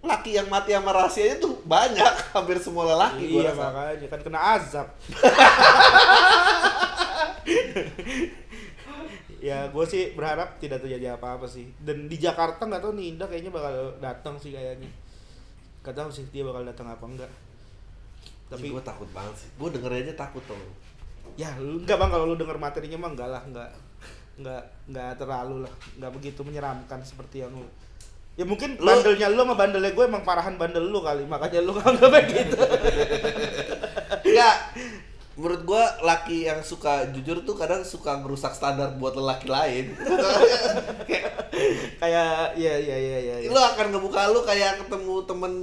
laki 0.01 0.33
yang 0.33 0.49
mati 0.49 0.73
sama 0.73 0.89
rahasianya 0.89 1.37
tuh 1.37 1.61
banyak. 1.61 2.13
Hampir 2.35 2.57
semua 2.57 2.89
lelaki 2.89 3.29
gua 3.29 3.41
iya 3.45 3.51
rasa. 3.53 3.63
makanya 3.69 4.07
kan 4.09 4.21
kena 4.25 4.39
azab. 4.57 4.87
Ya 9.37 9.69
gue 9.69 9.85
sih 9.85 10.17
berharap 10.17 10.57
tidak 10.57 10.81
terjadi 10.81 11.13
apa-apa 11.13 11.45
sih. 11.45 11.69
Dan 11.77 12.09
di 12.09 12.17
Jakarta 12.17 12.65
nggak 12.65 12.81
tahu 12.81 12.97
nih 12.97 13.13
Indah 13.13 13.29
kayaknya 13.29 13.53
bakal 13.53 13.93
datang 14.01 14.33
sih 14.35 14.49
kayaknya. 14.49 14.89
Nggak 15.85 15.93
tahu 15.93 16.09
sih 16.09 16.25
dia 16.33 16.41
bakal 16.43 16.65
datang 16.65 16.89
apa 16.89 17.05
enggak 17.05 17.31
tapi 18.47 18.71
gue 18.71 18.79
takut 18.79 19.05
banget 19.13 19.35
sih. 19.43 19.49
Gue 19.59 19.69
denger 19.69 19.91
aja 19.93 20.13
takut 20.17 20.41
tuh 20.47 20.57
ya 21.37 21.51
lu- 21.61 21.83
enggak 21.83 21.99
bang. 21.99 22.09
Kalau 22.09 22.25
lu 22.25 22.35
denger 22.35 22.57
materinya 22.57 22.97
mah 22.97 23.11
enggak 23.13 23.29
lah 23.29 23.41
enggak 23.45 23.69
enggak 24.37 24.63
enggak 24.85 25.11
terlalu 25.17 25.65
lah 25.65 25.73
enggak 25.97 26.11
begitu 26.13 26.39
menyeramkan 26.45 26.99
seperti 27.01 27.41
yang 27.41 27.51
lu 27.51 27.65
ya 28.37 28.45
mungkin 28.45 28.77
Lu- 28.77 28.85
bandelnya 28.85 29.33
lu 29.33 29.41
sama 29.41 29.55
bandelnya 29.57 29.91
gue 29.91 30.05
emang 30.05 30.21
parahan 30.21 30.55
bandel 30.55 30.85
lu 30.85 31.01
kali 31.01 31.25
makanya 31.25 31.59
lu 31.59 31.73
nganggap 31.73 32.09
kayak 32.13 32.25
gitu 32.29 32.57
Enggak. 34.27 34.57
Menurut 35.37 35.61
gua 35.63 35.85
laki 36.01 36.49
yang 36.49 36.65
suka 36.65 37.13
jujur 37.13 37.45
tuh 37.45 37.53
kadang 37.53 37.85
suka 37.85 38.17
merusak 38.17 38.57
standar 38.57 38.97
buat 38.97 39.13
lelaki 39.13 39.45
lain. 39.45 39.93
kayak 41.09 41.29
kayak 42.01 42.57
iya 42.57 42.73
iya 42.77 42.97
iya 42.97 43.17
iya 43.21 43.35
iya. 43.45 43.49
lu 43.49 43.57
akan 43.57 43.93
ngebuka 43.93 44.33
lu 44.33 44.41
kayak 44.41 44.81
ketemu 44.81 45.15
temen 45.29 45.53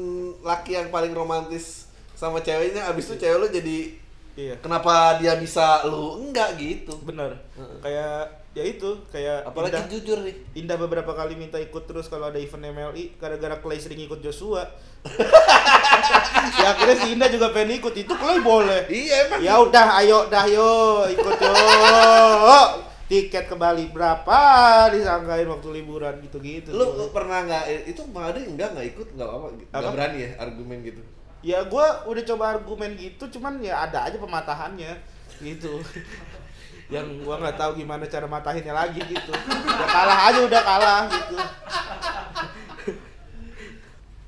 laki 0.42 0.78
yang 0.78 0.88
paling 0.94 1.10
romantis 1.10 1.90
sama 2.14 2.38
ceweknya 2.38 2.86
abis 2.86 3.10
itu 3.10 3.26
cewek 3.26 3.38
lu 3.38 3.46
jadi 3.50 3.78
iya 4.34 4.54
kenapa 4.58 5.18
dia 5.18 5.34
bisa 5.38 5.82
lu 5.86 6.22
enggak 6.22 6.54
gitu 6.54 6.94
bener 7.02 7.34
kayak 7.82 8.43
ya 8.54 8.62
itu 8.62 8.90
kayak 9.10 9.50
apalagi 9.50 9.74
Indah, 9.74 9.90
jujur 9.90 10.18
nih 10.22 10.34
Indah 10.54 10.78
beberapa 10.78 11.10
kali 11.10 11.34
minta 11.34 11.58
ikut 11.58 11.90
terus 11.90 12.06
kalau 12.06 12.30
ada 12.30 12.38
event 12.38 12.70
MLI 12.70 13.18
gara-gara 13.18 13.58
Clay 13.58 13.82
sering 13.82 14.06
ikut 14.06 14.22
Joshua. 14.22 14.62
Ya 16.54 16.76
akhirnya 16.76 16.96
si 16.96 17.06
Indah 17.16 17.28
juga 17.32 17.50
pengen 17.50 17.80
ikut. 17.80 17.92
Itu 17.96 18.14
Clay 18.14 18.38
boleh. 18.44 18.86
Iya 18.86 19.14
emang. 19.26 19.40
Ya 19.40 19.54
udah 19.58 19.86
ayo 20.00 20.28
dah 20.28 20.44
yo. 20.46 21.02
Ikut 21.08 21.34
yo. 21.40 21.56
Tiket 23.08 23.48
ke 23.48 23.56
Bali 23.56 23.88
berapa? 23.90 24.38
Disangkain 24.92 25.48
waktu 25.48 25.68
liburan 25.80 26.20
gitu-gitu. 26.24 26.72
Lu 26.72 27.10
pernah 27.10 27.44
nggak 27.44 27.90
itu 27.90 28.00
bang 28.12 28.24
Ade 28.32 28.40
enggak 28.44 28.68
nggak 28.76 28.86
ikut 28.96 29.08
nggak 29.16 29.28
apa 29.28 29.46
nggak 29.72 29.92
berani 29.92 30.18
ya 30.20 30.30
argumen 30.40 30.78
gitu? 30.84 31.00
Ya 31.44 31.58
gue 31.64 31.86
udah 32.08 32.22
coba 32.32 32.44
argumen 32.56 32.96
gitu 32.96 33.24
cuman 33.36 33.60
ya 33.60 33.84
ada 33.84 34.08
aja 34.08 34.16
pematahannya 34.16 34.96
gitu 35.42 35.80
yang 36.86 37.06
gua 37.20 37.38
nggak 37.38 37.56
tahu 37.56 37.70
gimana 37.76 38.04
cara 38.04 38.26
matahinnya 38.26 38.72
lagi 38.72 39.00
gitu 39.00 39.32
udah 39.32 39.88
kalah 39.88 40.18
aja 40.28 40.40
udah 40.42 40.62
kalah 40.62 41.02
gitu 41.08 41.36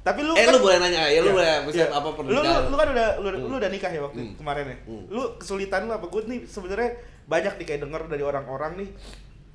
tapi 0.01 0.23
lu 0.23 0.33
eh 0.33 0.47
kan 0.47 0.55
lu 0.55 0.61
boleh 0.61 0.79
nanya 0.79 1.03
ya 1.05 1.19
lu 1.19 1.35
Iya, 1.35 1.67
boleh 1.67 1.75
iya. 1.75 1.87
apa 1.91 2.07
lu, 2.07 2.11
lu, 2.11 2.17
pernikahan 2.39 2.63
lu 2.65 2.77
kan 2.77 2.89
udah 2.89 3.09
lu, 3.19 3.27
Hmm. 3.29 3.43
lu 3.45 3.55
udah 3.59 3.69
nikah 3.69 3.91
ya 3.91 4.01
waktu 4.01 4.21
Hmm. 4.21 4.35
kemarin 4.37 4.65
ya 4.65 4.77
Hmm. 4.85 5.05
lu 5.09 5.23
kesulitan 5.37 5.81
lu 5.85 5.93
apa 5.93 6.07
gue 6.07 6.23
nih 6.25 6.41
sebenarnya 6.45 6.91
banyak 7.27 7.53
nih 7.57 7.67
kayak 7.67 7.81
denger 7.83 8.03
dari 8.07 8.23
orang-orang 8.23 8.73
nih 8.77 8.89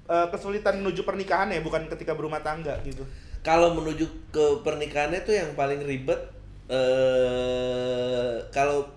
eh, 0.05 0.27
kesulitan 0.27 0.75
menuju 0.77 1.01
pernikahan 1.01 1.47
ya 1.49 1.59
bukan 1.59 1.87
ketika 1.87 2.11
berumah 2.11 2.41
tangga 2.41 2.75
gitu 2.81 3.07
kalau 3.39 3.73
menuju 3.73 4.03
ke 4.27 4.45
pernikahannya 4.61 5.23
tuh 5.23 5.33
yang 5.33 5.55
paling 5.55 5.79
ribet 5.81 6.19
eh 6.67 8.35
kalau 8.49 8.91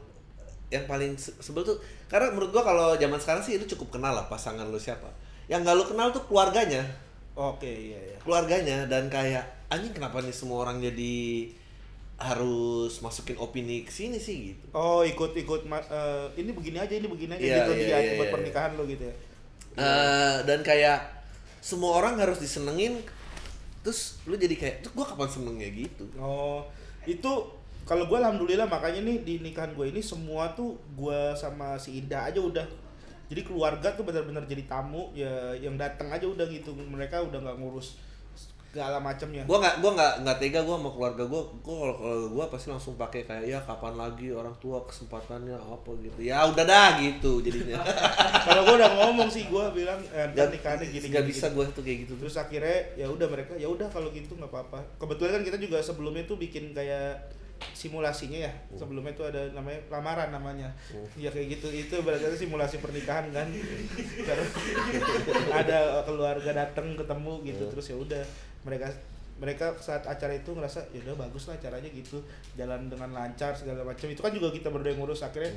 yang 0.69 0.85
paling 0.85 1.15
se- 1.15 1.39
sebel 1.39 1.63
tuh 1.63 1.79
karena 2.15 2.31
menurut 2.31 2.55
gua 2.55 2.63
kalau 2.63 2.95
zaman 2.95 3.19
sekarang 3.19 3.43
sih 3.43 3.59
itu 3.59 3.75
cukup 3.75 3.99
kenal 3.99 4.15
lah 4.15 4.31
pasangan 4.31 4.71
lu 4.71 4.79
siapa. 4.79 5.11
Yang 5.51 5.67
gak 5.67 5.75
lu 5.75 5.85
kenal 5.91 6.15
tuh 6.15 6.23
keluarganya. 6.31 6.87
Oke 7.35 7.67
iya 7.67 7.99
iya. 7.99 8.17
Keluarganya 8.23 8.87
dan 8.87 9.11
kayak 9.11 9.43
anjing 9.67 9.91
kenapa 9.91 10.23
nih 10.23 10.31
semua 10.31 10.63
orang 10.63 10.79
jadi 10.79 11.51
harus 12.15 13.03
masukin 13.03 13.35
opini 13.43 13.83
ke 13.83 13.91
sini 13.91 14.23
sih? 14.23 14.55
Gitu. 14.55 14.65
Oh 14.71 15.03
ikut 15.03 15.35
ikut 15.35 15.67
ma- 15.67 15.83
eh, 15.91 16.31
ini 16.39 16.55
begini 16.55 16.79
aja 16.79 16.95
ini 16.95 17.11
begini 17.11 17.35
aja 17.35 17.43
Iya, 17.43 17.57
gitu 17.67 17.73
iya, 17.75 17.83
dia 17.83 17.99
iya, 17.99 18.13
buat 18.23 18.31
iya. 18.31 18.35
pernikahan 18.39 18.71
lu 18.79 18.87
gitu 18.87 19.03
ya. 19.11 19.15
Eh, 19.75 20.37
dan 20.47 20.63
kayak 20.63 21.03
semua 21.59 21.99
orang 21.99 22.15
harus 22.23 22.39
disenengin 22.39 23.03
terus 23.83 24.23
lu 24.31 24.39
jadi 24.39 24.55
kayak 24.55 24.77
tuh 24.87 24.95
gua 24.95 25.03
kapan 25.11 25.27
senengnya? 25.27 25.67
Gitu. 25.67 26.07
Oh, 26.15 26.63
itu 27.11 27.33
kalau 27.85 28.09
gue 28.09 28.17
alhamdulillah 28.17 28.65
makanya 28.65 29.05
nih 29.05 29.17
di 29.23 29.35
nikahan 29.45 29.77
gue 29.77 29.87
ini 29.93 30.01
semua 30.01 30.53
tuh 30.57 30.81
gue 30.97 31.37
sama 31.37 31.77
si 31.77 32.01
Indah 32.01 32.29
aja 32.29 32.41
udah. 32.41 32.67
Jadi 33.25 33.41
keluarga 33.41 33.89
tuh 33.97 34.05
benar-benar 34.05 34.45
jadi 34.45 34.69
tamu 34.69 35.09
ya 35.17 35.57
yang 35.57 35.81
datang 35.81 36.13
aja 36.13 36.29
udah 36.29 36.45
gitu. 36.49 36.77
Mereka 36.77 37.25
udah 37.25 37.41
nggak 37.41 37.57
ngurus 37.57 37.97
segala 38.75 38.99
macamnya 38.99 39.47
gua 39.47 39.63
nggak 39.63 39.87
gua 39.87 39.91
nggak 39.95 40.15
nggak 40.27 40.37
tega 40.43 40.61
gua 40.67 40.75
sama 40.83 40.91
keluarga 40.91 41.23
gua. 41.31 41.43
Gua 41.63 41.75
kalau 41.79 41.95
keluarga 41.95 42.27
gua 42.35 42.45
pasti 42.51 42.67
langsung 42.75 42.99
pakai 42.99 43.23
kayak 43.23 43.47
ya 43.47 43.59
kapan 43.63 43.95
lagi 43.95 44.35
orang 44.35 44.51
tua 44.59 44.83
kesempatannya 44.83 45.55
apa 45.55 45.91
gitu. 46.03 46.19
Ya 46.19 46.43
udah 46.43 46.67
dah 46.67 46.99
gitu 46.99 47.39
jadinya. 47.39 47.79
Kalau 48.51 48.67
gue 48.67 48.75
udah 48.77 48.91
ngomong 48.99 49.31
sih 49.31 49.47
gue 49.49 49.65
bilang 49.73 49.97
eh, 50.11 50.27
ntar 50.35 50.51
nikahannya 50.51 50.91
gini 50.91 51.07
nggak 51.07 51.25
bisa 51.31 51.49
gini. 51.49 51.57
gua 51.57 51.65
tuh 51.71 51.81
kayak 51.87 51.99
gitu 52.05 52.15
terus 52.19 52.35
akhirnya 52.35 52.99
ya 52.99 53.07
udah 53.07 53.25
mereka 53.31 53.55
ya 53.55 53.71
udah 53.71 53.87
kalau 53.89 54.11
gitu 54.11 54.35
nggak 54.35 54.51
apa-apa. 54.51 54.83
Kebetulan 54.99 55.39
kan 55.39 55.43
kita 55.47 55.59
juga 55.63 55.79
sebelumnya 55.79 56.27
tuh 56.27 56.37
bikin 56.43 56.75
kayak 56.75 57.23
simulasinya 57.75 58.49
ya. 58.49 58.53
Sebelumnya 58.75 59.13
tuh 59.15 59.29
ada 59.31 59.51
namanya 59.53 59.81
lamaran 59.91 60.31
namanya. 60.31 60.69
Ya 61.19 61.31
kayak 61.31 61.59
gitu. 61.59 61.69
Itu 61.71 62.01
berarti 62.03 62.35
simulasi 62.35 62.79
pernikahan 62.79 63.31
kan. 63.31 63.49
Karena 64.29 64.47
ada 65.53 65.79
keluarga 66.07 66.51
datang 66.55 66.95
ketemu 66.99 67.33
gitu 67.47 67.65
terus 67.71 67.87
ya 67.91 67.97
udah. 67.99 68.25
Mereka 68.65 68.89
mereka 69.35 69.75
saat 69.83 70.07
acara 70.07 70.31
itu 70.31 70.55
ngerasa 70.55 70.95
ya 70.95 71.03
udah 71.11 71.27
bagus 71.27 71.51
lah 71.51 71.59
acaranya 71.59 71.91
gitu. 71.91 72.23
Jalan 72.55 72.89
dengan 72.89 73.11
lancar 73.13 73.55
segala 73.55 73.83
macam. 73.83 74.07
Itu 74.11 74.23
kan 74.23 74.33
juga 74.33 74.55
kita 74.55 74.71
berdua 74.71 74.95
yang 74.95 75.03
ngurus. 75.03 75.27
Akhirnya 75.27 75.53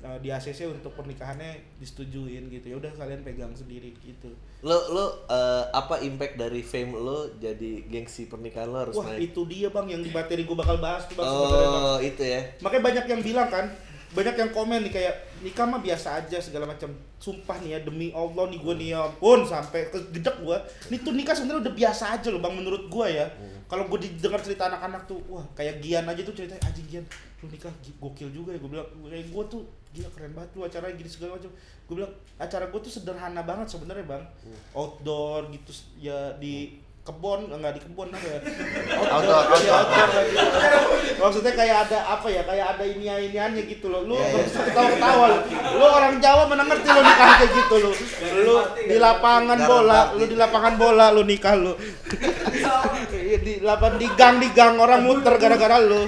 eh, 0.00 0.18
di 0.18 0.28
ACC 0.28 0.68
untuk 0.68 0.94
pernikahannya 0.94 1.78
disetujuin 1.78 2.50
gitu 2.50 2.66
ya 2.70 2.76
udah 2.78 2.92
kalian 2.94 3.22
pegang 3.22 3.54
sendiri 3.54 3.94
gitu 3.98 4.30
lo 4.62 4.78
lo 4.90 5.06
eh, 5.26 5.64
apa 5.70 6.02
impact 6.02 6.38
dari 6.38 6.62
fame 6.62 6.94
lo 6.94 7.30
jadi 7.38 7.86
gengsi 7.86 8.26
pernikahan 8.26 8.68
lo 8.70 8.78
harus 8.82 8.94
Wah 8.94 9.14
naik 9.14 9.30
itu 9.30 9.40
dia 9.46 9.68
bang 9.70 9.86
yang 9.98 10.02
di 10.02 10.10
materi 10.10 10.42
gue 10.42 10.56
bakal 10.58 10.78
bahas 10.78 11.06
tuh 11.06 11.14
bang 11.14 11.26
oh 11.26 11.98
itu 11.98 12.22
ya 12.22 12.40
Makanya 12.58 12.82
banyak 12.82 13.04
yang 13.08 13.22
bilang 13.22 13.48
kan, 13.48 13.66
banyak 14.08 14.34
yang 14.34 14.50
komen 14.50 14.80
nih 14.88 14.92
kayak 14.92 15.14
nikah 15.44 15.66
mah 15.68 15.78
biasa 15.78 16.24
aja 16.24 16.38
segala 16.40 16.64
macam. 16.66 16.90
Sumpah 17.18 17.58
nih 17.60 17.70
ya 17.76 17.78
demi 17.82 18.08
Allah 18.14 18.46
nih 18.48 18.58
gue 18.62 18.74
nih 18.78 18.88
ya 18.94 18.98
ampun 19.04 19.42
sampai 19.44 19.90
kegedek 19.90 20.42
gue. 20.42 20.58
Nih 20.90 20.98
tuh 21.02 21.12
nikah 21.14 21.34
sebenarnya 21.34 21.68
udah 21.68 21.74
biasa 21.74 22.04
aja 22.18 22.28
loh 22.30 22.40
bang 22.40 22.54
menurut 22.56 22.88
gue 22.88 23.06
ya. 23.08 23.26
Kalau 23.68 23.84
gue 23.84 23.98
didengar 24.00 24.40
cerita 24.40 24.72
anak-anak 24.72 25.04
tuh, 25.04 25.20
wah 25.28 25.44
kayak 25.52 25.84
Gian 25.84 26.08
aja 26.08 26.20
tuh 26.24 26.32
ceritanya 26.32 26.62
anjing 26.64 26.88
Gian, 26.88 27.04
lu 27.38 27.46
nikah 27.46 27.70
gokil 27.96 28.28
juga 28.30 28.50
ya 28.50 28.58
gue 28.58 28.70
bilang. 28.70 28.88
Kayak 29.04 29.26
gue 29.28 29.44
tuh 29.46 29.62
gila 29.88 30.08
keren 30.10 30.32
banget 30.32 30.50
lu 30.52 30.62
acaranya 30.62 30.94
gini 30.94 31.06
segala 31.06 31.30
macam. 31.36 31.50
Gue 31.86 31.94
bilang 31.96 32.12
acara 32.36 32.64
gue 32.66 32.80
tuh 32.80 32.92
sederhana 32.92 33.42
banget 33.42 33.66
sebenarnya 33.68 34.04
bang, 34.04 34.24
outdoor 34.72 35.48
gitu 35.48 35.70
ya 35.96 36.34
di 36.36 36.76
kebon 37.00 37.48
enggak 37.48 37.72
di 37.72 37.80
kebon 37.80 38.12
apa 38.12 38.20
ya? 38.20 38.38
Outdoor, 39.00 39.42
Iya, 39.56 39.72
outdoor. 39.72 39.80
outdoor 39.80 40.24
gitu. 40.28 40.44
maksudnya 41.18 41.52
kayak 41.56 41.76
ada 41.88 41.98
apa 42.04 42.28
ya 42.28 42.42
kayak 42.44 42.66
ada 42.76 42.84
ini 42.84 43.08
iniannya 43.08 43.62
gitu 43.64 43.88
loh. 43.88 44.04
Lu 44.04 44.12
Iya, 44.12 44.28
nggak 44.28 44.36
iya. 44.36 44.44
bisa 44.44 44.60
ketawa 44.60 44.88
ketawa 44.92 45.24
lu 45.32 45.38
lu 45.72 45.84
orang 45.88 46.14
Jawa 46.20 46.42
mana 46.44 46.62
ngerti 46.68 46.88
lu 46.92 47.00
nikah 47.00 47.28
kayak 47.32 47.50
gitu 47.56 47.74
lu 47.80 47.90
lu 48.44 48.56
di 48.76 48.96
lapangan 49.00 49.58
bola 49.64 50.00
lu 50.12 50.24
di 50.26 50.36
lapangan 50.36 50.74
bola 50.76 51.06
lu 51.16 51.22
nikah 51.24 51.54
lu. 51.56 51.72
Iya, 51.72 52.57
di 53.48 53.64
lapangan 53.64 53.96
di 53.96 54.08
gang 54.12 54.36
di 54.36 54.48
gang 54.52 54.76
orang 54.76 55.00
muter 55.00 55.40
gara-gara 55.40 55.80
lu. 55.80 56.04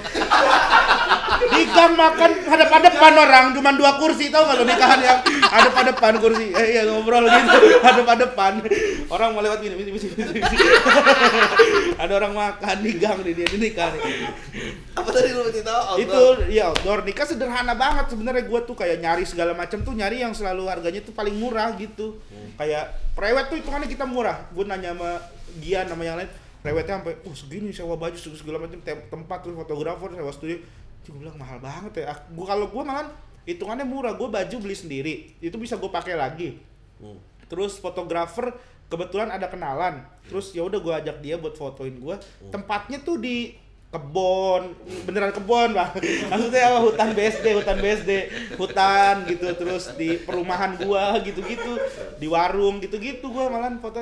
Di 1.41 1.63
gang 1.73 1.97
makan 1.97 2.31
hadap-hadapan 2.45 3.13
orang 3.17 3.45
cuma 3.57 3.73
dua 3.73 3.97
kursi 3.97 4.29
tau 4.29 4.45
gak 4.45 4.61
lu 4.61 4.69
nikahan 4.69 5.01
yang 5.01 5.19
hadap-hadapan 5.25 6.21
kursi. 6.21 6.53
Eh 6.53 6.77
iya 6.77 6.85
ngobrol 6.85 7.25
gitu 7.25 7.81
hadap-hadapan. 7.81 8.61
Orang 9.09 9.33
mau 9.33 9.41
lewat 9.41 9.65
gini 9.65 9.73
misi, 9.73 9.89
misi, 9.89 10.07
misi, 10.13 10.37
misi. 10.37 10.57
ada 11.97 12.13
orang 12.13 12.37
makan 12.37 12.77
di 12.85 12.93
gang 13.01 13.25
di 13.25 13.33
dia 13.33 13.49
di 13.49 13.59
nikah 13.61 13.93
nih 13.93 14.03
apa 15.01 15.09
tadi 15.17 15.29
outdoor? 15.33 15.97
itu 15.97 16.23
ya 16.53 16.73
outdoor. 16.73 17.01
Nikah 17.09 17.25
sederhana 17.25 17.73
banget 17.73 18.13
sebenarnya 18.13 18.45
gue 18.45 18.61
tuh 18.69 18.77
kayak 18.77 19.01
nyari 19.01 19.25
segala 19.25 19.57
macam 19.57 19.81
tuh 19.81 19.97
nyari 19.97 20.21
yang 20.21 20.37
selalu 20.37 20.69
harganya 20.69 21.01
tuh 21.01 21.17
paling 21.17 21.33
murah 21.41 21.73
gitu. 21.81 22.21
Kayak 22.61 23.01
prewed 23.17 23.47
tuh 23.49 23.57
hitungannya 23.57 23.89
kita 23.89 24.05
murah. 24.05 24.45
Gue 24.53 24.69
nanya 24.69 24.93
sama 24.93 25.11
Gian 25.59 25.87
sama 25.91 26.07
yang 26.07 26.15
lain 26.15 26.31
prewednya 26.61 27.01
sampai 27.01 27.15
oh 27.25 27.35
segini 27.35 27.73
sewa 27.73 27.97
baju 27.97 28.17
segala 28.17 28.61
macam 28.61 28.81
tem- 28.85 29.07
tempat 29.09 29.39
tuh 29.45 29.57
fotografer 29.57 30.13
sewa 30.13 30.33
studio. 30.33 30.59
Gue 31.09 31.17
bilang 31.17 31.37
mahal 31.41 31.59
banget 31.59 32.05
ya. 32.05 32.15
Gue 32.31 32.47
kalau 32.47 32.69
gue 32.69 32.83
malah 32.85 33.09
hitungannya 33.49 33.89
murah 33.89 34.15
gue 34.15 34.29
baju 34.29 34.57
beli 34.61 34.77
sendiri. 34.77 35.15
Itu 35.41 35.57
bisa 35.57 35.81
gue 35.81 35.91
pakai 35.91 36.15
lagi. 36.17 36.61
Hmm. 37.01 37.17
terus 37.49 37.81
fotografer 37.81 38.53
kebetulan 38.93 39.33
ada 39.33 39.49
kenalan. 39.49 40.05
Terus 40.29 40.53
ya 40.53 40.63
udah 40.63 40.79
gue 40.79 40.95
ajak 41.03 41.17
dia 41.25 41.41
buat 41.41 41.57
fotoin 41.57 41.97
gue 41.97 42.17
tempatnya 42.53 43.01
tuh 43.03 43.19
di 43.19 43.57
kebon 43.91 44.71
beneran 45.03 45.35
kebon 45.35 45.75
bang 45.75 45.91
maksudnya 46.31 46.63
apa? 46.71 46.79
Hutan 46.87 47.11
BSD 47.11 47.47
hutan 47.59 47.77
BSD 47.83 48.11
hutan 48.55 49.15
gitu 49.27 49.47
terus 49.59 49.91
di 49.99 50.15
perumahan 50.23 50.79
gua 50.79 51.19
gitu 51.27 51.43
gitu 51.43 51.75
di 52.23 52.31
warung 52.31 52.79
gitu 52.79 53.03
gitu 53.03 53.27
gua 53.35 53.51
malah 53.51 53.75
foto 53.83 53.99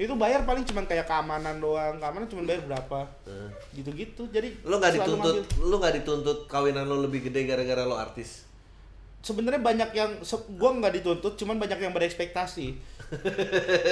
itu 0.00 0.16
bayar 0.16 0.48
paling 0.48 0.64
cuman 0.64 0.88
kayak 0.88 1.04
keamanan 1.04 1.60
doang. 1.60 2.00
Keamanan 2.00 2.24
cuman 2.24 2.44
bayar 2.48 2.64
berapa? 2.64 3.04
Eh. 3.28 3.48
gitu 3.76 3.90
gitu 3.92 4.22
jadi 4.32 4.50
lo 4.64 4.80
nggak 4.80 4.96
dituntut 4.96 5.36
lo 5.60 5.76
nggak 5.78 5.94
dituntut 6.02 6.38
kawinan 6.48 6.88
lo 6.88 7.04
lebih 7.04 7.28
gede 7.28 7.44
gara-gara 7.44 7.84
lo 7.84 8.00
artis? 8.00 8.48
Sebenarnya 9.20 9.60
banyak 9.60 9.90
yang 9.92 10.10
gua 10.56 10.70
nggak 10.80 11.04
dituntut 11.04 11.36
cuman 11.36 11.60
banyak 11.60 11.76
yang 11.84 11.92
berekspektasi. 11.92 12.96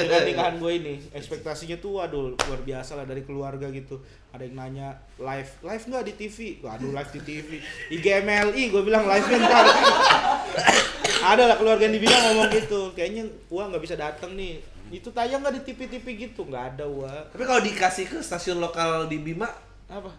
Dengan 0.09 0.23
nikahan 0.25 0.57
gue 0.63 0.73
ini. 0.79 0.95
Ekspektasinya 1.11 1.77
tuh 1.83 2.01
waduh 2.01 2.33
luar 2.33 2.61
biasa 2.65 2.97
lah 2.97 3.05
dari 3.05 3.27
keluarga 3.27 3.69
gitu. 3.69 4.01
Ada 4.33 4.49
yang 4.49 4.57
nanya 4.57 4.97
live 5.21 5.51
live 5.61 5.85
nggak 5.85 6.05
di 6.09 6.15
TV 6.17 6.39
waduh 6.65 6.95
live 6.95 7.11
di 7.13 7.21
TV 7.27 7.49
IGMLI 7.93 8.63
gue 8.73 8.83
bilang 8.87 9.05
live 9.05 9.27
ntar. 9.29 9.67
Ada 11.37 11.51
lah 11.51 11.57
keluarga 11.59 11.85
yang 11.85 11.99
dibilang 11.99 12.23
ngomong 12.31 12.49
gitu. 12.55 12.81
Kayaknya 12.95 13.27
gua 13.51 13.69
nggak 13.69 13.83
bisa 13.83 13.99
datang 13.99 14.33
nih 14.39 14.63
itu 14.89 15.09
tayang 15.13 15.45
nggak 15.45 15.55
di 15.61 15.63
TV-TV 15.69 16.07
gitu? 16.29 16.49
Nggak 16.49 16.65
ada 16.77 16.85
gua. 16.89 17.13
Tapi 17.29 17.45
kalau 17.45 17.61
dikasih 17.61 18.05
ke 18.09 18.19
stasiun 18.25 18.59
lokal 18.59 19.05
di 19.07 19.21
Bima 19.21 19.49
apa? 19.89 20.13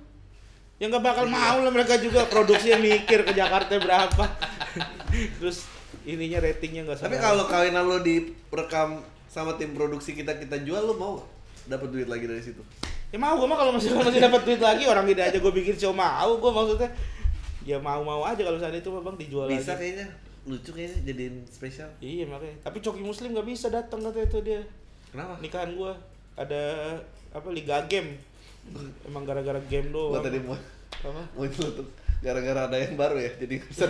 Ya 0.80 0.88
nggak 0.88 1.04
bakal 1.04 1.26
mau 1.28 1.60
lah 1.60 1.72
mereka 1.74 2.00
juga 2.00 2.24
produksinya 2.30 2.80
mikir 2.80 3.28
ke 3.28 3.34
Jakarta 3.36 3.76
berapa. 3.82 4.24
Terus 5.42 5.66
ininya 6.08 6.40
ratingnya 6.40 6.88
nggak 6.88 7.04
Tapi 7.04 7.18
kalau 7.20 7.44
kawinan 7.50 7.84
lo 7.84 8.00
direkam 8.00 9.04
sama 9.28 9.58
tim 9.60 9.76
produksi 9.76 10.16
kita 10.16 10.38
kita 10.40 10.62
jual 10.64 10.86
lo 10.86 10.96
mau 10.96 11.14
dapat 11.68 11.90
duit 11.92 12.08
lagi 12.08 12.26
dari 12.26 12.42
situ? 12.42 12.64
ya 13.10 13.18
mau 13.18 13.34
gue 13.42 13.48
mah 13.50 13.58
kalau 13.58 13.74
masih 13.78 13.90
masih 13.98 14.22
dapat 14.22 14.46
duit 14.46 14.62
lagi 14.62 14.86
orang 14.86 15.10
ini 15.10 15.18
aja 15.18 15.42
gue 15.42 15.50
bikin 15.50 15.74
show 15.82 15.90
mau 15.92 16.38
gue 16.38 16.52
maksudnya. 16.54 16.90
Ya 17.66 17.78
mau 17.82 18.02
mau 18.06 18.22
aja 18.24 18.40
kalau 18.40 18.58
saat 18.62 18.74
itu 18.74 18.90
bang 18.90 19.18
dijual 19.18 19.46
Bisa 19.50 19.74
lagi. 19.76 19.82
kayaknya 19.82 20.08
lucu 20.50 20.74
kayaknya 20.74 20.98
jadiin 21.06 21.36
spesial. 21.46 21.90
Iya 22.02 22.26
makanya. 22.26 22.58
Tapi 22.66 22.78
Coki 22.82 23.04
Muslim 23.06 23.38
nggak 23.38 23.48
bisa 23.48 23.70
datang 23.70 24.02
katanya 24.02 24.26
itu 24.26 24.40
dia 24.42 24.62
Kenapa? 25.14 25.38
nikahan 25.40 25.78
gua 25.78 25.94
ada 26.34 26.64
apa 27.30 27.48
liga 27.54 27.86
game. 27.86 28.18
Emang 29.06 29.24
gara-gara 29.24 29.62
game 29.70 29.94
doang. 29.94 30.18
Gua 30.18 30.26
tadi 30.26 30.42
mau 30.42 30.58
apa? 31.00 31.22
mau 31.38 31.48
tuh 31.48 31.86
gara-gara 32.20 32.68
ada 32.68 32.76
yang 32.76 33.00
baru 33.00 33.16
ya 33.22 33.32
jadi 33.40 33.56
bisa 33.64 33.86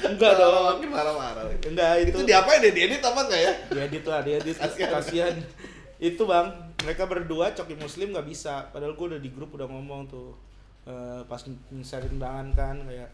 Enggak 0.00 0.32
dong. 0.38 0.80
Makin 0.80 0.90
marah-marah. 0.90 1.44
Enggak 1.66 1.92
itu. 2.02 2.16
Itu 2.18 2.26
diapain 2.26 2.62
ya? 2.64 2.72
Diedit 2.72 3.02
apa 3.04 3.20
enggak 3.30 3.40
ya? 3.40 3.52
diedit 3.70 4.04
lah, 4.10 4.20
diedit. 4.26 4.56
Kasihan. 4.58 4.90
Kasihan. 4.90 5.34
Itu 6.00 6.24
bang, 6.26 6.50
mereka 6.82 7.04
berdua 7.06 7.52
Coki 7.54 7.78
Muslim 7.78 8.10
nggak 8.16 8.26
bisa. 8.26 8.66
Padahal 8.74 8.98
gua 8.98 9.14
udah 9.14 9.20
di 9.22 9.30
grup 9.30 9.54
udah 9.54 9.70
ngomong 9.70 10.10
tuh 10.10 10.34
Eh, 10.90 11.22
pas 11.28 11.40
share 11.84 12.08
undangan 12.08 12.56
kan 12.56 12.76
kayak 12.88 13.10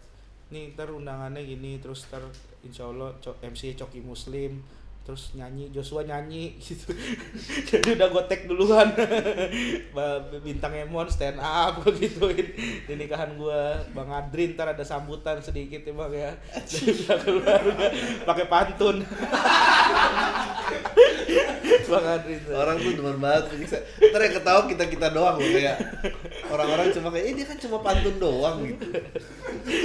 nih 0.46 0.78
ntar 0.78 0.94
undangannya 0.94 1.42
gini 1.42 1.82
terus 1.82 2.06
ntar 2.06 2.22
insya 2.62 2.86
Allah 2.86 3.14
MC 3.42 3.74
Coki 3.74 3.98
Muslim 4.02 4.62
terus 5.06 5.38
nyanyi 5.38 5.70
Joshua 5.70 6.02
nyanyi 6.02 6.54
gitu. 6.66 6.90
Jadi 7.70 7.94
udah 7.94 8.10
gue 8.10 8.22
tag 8.26 8.42
duluan. 8.50 8.90
Bintang 10.46 10.74
Emon 10.74 11.06
stand 11.06 11.38
up 11.38 11.78
gue 11.86 11.94
gituin. 11.94 12.50
Di 12.90 12.98
nikahan 12.98 13.38
gue 13.38 13.60
Bang 13.94 14.10
Adrin 14.10 14.58
ntar 14.58 14.74
ada 14.74 14.82
sambutan 14.82 15.38
sedikit 15.38 15.86
ya 15.86 15.94
bang 15.94 16.10
ya. 16.10 16.34
Dari 16.58 16.90
belakang 16.90 17.38
keluarga. 17.38 17.86
Pakai 18.26 18.46
pantun 18.50 18.96
Bang 21.86 22.06
Adrin 22.06 22.40
Orang 22.50 22.76
tuh 22.82 22.92
demen 22.94 23.18
banget 23.18 23.44
bisa. 23.58 23.76
Ntar 23.98 24.20
yang 24.26 24.34
ketawa 24.38 24.60
kita 24.70 24.84
kita 24.86 25.08
doang 25.10 25.36
loh 25.38 25.50
kayak 25.50 25.76
orang-orang 26.50 26.86
cuma 26.94 27.08
kayak, 27.10 27.24
eh 27.30 27.32
dia 27.34 27.46
kan 27.46 27.58
cuma 27.58 27.76
pantun 27.82 28.16
doang 28.18 28.56
gitu. 28.66 28.86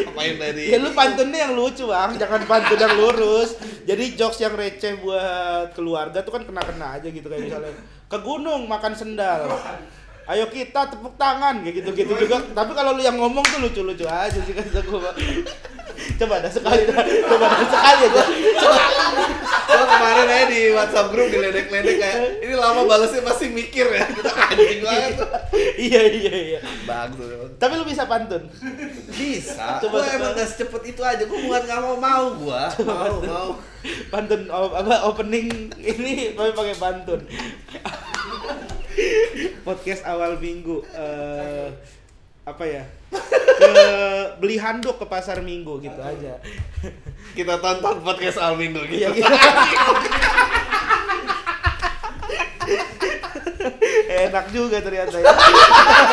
Apain 0.10 0.36
tadi? 0.38 0.64
Ya 0.70 0.78
lu 0.78 0.94
pantunnya 0.94 1.40
yang 1.50 1.54
lucu 1.58 1.86
bang, 1.90 2.12
jangan 2.18 2.42
pantun 2.46 2.78
yang 2.78 2.96
lurus. 2.98 3.58
Jadi 3.86 4.04
jokes 4.14 4.42
yang 4.42 4.54
receh 4.54 5.02
buat 5.02 5.74
keluarga 5.74 6.22
tuh 6.22 6.34
kan 6.38 6.44
kena-kena 6.46 7.02
aja 7.02 7.08
gitu 7.10 7.26
kayak 7.26 7.50
misalnya 7.50 7.74
ke 8.06 8.18
gunung 8.22 8.70
makan 8.70 8.94
sendal. 8.94 9.50
Ayo 10.30 10.48
kita 10.54 10.86
tepuk 10.94 11.18
tangan 11.18 11.66
kayak 11.66 11.82
gitu-gitu 11.82 12.14
juga. 12.14 12.46
Tapi 12.54 12.72
kalau 12.78 12.94
lu 12.94 13.02
yang 13.02 13.18
ngomong 13.18 13.42
tuh 13.42 13.60
lucu-lucu 13.66 14.06
aja 14.06 14.38
sih 14.38 14.54
kata 14.54 14.86
gua. 14.86 15.12
Coba 16.20 16.34
ada 16.42 16.50
sekali 16.50 16.84
dah. 16.90 17.04
Coba 17.04 17.46
ada 17.50 17.66
sekali 17.66 18.02
aja. 18.10 18.24
Gua 19.72 19.86
kemarin 19.88 20.28
aja 20.28 20.46
di 20.52 20.62
WhatsApp 20.76 21.10
grup 21.16 21.28
diledek-ledek 21.32 21.96
kayak 21.98 22.20
ini 22.44 22.54
lama 22.54 22.82
balasnya 22.86 23.22
pasti 23.24 23.50
mikir 23.50 23.88
ya. 23.88 24.06
Kita 24.10 24.32
anjing 24.32 24.82
banget. 24.84 25.16
iya 25.90 26.02
iya 26.06 26.36
iya. 26.36 26.60
Bagus. 26.84 27.56
Tapi 27.56 27.74
lu 27.80 27.86
bisa 27.88 28.06
pantun. 28.06 28.46
Bisa. 29.16 29.80
Coba 29.80 30.02
Coba 30.02 30.08
gua 30.08 30.16
emang 30.16 30.32
gak 30.38 30.50
secepat 30.50 30.84
itu 30.88 31.02
aja. 31.02 31.24
Gua 31.26 31.40
bukan 31.40 31.62
gak 31.66 31.82
mau 31.82 31.96
mau 31.98 32.26
gua. 32.36 32.64
Mau 32.84 33.18
mau. 33.24 33.50
Pantun 34.14 34.46
apa 34.52 35.10
opening 35.10 35.72
ini 35.82 36.38
tapi 36.38 36.52
pakai 36.54 36.76
pantun. 36.78 37.22
Podcast 39.64 40.04
awal 40.04 40.36
minggu 40.38 40.84
eh 40.92 41.72
apa 42.42 42.64
ya? 42.66 42.84
Ke 43.62 43.74
beli 44.42 44.58
handuk 44.58 44.98
ke 44.98 45.06
pasar 45.06 45.38
minggu 45.46 45.78
gitu 45.86 46.02
aja. 46.02 46.42
Kita 47.38 47.62
tonton 47.62 48.02
podcast 48.02 48.42
Al 48.42 48.58
Minggu 48.58 48.82
gitu. 48.90 49.06
Gitu. 49.14 49.22
Enak 54.12 54.46
juga 54.50 54.82
ternyata 54.82 55.14
ya. 55.22 55.30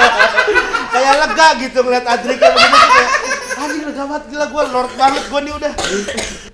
kayak 0.93 1.15
lega 1.25 1.49
gitu 1.61 1.79
ngeliat 1.85 2.05
Adrik 2.05 2.37
kayak 2.37 2.53
begini 2.53 2.79
kayak 2.85 3.11
anjing 3.59 3.85
lega 3.89 4.03
banget 4.05 4.25
gila 4.29 4.47
gua 4.53 4.63
lord 4.69 4.93
banget 4.97 5.25
gua 5.33 5.41
nih 5.41 5.53
udah. 5.57 5.73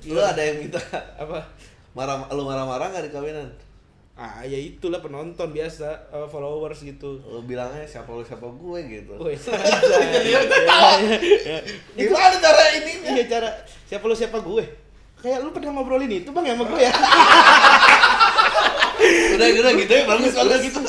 Lu 0.07 0.21
ada 0.23 0.43
yang 0.43 0.57
minta 0.63 0.81
Apa? 1.19 1.39
marah 1.95 2.27
lu 2.31 2.43
marah-marah 2.43 2.91
gak 2.91 3.07
di 3.07 3.11
kawinan? 3.15 3.51
Ah 4.15 4.47
ya 4.47 4.55
itulah 4.55 5.03
penonton 5.03 5.51
biasa 5.51 5.91
eh, 6.15 6.27
followers 6.31 6.87
gitu. 6.87 7.19
Lu 7.27 7.43
bilangnya 7.43 7.83
siapa 7.83 8.15
lu 8.15 8.23
siapa 8.23 8.47
gue 8.47 8.79
gitu. 8.87 9.19
Woi, 9.19 9.35
aja. 9.35 9.51
Ya, 10.23 10.39
ya, 10.39 11.19
ya. 11.43 11.59
Gimana 11.99 12.39
cara 12.39 12.63
ininya? 12.79 13.11
Iya 13.11 13.25
cara 13.27 13.51
siapa 13.91 14.07
lu 14.07 14.15
siapa 14.15 14.39
gue? 14.39 14.63
Kayak 15.19 15.43
lu 15.43 15.51
pernah 15.51 15.75
ngobrolin 15.75 16.15
itu 16.15 16.31
bang 16.31 16.47
ya 16.47 16.55
sama 16.55 16.65
gue 16.71 16.81
ya? 16.87 16.95
Udah 19.35 19.47
udah 19.51 19.73
gitu 19.83 19.93
ya 19.93 20.05
bagus 20.07 20.31
Udah 20.31 20.47
bagus 20.47 20.61
gitu. 20.63 20.81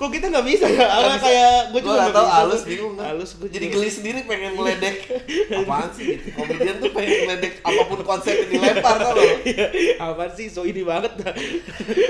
Kok 0.00 0.08
kita 0.08 0.32
nggak 0.32 0.46
bisa 0.48 0.64
ya? 0.64 0.88
Apa 0.88 1.20
kayak 1.20 1.76
gue 1.76 1.80
juga 1.84 1.92
gak 1.92 2.00
nggak 2.00 2.16
tau 2.16 2.24
bisa. 2.24 2.36
halus 2.40 2.62
bingung 2.64 2.96
kan. 2.96 3.04
Halus 3.12 3.30
gue 3.36 3.48
Jadi 3.52 3.66
geli 3.68 3.90
sendiri 3.92 4.18
pengen 4.24 4.56
meledek 4.56 4.96
Apaan 5.60 5.92
sih 5.92 6.16
gitu? 6.16 6.32
Komedian 6.32 6.80
tuh 6.80 6.88
pengen 6.90 7.28
meledek 7.28 7.60
apa 7.60 7.82
pun 7.84 8.00
konsep 8.00 8.32
yang 8.32 8.48
dilempar 8.48 8.96
tau 8.96 9.12
lo 9.12 9.24
Iya, 9.44 9.66
apaan 10.00 10.32
sih? 10.32 10.48
So 10.48 10.64
ini 10.64 10.80
banget 10.80 11.12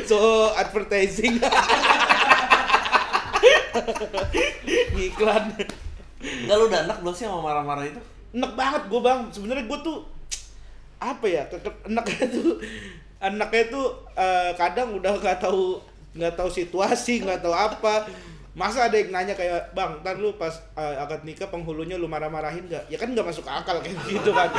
so 0.06 0.18
advertising. 0.54 1.42
Iklan 5.00 5.44
Enggak 6.20 6.56
lu 6.60 6.64
udah 6.68 6.80
enak 6.84 6.96
belum 7.00 7.14
sih 7.16 7.24
sama 7.24 7.40
marah-marah 7.40 7.84
itu? 7.88 8.00
enak 8.30 8.52
banget 8.54 8.82
gue 8.86 9.00
bang. 9.02 9.20
Sebenarnya 9.34 9.64
gue 9.66 9.78
tuh 9.82 9.98
apa 11.00 11.26
ya 11.26 11.42
enaknya 11.88 12.24
tuh 12.28 12.60
anaknya 13.18 13.64
tuh 13.72 13.86
eh, 14.14 14.52
kadang 14.54 14.94
udah 14.94 15.16
nggak 15.16 15.40
tahu 15.40 15.80
nggak 16.14 16.34
tahu 16.34 16.50
situasi 16.50 17.22
nggak 17.22 17.40
tahu 17.42 17.54
apa. 17.54 18.06
Masa 18.50 18.90
ada 18.90 18.98
yang 18.98 19.14
nanya 19.14 19.38
kayak 19.38 19.70
bang 19.78 20.02
ntar 20.02 20.18
lu 20.18 20.34
pas 20.34 20.50
eh, 20.74 20.96
akad 20.98 21.22
nikah 21.22 21.46
penghulunya 21.46 21.94
lu 21.94 22.10
marah-marahin 22.10 22.66
gak 22.66 22.82
ya 22.90 22.98
kan 22.98 23.06
nggak 23.14 23.22
masuk 23.22 23.46
akal 23.46 23.78
kayak 23.78 23.94
gitu 24.10 24.34
kan. 24.34 24.50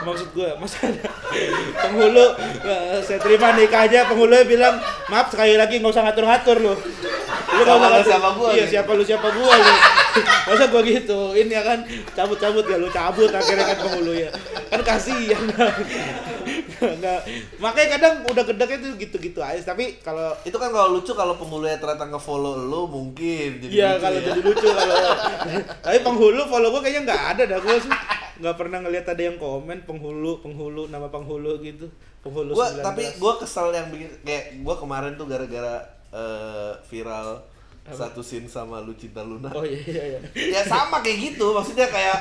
Maksud 0.00 0.32
gue 0.32 0.48
masa 0.56 0.88
ada 0.88 1.04
penghulu 1.84 2.26
eh, 2.64 3.00
saya 3.04 3.20
terima 3.20 3.52
nikahnya 3.52 4.08
penghulunya 4.08 4.48
bilang 4.48 4.80
maaf 5.12 5.28
sekali 5.28 5.60
lagi 5.60 5.76
nggak 5.76 5.92
usah 5.92 6.08
ngatur-ngatur 6.08 6.56
lu 6.64 6.74
lu 7.54 7.62
nggak 7.62 7.78
Sama 7.78 7.88
lu, 7.90 8.04
sama 8.06 8.28
gua 8.34 8.48
iya 8.52 8.64
nih. 8.64 8.70
siapa 8.70 8.90
lu 8.92 9.02
siapa 9.02 9.28
gua 9.30 9.52
lu. 9.54 9.72
Masa 10.44 10.64
gua 10.70 10.82
gitu? 10.82 11.20
Ini 11.32 11.50
ya 11.50 11.62
kan 11.62 11.78
cabut-cabut 12.12 12.64
ya 12.64 12.76
lu 12.76 12.88
cabut 12.88 13.30
akhirnya 13.30 13.64
kan 13.64 13.78
penghulu 13.80 14.12
ya. 14.14 14.30
Kan 14.68 14.80
kasihan. 14.82 15.42
Nggak 16.74 17.20
makanya 17.58 17.88
kadang 17.96 18.14
udah 18.28 18.44
gedeknya 18.44 18.78
tuh 18.82 18.92
gitu-gitu 18.98 19.40
aja 19.40 19.62
tapi 19.64 19.96
kalau 20.02 20.34
Itu 20.44 20.58
kan 20.58 20.68
kalau 20.68 20.98
lucu 20.98 21.14
kalau 21.14 21.38
penghulunya 21.38 21.78
ternyata 21.78 22.10
nge-follow 22.12 22.68
lu 22.68 22.84
mungkin 22.84 23.56
jadi 23.62 23.72
Iya 23.72 23.90
kalau 23.96 24.18
ya. 24.20 24.24
jadi 24.28 24.40
lucu 24.44 24.66
kalau 24.68 24.96
tapi 25.80 25.98
penghulu 26.02 26.42
follow 26.44 26.68
gua 26.70 26.80
kayaknya 26.82 27.02
nggak 27.08 27.22
ada 27.36 27.42
dah 27.48 27.58
gua 27.62 27.76
sih 27.78 27.92
nggak 28.34 28.56
pernah 28.58 28.82
ngeliat 28.82 29.06
ada 29.06 29.22
yang 29.22 29.38
komen 29.38 29.86
penghulu 29.86 30.42
penghulu 30.42 30.90
nama 30.90 31.08
penghulu 31.08 31.56
gitu. 31.62 31.88
Penghulu 32.20 32.52
gua 32.52 32.68
19. 32.68 32.84
tapi 32.84 33.02
gua 33.16 33.32
kesel 33.38 33.68
yang 33.72 33.88
bikin 33.88 34.10
kayak 34.20 34.44
gua 34.60 34.74
kemarin 34.76 35.14
tuh 35.16 35.24
gara-gara 35.24 35.80
eh, 36.14 36.72
viral 36.86 37.42
satu 37.84 38.24
scene 38.24 38.48
sama 38.48 38.80
lu 38.80 38.96
cinta 38.96 39.20
Luna. 39.20 39.52
oh 39.52 39.60
iya 39.60 39.76
iya 39.84 40.04
iya 40.16 40.20
Ya 40.32 40.62
sama 40.64 41.04
kayak 41.04 41.18
gitu, 41.36 41.52
maksudnya 41.52 41.84
kayak 41.92 42.16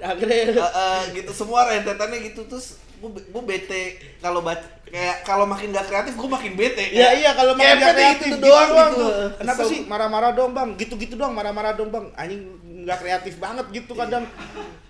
akhirnya 0.00 0.56
eh, 0.56 0.72
eh, 0.72 1.00
gitu 1.20 1.36
semua 1.36 1.68
rentetannya 1.68 2.32
gitu 2.32 2.48
terus 2.48 2.80
gue 2.96 3.10
gue 3.28 3.42
bete 3.42 3.98
kalau 4.22 4.40
baca 4.40 4.62
kayak 4.86 5.26
kalau 5.26 5.44
makin 5.44 5.74
gak 5.74 5.90
kreatif 5.90 6.14
gue 6.16 6.28
makin 6.30 6.52
bete. 6.54 6.84
Iya 6.94 7.08
iya 7.18 7.30
kalau 7.34 7.52
makin 7.58 7.76
pede 7.76 7.92
kreatif 7.92 8.28
itu 8.30 8.36
gitu 8.38 8.46
doang 8.46 8.70
gitu. 8.72 8.96
tuh. 9.04 9.10
Kenapa 9.42 9.60
Kesel. 9.60 9.70
sih 9.74 9.80
marah-marah 9.84 10.30
dong 10.32 10.52
bang? 10.56 10.68
Gitu-gitu 10.78 11.14
doang 11.18 11.34
marah-marah 11.34 11.72
dong 11.74 11.90
bang. 11.90 12.06
Anjing 12.14 12.42
nggak 12.86 12.98
kreatif 13.02 13.34
banget 13.42 13.66
gitu 13.74 13.92
kadang. 13.98 14.24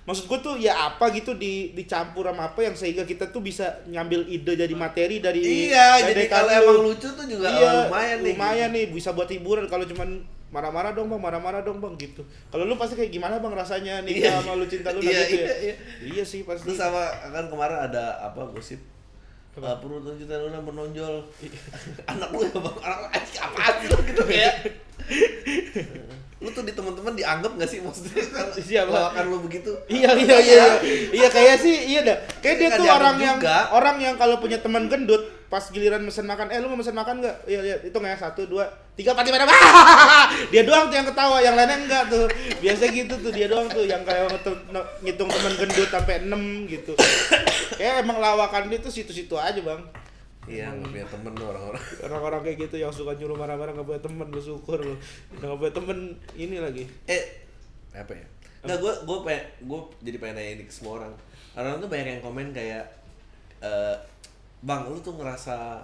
Maksud 0.02 0.26
gue 0.26 0.38
tuh 0.40 0.54
ya 0.56 0.74
apa 0.88 1.10
gitu 1.10 1.32
di 1.32 1.70
dicampur 1.72 2.26
sama 2.26 2.50
apa 2.50 2.60
yang 2.60 2.74
sehingga 2.74 3.02
kita 3.02 3.30
tuh 3.30 3.38
bisa 3.38 3.86
ngambil 3.86 4.26
ide 4.26 4.58
jadi 4.58 4.74
materi 4.74 5.18
dari 5.18 5.38
Iya, 5.70 6.02
dari 6.02 6.10
jadi 6.10 6.22
kalau 6.26 6.50
lu. 6.50 6.58
emang 6.58 6.78
lucu 6.84 7.08
tuh 7.08 7.22
juga 7.24 7.46
iya, 7.48 7.62
oh, 7.62 7.82
lumayan 7.86 8.18
nih. 8.18 8.26
lumayan 8.28 8.70
nih 8.72 8.84
bisa 8.88 9.10
buat 9.10 9.26
hiburan 9.26 9.64
kalau 9.66 9.86
cuman 9.86 10.18
marah-marah 10.50 10.92
dong 10.92 11.06
bang, 11.06 11.16
marah-marah 11.16 11.62
dong 11.62 11.78
bang 11.78 11.94
gitu. 11.96 12.20
Kalau 12.48 12.66
lu 12.66 12.74
pasti 12.74 12.92
kayak 12.92 13.08
gimana 13.08 13.38
bang 13.38 13.54
rasanya 13.54 14.02
nih 14.02 14.20
Iya. 14.20 14.36
sama 14.36 14.52
lu 14.52 14.66
cinta 14.66 14.90
lu 14.90 14.98
Iya, 14.98 15.22
gitu 15.22 15.38
ya? 15.38 15.38
iya, 15.38 15.54
iya. 15.56 15.74
Iya 16.02 16.24
sih 16.26 16.42
pasti. 16.42 16.66
Terus 16.66 16.76
sama 16.76 17.06
kan 17.30 17.46
kemarin 17.46 17.78
ada 17.80 18.18
apa 18.20 18.42
gosip 18.48 18.82
Apa? 19.52 19.68
Uh, 19.68 19.76
perut 19.78 20.00
lu 20.00 20.16
cinta 20.16 20.34
Luna 20.34 20.58
menonjol 20.58 21.22
anak 22.06 22.28
lu 22.32 22.40
ya 22.42 22.56
bang 22.56 22.76
anak 22.80 22.98
lu 22.98 23.06
apaan 23.38 23.74
sih 23.78 23.88
gitu 24.08 24.22
kayak 24.24 24.54
lu 26.42 26.50
tuh 26.50 26.66
di 26.66 26.74
teman-teman 26.74 27.14
dianggap 27.14 27.54
gak 27.54 27.70
sih 27.70 27.78
maksudnya 27.78 28.18
Siapa? 28.66 28.90
lawakan 28.90 29.24
lu 29.30 29.38
begitu 29.46 29.70
Iya 29.86 30.10
iya 30.18 30.36
iya 30.38 30.38
iya. 30.42 30.66
Iya 31.14 31.28
kayak 31.38 31.56
sih 31.62 31.76
iya 31.94 32.00
dah. 32.02 32.18
Kayak 32.42 32.56
dia 32.58 32.68
tuh 32.74 32.86
orang 32.90 33.16
yang 33.22 33.38
juga. 33.38 33.70
orang 33.70 33.96
yang 34.02 34.14
kalau 34.18 34.42
punya 34.42 34.58
teman 34.58 34.90
gendut 34.90 35.22
pas 35.52 35.60
giliran 35.68 36.00
mesen 36.00 36.24
makan, 36.24 36.48
eh 36.48 36.64
lu 36.64 36.72
mau 36.72 36.80
mesen 36.80 36.96
makan 36.96 37.20
nggak? 37.20 37.44
Iya 37.44 37.60
iya 37.60 37.76
itu 37.84 37.92
nggak 37.92 38.16
ya 38.16 38.18
satu 38.24 38.48
dua 38.48 38.72
tiga 38.96 39.12
empat 39.12 39.28
lima 39.28 39.44
dia 40.48 40.64
doang 40.64 40.88
tuh 40.88 40.96
yang 40.96 41.08
ketawa, 41.12 41.36
yang 41.44 41.52
lainnya 41.52 41.76
enggak 41.76 42.02
tuh. 42.08 42.24
Biasa 42.56 42.88
gitu 42.88 43.14
tuh 43.20 43.28
dia 43.36 43.52
doang 43.52 43.68
tuh 43.68 43.84
yang 43.84 44.00
kayak 44.00 44.32
ngitung, 44.32 44.56
ngitung 45.04 45.28
teman 45.28 45.52
gendut 45.60 45.88
sampai 45.92 46.24
enam 46.24 46.64
gitu. 46.64 46.96
Kayak 47.76 48.00
emang 48.00 48.16
lawakan 48.16 48.72
dia 48.72 48.80
tuh 48.80 48.88
situ-situ 48.88 49.36
aja 49.36 49.60
bang. 49.60 50.01
Iya 50.52 50.66
nggak 50.68 50.90
punya 50.92 51.06
temen 51.08 51.32
lu 51.32 51.44
orang-orang. 51.48 51.84
Orang-orang 52.06 52.40
kayak 52.44 52.58
gitu 52.68 52.76
yang 52.76 52.92
suka 52.92 53.16
nyuruh 53.16 53.36
marah-marah 53.36 53.72
nggak 53.72 53.88
punya 53.88 54.02
teman 54.04 54.28
bersyukur 54.28 54.78
lu. 54.84 54.94
Nggak 55.40 55.56
punya 55.56 55.72
temen 55.72 55.98
ini 56.36 56.56
lagi. 56.60 56.84
eh 57.08 57.24
apa 57.96 58.12
ya? 58.12 58.26
Nggak 58.68 58.78
gue 58.78 58.92
gue 59.08 59.18
pengen 59.24 59.44
gue 59.64 59.80
jadi 60.04 60.16
pengen 60.20 60.34
nanya 60.36 60.52
ini 60.60 60.64
ke 60.68 60.72
semua 60.72 60.92
orang. 61.00 61.12
Orang 61.56 61.80
tuh 61.80 61.88
banyak 61.88 62.06
yang 62.18 62.22
komen 62.22 62.52
kayak 62.52 62.84
eh 63.64 63.96
bang 64.62 64.82
lu 64.86 64.98
tuh 65.00 65.16
ngerasa 65.18 65.82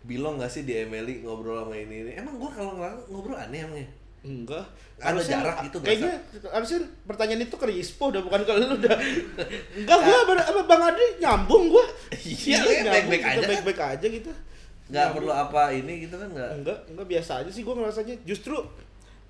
bilong 0.00 0.40
gak 0.40 0.48
sih 0.48 0.64
di 0.64 0.80
Emily 0.80 1.20
ngobrol 1.24 1.60
sama 1.64 1.76
ini 1.76 2.08
ini? 2.08 2.12
Emang 2.16 2.40
gue 2.40 2.50
kalau 2.52 2.76
ngobrol 3.08 3.36
aneh 3.36 3.64
emangnya 3.64 3.99
Enggak. 4.20 4.64
Ada 5.00 5.16
Harusnya- 5.16 5.40
jarak 5.40 5.56
gitu, 5.64 5.76
Kayaknya 5.80 6.12
harusnya 6.46 6.78
pertanyaan 7.08 7.42
itu 7.42 7.56
ke 7.56 7.66
Rispo 7.66 8.12
udah 8.12 8.20
bukan 8.20 8.40
ke 8.44 8.52
lu 8.52 8.66
udah. 8.76 8.96
Enggak 9.80 9.98
gua 9.98 10.18
ber- 10.28 10.44
apa 10.44 10.60
Bang 10.62 10.82
Adi 10.86 11.06
nyambung 11.18 11.64
gua. 11.68 11.84
Iya, 12.12 12.60
nyambung, 12.60 12.92
baik-baik 13.08 13.22
aja. 13.24 13.46
Baik-baik 13.48 13.80
aja 13.80 14.06
gitu. 14.06 14.28
nggak 14.28 14.92
Nyambung. 14.92 15.16
perlu 15.16 15.32
apa 15.32 15.62
ini 15.70 15.92
gitu 16.02 16.14
kan 16.14 16.28
nggak 16.28 16.50
Enggak, 16.52 16.78
enggak 16.86 17.06
biasa 17.08 17.32
aja 17.40 17.50
sih 17.50 17.62
gua 17.62 17.74
ngerasanya. 17.76 18.14
Justru 18.22 18.60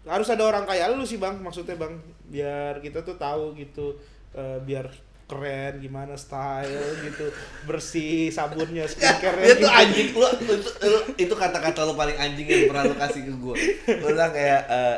harus 0.02 0.26
ada 0.26 0.42
orang 0.42 0.64
kayak 0.64 0.90
lu 0.90 1.04
sih 1.04 1.16
Bang, 1.16 1.38
maksudnya 1.38 1.76
Bang. 1.76 1.94
Biar 2.26 2.80
kita 2.80 3.00
tuh 3.00 3.14
tahu 3.14 3.54
gitu 3.54 3.94
eh, 4.32 4.58
biar 4.58 4.90
keren 5.30 5.78
gimana 5.78 6.18
style 6.18 6.74
gitu 7.00 7.30
bersih 7.62 8.28
sabunnya 8.28 8.82
skincare 8.84 9.38
dia 9.38 9.54
tuh 9.54 9.70
anjing. 9.70 10.10
Lu 10.10 10.26
itu, 10.26 10.54
lu- 10.82 11.06
itu 11.14 11.30
kata-kata 11.30 11.86
lu 11.86 11.94
paling 11.94 12.18
anjing 12.18 12.42
yang 12.44 12.66
pernah 12.66 12.90
lu 12.90 12.98
kasih 12.98 13.22
ke 13.22 13.32
gue 13.32 13.54
lu 13.94 14.06
bilang 14.10 14.34
kayak 14.34 14.60
eh, 14.66 14.96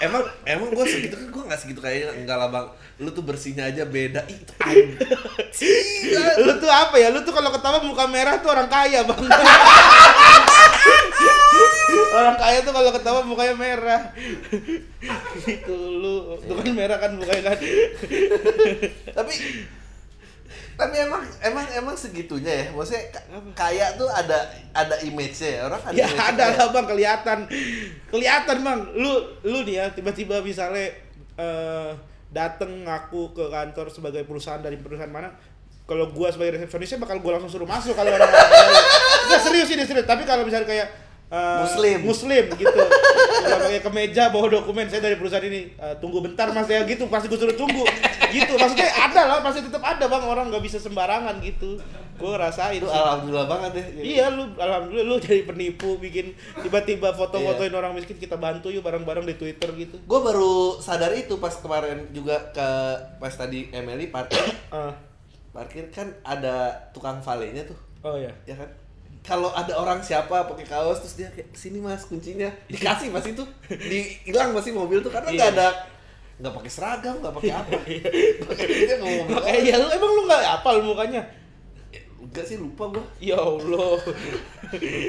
emang 0.00 0.22
emang 0.46 0.70
gue 0.70 0.86
segitu 0.86 1.18
kan 1.18 1.26
gue 1.26 1.42
nggak 1.42 1.58
segitu 1.58 1.80
kayaknya 1.82 2.14
enggak 2.14 2.38
lah 2.38 2.48
bang. 2.48 2.66
Lu 2.98 3.10
tuh 3.10 3.22
bersihnya 3.22 3.66
aja 3.66 3.82
beda. 3.82 4.22
Ih, 4.26 4.38
itu 4.38 4.54
anjing. 4.58 4.90
Lu 6.46 6.52
tuh 6.56 6.70
apa 6.70 6.94
ya? 6.94 7.10
Lu 7.10 7.22
tuh 7.22 7.34
kalau 7.34 7.50
ketawa 7.50 7.82
muka 7.82 8.06
merah 8.06 8.38
tuh 8.38 8.54
orang 8.54 8.70
kaya 8.70 9.02
bang. 9.02 9.18
Orang 12.08 12.36
kaya 12.36 12.58
tuh 12.60 12.72
kalau 12.72 12.90
ketawa 12.90 13.20
mukanya 13.22 13.54
merah 13.54 14.02
gitu 15.44 15.76
lu 15.98 16.34
tuh 16.42 16.58
kan 16.58 16.70
merah 16.74 16.98
kan 16.98 17.14
mukanya 17.14 17.54
kan. 17.54 17.58
Tapi 19.14 19.34
tapi 20.78 20.94
emang 20.94 21.22
emang 21.42 21.66
emang 21.74 21.94
segitunya 21.98 22.54
ya. 22.54 22.66
Maksudnya 22.70 23.02
ka- 23.10 23.26
kaya 23.54 23.98
tuh 23.98 24.06
ada 24.06 24.46
ada 24.70 24.94
image-nya 25.02 25.50
ya. 25.50 25.60
Orang 25.66 25.82
ada 25.82 25.94
ya 25.94 26.06
ada 26.06 26.34
kayak- 26.38 26.54
lah 26.54 26.66
bang 26.70 26.86
kelihatan. 26.86 27.38
Kelihatan 28.10 28.56
bang. 28.62 28.80
Lu 28.94 29.12
lu 29.42 29.66
nih 29.66 29.74
ya 29.82 29.86
tiba-tiba 29.90 30.38
misalnya 30.38 30.86
eh 31.38 31.90
dateng 32.30 32.84
ngaku 32.86 33.32
ke 33.32 33.44
kantor 33.48 33.88
sebagai 33.90 34.22
perusahaan 34.22 34.60
dari 34.60 34.76
perusahaan 34.78 35.08
mana 35.08 35.32
kalau 35.88 36.12
gua 36.12 36.28
sebagai 36.28 36.60
resepsionisnya 36.60 37.00
bakal 37.00 37.18
gua 37.24 37.40
langsung 37.40 37.56
suruh 37.56 37.64
masuk 37.66 37.96
kalau 37.96 38.12
orang 38.12 38.28
Nggak 39.26 39.40
serius 39.42 39.70
ini 39.74 39.82
serius. 39.82 40.06
Tapi 40.06 40.22
kalau 40.26 40.42
misalnya 40.46 40.68
kayak 40.68 40.88
eh, 41.28 41.58
Muslim. 41.60 41.98
muslim 42.02 42.44
gitu. 42.54 42.80
Kalau 43.38 43.58
pakai 43.62 43.80
kemeja 43.80 44.28
bawa 44.28 44.48
dokumen. 44.50 44.86
Saya 44.86 45.02
dari 45.02 45.14
perusahaan 45.14 45.42
ini 45.42 45.70
Eh, 45.70 45.94
tunggu 45.98 46.18
bentar 46.18 46.48
mas. 46.48 46.64
Ya 46.66 46.82
gitu. 46.82 47.04
Pasti 47.06 47.26
gua 47.26 47.36
suruh 47.36 47.54
tunggu 47.54 47.84
gitu. 48.28 48.52
Maksudnya 48.54 48.88
ada 48.88 49.22
lah 49.26 49.38
pasti 49.40 49.60
tetap 49.60 49.80
ada 49.80 50.04
bang. 50.04 50.22
Orang 50.22 50.48
nggak 50.48 50.60
bisa 50.60 50.76
sembarangan 50.76 51.36
gitu. 51.38 51.76
Gua 52.16 52.34
ngerasain 52.34 52.74
itu 52.74 52.82
sih. 52.82 52.98
alhamdulillah 52.98 53.46
banget 53.46 53.70
deh 53.78 53.86
Iya 53.94 54.26
lu 54.30 54.50
alhamdulillah. 54.52 55.06
Lu 55.06 55.16
jadi 55.18 55.44
penipu 55.44 55.96
bikin 55.96 56.32
tiba-tiba 56.58 57.12
foto-fotoin 57.12 57.68
Iya. 57.68 57.78
orang 57.78 57.94
miskin 57.94 58.16
kita 58.16 58.34
bantu 58.34 58.68
yuk 58.68 58.82
bareng-bareng 58.82 59.22
di 59.22 59.36
Twitter 59.36 59.70
gitu. 59.76 59.96
gue 59.96 60.20
baru 60.20 60.76
sadar 60.78 61.12
itu 61.12 61.38
pas 61.38 61.54
kemarin 61.54 62.10
juga 62.10 62.50
ke 62.50 62.68
pas 63.16 63.30
tadi 63.30 63.70
Emily 63.70 64.08
parkir. 64.08 64.42
Ah, 64.68 64.90
parkir 65.54 65.86
kan 65.88 66.10
ada 66.20 66.72
tukang 66.90 67.20
valenya 67.20 67.62
tuh. 67.62 67.78
Oh 68.00 68.14
ya. 68.14 68.34
ya 68.42 68.54
kan 68.56 68.66
kalau 69.20 69.52
ada 69.52 69.76
orang 69.76 70.00
siapa 70.00 70.46
pakai 70.46 70.64
kaos 70.64 71.04
terus 71.04 71.14
dia 71.16 71.28
kayak 71.28 71.52
sini 71.52 71.78
mas 71.78 72.06
kuncinya. 72.06 72.48
Dikasih 72.66 73.12
mas 73.12 73.26
itu. 73.28 73.44
Dihilang 73.68 74.56
masih 74.56 74.72
mobil 74.72 75.00
tuh 75.00 75.12
karena 75.12 75.28
nggak 75.28 75.50
Iya. 75.52 75.56
ada 75.56 75.68
nggak 76.38 76.54
pakai 76.54 76.70
seragam 76.70 77.14
nggak 77.18 77.34
pakai 77.34 77.52
apa. 77.52 77.76
Dia 78.62 78.96
ngomong 79.02 79.26
Makanya 79.36 79.60
ya 79.60 79.76
lu 79.76 79.88
emang 79.90 80.10
lu 80.16 80.22
nggak 80.24 80.42
apal 80.60 80.76
mukanya? 80.80 81.22
enggak 82.18 82.44
sih 82.44 82.58
lupa 82.60 82.84
gua. 82.92 83.00
Ya 83.22 83.38
Allah. 83.40 83.94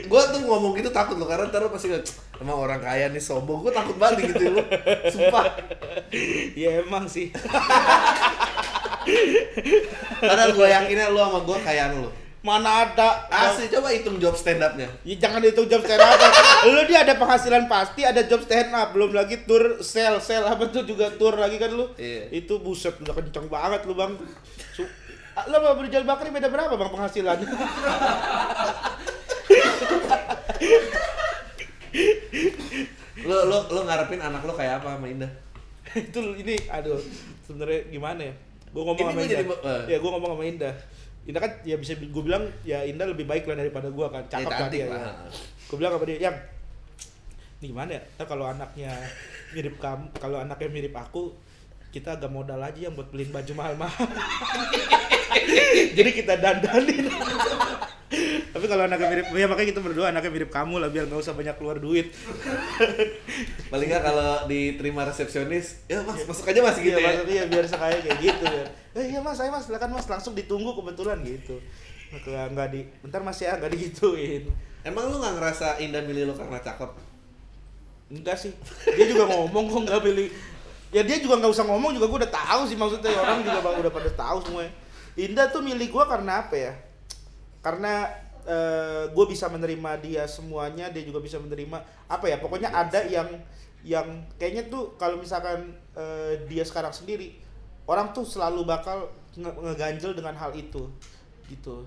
gua 0.08 0.22
tuh 0.32 0.40
ngomong 0.40 0.72
gitu 0.78 0.88
takut 0.90 1.20
loh 1.20 1.28
karena 1.28 1.52
ntar 1.52 1.68
pasti 1.68 1.92
emang 2.40 2.56
orang 2.56 2.80
kaya 2.80 3.12
nih 3.12 3.20
sombong. 3.20 3.60
Gua 3.60 3.74
takut 3.74 3.98
banget 4.00 4.30
gitu 4.32 4.56
lu 4.56 4.64
sumpah. 5.10 5.46
Ya 6.56 6.80
emang 6.80 7.06
sih. 7.06 7.30
padahal 10.20 10.52
gua 10.54 10.68
yakinnya 10.70 11.10
lu 11.10 11.20
sama 11.20 11.40
gua 11.44 11.58
kayaan 11.60 11.98
lu 11.98 12.10
Mana 12.40 12.88
ada 12.88 13.28
asli 13.28 13.68
coba 13.68 13.92
hitung 13.92 14.16
job 14.16 14.32
stand 14.32 14.64
upnya 14.64 14.88
Ya, 15.04 15.20
jangan 15.20 15.44
hitung 15.44 15.68
job 15.68 15.84
stand 15.84 16.00
up. 16.00 16.16
lu 16.72 16.82
dia 16.86 17.04
ada 17.04 17.14
penghasilan 17.14 17.68
pasti, 17.68 18.02
ada 18.02 18.24
job 18.24 18.40
stand 18.40 18.72
up, 18.72 18.92
belum 18.92 19.12
lagi 19.12 19.44
tour 19.44 19.84
sel 19.84 20.18
sel 20.20 20.44
apa 20.44 20.64
tuh 20.68 20.84
juga 20.84 21.12
tour 21.12 21.36
lagi 21.36 21.56
kan 21.56 21.68
lu. 21.70 21.92
Iya. 21.94 22.32
Itu 22.32 22.60
buset 22.60 22.96
udah 22.98 23.12
kenceng 23.14 23.48
banget 23.48 23.84
lu, 23.84 23.92
Bang. 23.94 24.16
Su 24.72 24.88
Lu 25.42 25.56
sama 25.56 25.72
Berjal 25.74 26.04
Bakri 26.04 26.30
beda 26.30 26.48
berapa 26.48 26.74
Bang 26.74 26.90
penghasilan? 26.90 27.38
lu 33.20 33.38
lu 33.46 33.58
lu 33.70 33.80
ngarepin 33.84 34.22
anak 34.22 34.42
lu 34.44 34.54
kayak 34.56 34.80
apa 34.80 34.96
sama 34.96 35.08
Indah 35.08 35.32
itu 36.08 36.20
ini 36.38 36.56
aduh 36.70 37.00
sebenarnya 37.44 37.90
gimana 37.90 38.22
ya 38.24 38.34
gue 38.70 38.82
ngomong 38.82 38.96
Ini 38.96 39.04
sama 39.04 39.18
gua 39.18 39.26
Indah 39.26 39.40
jadi- 39.42 39.62
eh. 39.66 39.84
ya 39.90 39.98
gue 39.98 40.10
ngomong 40.10 40.32
sama 40.32 40.44
Indah 40.46 40.74
Indah 41.30 41.46
kan 41.46 41.52
ya 41.62 41.78
bisa 41.78 41.94
gue 41.94 42.24
bilang 42.26 42.50
ya 42.66 42.82
Indah 42.82 43.06
lebih 43.06 43.30
baik 43.30 43.46
lah 43.46 43.62
daripada 43.62 43.94
gue 43.94 44.08
kan. 44.10 44.24
Cakep 44.26 44.50
Ya, 44.50 44.58
kan 44.58 44.68
dia 44.74 44.86
ya. 44.90 45.14
gue 45.70 45.78
bilang 45.78 45.94
sama 45.94 46.06
dia 46.10 46.18
yang 46.18 46.36
ini 47.62 47.66
gimana 47.70 47.92
ya? 47.94 48.02
Ntar 48.18 48.26
kalau 48.26 48.46
anaknya 48.50 48.92
mirip 49.54 49.78
kamu 49.78 50.10
kalau 50.18 50.42
anaknya 50.42 50.70
mirip 50.74 50.96
aku 50.98 51.38
kita 51.94 52.18
agak 52.18 52.30
modal 52.30 52.58
aja 52.58 52.90
yang 52.90 52.94
buat 52.98 53.14
beliin 53.14 53.30
baju 53.30 53.52
mahal-mahal. 53.54 54.10
Jadi 55.98 56.10
kita 56.14 56.34
dandanin 56.38 57.06
tapi 58.54 58.66
kalau 58.66 58.90
anaknya 58.90 59.08
mirip 59.14 59.28
ya 59.38 59.46
makanya 59.46 59.70
kita 59.70 59.82
berdua 59.86 60.10
anaknya 60.10 60.34
mirip 60.34 60.50
kamu 60.50 60.82
lah 60.82 60.90
biar 60.90 61.06
nggak 61.06 61.22
usah 61.22 61.38
banyak 61.38 61.54
keluar 61.62 61.78
duit 61.78 62.10
paling 63.72 63.86
nggak 63.86 64.02
kalau 64.02 64.50
diterima 64.50 65.06
resepsionis 65.06 65.86
ya 65.86 66.02
mas 66.02 66.26
masuk 66.26 66.50
aja 66.50 66.60
mas 66.66 66.78
gitu 66.82 66.98
iya, 66.98 67.06
ya 67.06 67.08
maksudnya 67.14 67.36
iya, 67.38 67.44
biar 67.46 67.66
sekaya 67.70 67.98
kayak 68.02 68.18
gitu 68.18 68.46
ya. 68.50 68.66
Eh 68.98 69.06
iya 69.14 69.20
mas, 69.22 69.38
saya 69.38 69.54
mas, 69.54 69.70
silakan 69.70 69.94
mas 69.94 70.10
langsung 70.10 70.34
ditunggu 70.34 70.74
kebetulan 70.74 71.22
gitu. 71.22 71.62
Nggak 72.10 72.58
nggak 72.58 72.68
di, 72.74 72.82
bentar 73.06 73.22
mas 73.22 73.38
ya 73.38 73.54
nggak 73.62 73.72
digituin. 73.78 74.50
emang 74.82 75.12
lu 75.14 75.22
nggak 75.22 75.38
ngerasa 75.38 75.78
Indah 75.78 76.02
milih 76.02 76.32
lu 76.32 76.34
karena 76.34 76.58
cakep 76.58 76.90
Enggak 78.10 78.42
sih, 78.42 78.50
dia 78.98 79.06
juga 79.06 79.30
ngomong 79.30 79.70
kok 79.70 79.82
nggak 79.86 80.02
pilih. 80.02 80.34
Ya 80.90 81.06
dia 81.06 81.22
juga 81.22 81.38
nggak 81.38 81.54
usah 81.54 81.62
ngomong 81.70 81.94
juga 81.94 82.10
gue 82.10 82.20
udah 82.26 82.34
tahu 82.34 82.62
sih 82.66 82.74
maksudnya 82.74 83.14
orang 83.14 83.46
juga 83.46 83.62
udah 83.62 83.94
pada 83.94 84.10
tahu 84.10 84.38
semuanya. 84.42 84.74
Indah 85.14 85.46
tuh 85.54 85.62
milih 85.62 85.94
gue 85.94 86.04
karena 86.10 86.42
apa 86.42 86.58
ya? 86.58 86.74
Karena 87.60 88.08
gue 89.14 89.26
bisa 89.30 89.46
menerima 89.46 89.92
dia 90.02 90.26
semuanya, 90.26 90.90
dia 90.90 91.06
juga 91.06 91.22
bisa 91.22 91.38
menerima 91.38 91.78
apa 92.10 92.26
ya? 92.26 92.42
Pokoknya 92.42 92.74
ada 92.74 93.06
yang 93.06 93.30
yang 93.86 94.08
kayaknya 94.42 94.68
tuh 94.68 94.98
kalau 95.00 95.22
misalkan 95.22 95.72
eh, 95.96 96.44
dia 96.50 96.66
sekarang 96.66 96.92
sendiri, 96.92 97.38
orang 97.88 98.12
tuh 98.12 98.26
selalu 98.28 98.66
bakal 98.68 99.08
nge- 99.38 99.54
ngeganjel 99.54 100.12
dengan 100.18 100.36
hal 100.36 100.52
itu, 100.58 100.90
gitu. 101.48 101.86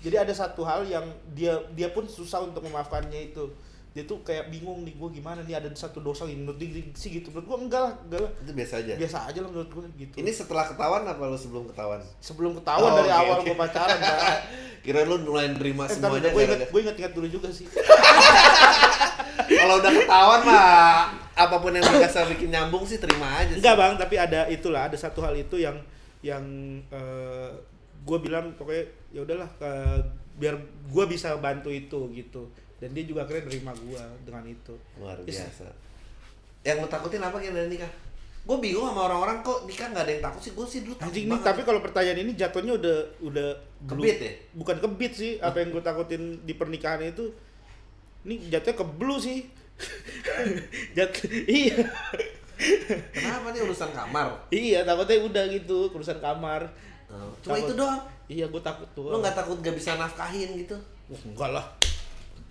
Jadi 0.00 0.16
ada 0.16 0.32
satu 0.32 0.64
hal 0.64 0.84
yang 0.88 1.04
dia 1.36 1.60
dia 1.76 1.92
pun 1.92 2.04
susah 2.08 2.40
untuk 2.44 2.64
memaafkannya 2.64 3.32
itu. 3.32 3.48
Dia 3.90 4.04
tuh 4.04 4.22
kayak 4.22 4.48
bingung 4.48 4.82
nih 4.82 4.94
gue 4.94 5.08
gimana 5.12 5.42
nih 5.42 5.54
ada 5.56 5.66
satu 5.72 5.98
dosa 5.98 6.22
yang 6.24 6.46
menurut 6.46 6.56
dia 6.56 6.70
sih 6.92 7.10
gitu. 7.12 7.30
Menurut 7.30 7.46
gue 7.46 7.58
enggak 7.66 7.82
lah, 7.82 7.92
enggak 8.00 8.20
lah. 8.22 8.30
itu 8.38 8.52
biasa 8.54 8.74
aja 8.78 8.92
Biasa 8.94 9.16
aja 9.26 9.38
lah 9.40 9.50
menurut 9.50 9.66
gue 9.68 9.82
gitu. 9.98 10.14
ini 10.16 10.30
setelah 10.30 10.64
ketahuan 10.64 11.02
apa 11.04 11.22
lu 11.24 11.34
sebelum 11.34 11.64
ketahuan 11.66 12.00
sebelum 12.18 12.52
ketahuan 12.54 12.86
Oh, 12.86 12.96
dari 12.96 13.10
oke, 13.10 13.18
awal 13.18 13.36
oke. 13.36 13.46
gue 13.46 13.56
pacaran 13.56 13.98
kan. 13.98 14.18
kira 14.84 15.02
lu 15.02 15.16
mulai 15.20 15.50
nerima 15.50 15.84
Eh, 15.84 15.92
semuanya 15.92 16.30
gue 16.30 16.40
inget, 16.40 16.60
gue 16.66 16.80
inget, 16.80 16.96
inget 16.96 17.12
dulu 17.12 17.26
juga 17.28 17.48
sih. 17.50 17.66
kalau 19.60 19.74
udah 19.76 19.92
ketahuan 19.92 20.40
mah 20.42 20.60
apa 21.34 21.56
pun 21.58 21.72
yang 21.72 21.82
bisa 21.82 22.22
bikin 22.28 22.48
nyambung 22.48 22.84
sih 22.84 22.96
terima 22.96 23.26
aja 23.36 23.50
sih. 23.50 23.58
Enggak 23.58 23.74
bang, 23.74 23.92
tapi 23.96 24.14
ada 24.16 24.40
itulah, 24.46 24.86
ada 24.86 24.96
satu 24.96 25.20
hal 25.20 25.34
itu 25.34 25.58
yang 25.58 25.76
yang 26.20 26.44
gue 28.00 28.18
bilang 28.18 28.54
pokoknya 28.54 28.84
ya 29.10 29.20
udahlah 29.20 29.50
eh, 29.58 29.98
biar 30.36 30.54
gue 30.86 31.04
bisa 31.06 31.36
bantu 31.36 31.68
itu 31.68 32.08
gitu. 32.14 32.48
Dan 32.80 32.90
dia 32.90 33.04
juga 33.04 33.22
akhirnya 33.22 33.44
nerima 33.46 33.72
gue 33.72 34.02
dengan 34.24 34.44
itu. 34.46 34.74
luar 34.96 35.20
Is- 35.22 35.36
biasa 35.36 35.68
Yang 36.60 36.76
lu 36.78 36.88
takutin 36.88 37.20
apa 37.20 37.36
yang 37.38 37.52
dari 37.52 37.68
nikah? 37.68 37.92
Gue 38.40 38.56
bingung 38.56 38.84
sama 38.84 39.04
orang-orang 39.04 39.40
kok 39.40 39.64
nikah 39.64 39.86
nggak 39.86 40.00
ada 40.00 40.12
yang 40.12 40.24
takut 40.24 40.40
sih. 40.40 40.52
Gue 40.52 40.64
sih 40.64 40.80
dulu 40.80 40.94
takut 40.94 41.08
Anjing 41.08 41.24
nih, 41.24 41.32
banget. 41.34 41.46
tapi 41.46 41.60
kalau 41.62 41.80
pertanyaan 41.80 42.18
ini 42.18 42.32
jatuhnya 42.34 42.72
udah 42.74 42.96
udah 43.22 43.48
Kebit 43.82 44.18
ya? 44.18 44.32
Bukan 44.54 44.76
kebit 44.78 45.12
sih, 45.14 45.32
apa 45.38 45.56
yang 45.56 45.70
gue 45.70 45.80
takutin 45.80 46.22
di 46.40 46.52
pernikahan 46.52 47.00
itu 47.02 47.32
ini 48.22 48.48
jatuhnya 48.48 48.76
ke 48.76 48.86
blue 48.86 49.16
sih. 49.16 49.44
Jat 50.96 51.08
iya. 51.46 51.80
Kenapa 53.10 53.48
nih 53.50 53.60
urusan 53.62 53.88
kamar? 53.90 54.28
Iya, 54.50 54.84
takutnya 54.84 55.16
udah 55.22 55.44
gitu, 55.48 55.88
urusan 55.90 56.20
kamar. 56.20 56.68
Oh, 57.08 57.32
Cuma 57.40 57.56
Takut. 57.56 57.64
itu 57.66 57.72
doang. 57.74 58.00
Iya, 58.28 58.44
gue 58.46 58.60
takut 58.60 58.88
tuh. 58.92 59.08
Lu 59.08 59.16
nggak 59.18 59.32
takut 59.34 59.56
gak 59.58 59.72
bisa 59.72 59.96
nafkahin 59.96 60.52
gitu? 60.54 60.76
Wah, 61.08 61.20
enggak 61.24 61.50
lah. 61.50 61.64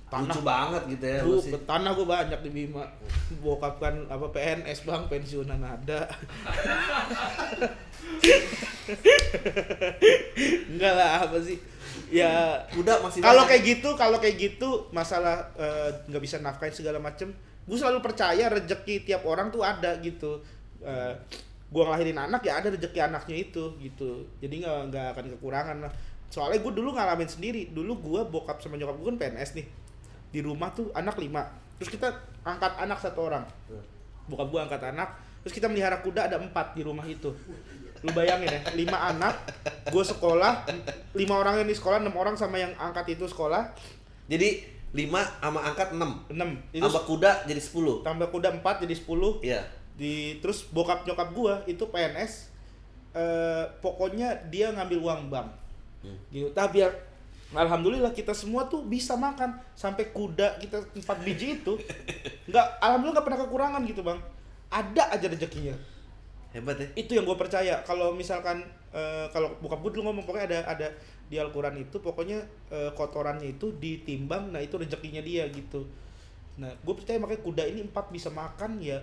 Tanah. 0.10 0.26
Lucu 0.26 0.42
banget 0.42 0.82
gitu 0.90 1.06
ya. 1.06 1.22
Lu, 1.22 1.38
sih. 1.38 1.54
tanah 1.70 1.94
gue 1.94 2.02
banyak 2.02 2.42
di 2.42 2.50
Bima. 2.50 2.82
Bokap 3.46 3.78
kan 3.78 3.94
apa 4.10 4.26
PNS 4.34 4.90
bang, 4.90 5.06
pensiunan 5.06 5.62
ada. 5.62 6.10
enggak 10.74 10.94
lah 10.98 11.30
apa 11.30 11.38
sih? 11.46 11.62
Ya 12.10 12.58
Udah 12.74 13.06
masih 13.06 13.22
kalau 13.22 13.46
kayak 13.46 13.64
gitu, 13.66 13.94
kalau 13.94 14.18
kayak 14.18 14.38
gitu 14.42 14.90
masalah 14.90 15.54
eh, 15.62 15.94
nggak 16.10 16.24
bisa 16.26 16.42
nafkahin 16.42 16.74
segala 16.74 16.98
macem, 16.98 17.30
gue 17.70 17.78
selalu 17.78 18.02
percaya 18.02 18.50
rezeki 18.50 19.06
tiap 19.06 19.30
orang 19.30 19.54
tuh 19.54 19.62
ada 19.62 19.94
gitu. 20.02 20.42
Eh, 20.82 21.14
gue 21.70 21.84
ngelahirin 21.86 22.18
anak 22.18 22.42
ya 22.42 22.58
ada 22.58 22.74
rezeki 22.74 22.98
anaknya 22.98 23.46
itu 23.46 23.78
gitu. 23.78 24.26
Jadi 24.42 24.66
nggak 24.66 24.90
nggak 24.90 25.06
akan 25.14 25.26
kekurangan 25.38 25.78
lah. 25.86 25.94
Soalnya 26.34 26.66
gue 26.66 26.74
dulu 26.74 26.98
ngalamin 26.98 27.30
sendiri. 27.30 27.70
Dulu 27.70 27.94
gue 28.02 28.22
bokap 28.26 28.58
sama 28.58 28.74
nyokap 28.74 28.98
gue 28.98 29.08
kan 29.14 29.18
PNS 29.22 29.54
nih. 29.54 29.68
Di 30.30 30.40
rumah 30.40 30.70
tuh 30.74 30.94
anak 30.94 31.18
lima. 31.18 31.46
Terus 31.82 31.90
kita 31.94 32.08
angkat 32.44 32.78
anak 32.78 33.00
satu 33.02 33.30
orang. 33.30 33.46
Bokap 34.30 34.48
gue 34.50 34.60
angkat 34.62 34.82
anak. 34.90 35.10
Terus 35.42 35.54
kita 35.56 35.72
melihara 35.72 36.04
kuda 36.04 36.28
ada 36.28 36.38
empat 36.38 36.76
di 36.76 36.84
rumah 36.84 37.08
itu. 37.08 37.32
Lu 38.00 38.12
bayangin 38.16 38.48
ya, 38.48 38.62
lima 38.80 38.96
anak, 39.12 39.36
gue 39.92 40.04
sekolah, 40.04 40.64
lima 41.20 41.36
orang 41.36 41.60
yang 41.60 41.68
di 41.68 41.76
sekolah, 41.76 42.00
enam 42.00 42.16
orang 42.16 42.32
sama 42.40 42.56
yang 42.56 42.72
angkat 42.80 43.12
itu 43.12 43.28
sekolah, 43.28 43.76
Jadi 44.30 44.80
5 44.90 45.06
sama 45.42 45.60
angkat 45.70 45.94
6. 45.94 46.34
enam. 46.34 46.50
Itu 46.74 46.82
Tambah 46.82 47.04
kuda 47.06 47.32
jadi 47.46 47.62
10. 47.62 48.02
tambah 48.02 48.28
kuda 48.34 48.50
empat 48.58 48.82
jadi 48.86 48.96
sepuluh. 48.98 49.38
Iya. 49.46 49.62
Di 49.94 50.38
terus 50.42 50.66
bokap 50.70 51.06
nyokap 51.06 51.30
gue 51.34 51.54
itu 51.76 51.84
PNS. 51.90 52.50
eh 53.10 53.66
pokoknya 53.82 54.38
dia 54.54 54.70
ngambil 54.70 54.98
uang 55.02 55.22
bank. 55.34 55.50
Hmm. 56.06 56.18
Gitu. 56.30 56.46
Tapi 56.54 56.86
alhamdulillah 57.54 58.14
kita 58.14 58.34
semua 58.38 58.70
tuh 58.70 58.86
bisa 58.86 59.18
makan. 59.18 59.58
Sampai 59.74 60.14
kuda 60.14 60.62
kita 60.62 60.84
empat 60.94 61.18
biji 61.26 61.62
itu 61.62 61.78
nggak 62.50 62.68
alhamdulillah 62.82 63.16
nggak 63.22 63.28
pernah 63.28 63.42
kekurangan 63.46 63.82
gitu 63.86 64.02
bang. 64.06 64.20
Ada 64.70 65.18
aja 65.18 65.28
rezekinya. 65.30 65.76
Hebat 66.50 66.82
ya. 66.82 66.88
itu 66.98 67.14
yang 67.14 67.30
gue 67.30 67.38
percaya. 67.38 67.82
Kalau 67.86 68.14
misalkan 68.14 68.66
eh, 68.90 69.30
kalau 69.30 69.54
bokap 69.62 69.86
gue 69.86 70.02
dulu 70.02 70.10
ngomong 70.10 70.26
pokoknya 70.26 70.46
ada 70.50 70.60
ada 70.66 70.88
di 71.30 71.38
Al-Quran 71.38 71.78
itu 71.78 72.02
pokoknya 72.02 72.42
eh, 72.74 72.92
kotorannya 72.98 73.54
itu 73.54 73.70
ditimbang 73.78 74.50
nah 74.50 74.62
itu 74.62 74.78
rezekinya 74.82 75.22
dia 75.22 75.46
gitu. 75.54 75.86
Nah 76.58 76.74
gue 76.74 76.94
percaya 76.98 77.22
makanya 77.22 77.42
kuda 77.46 77.64
ini 77.70 77.86
empat 77.86 78.10
bisa 78.10 78.34
makan 78.34 78.82
ya 78.82 78.98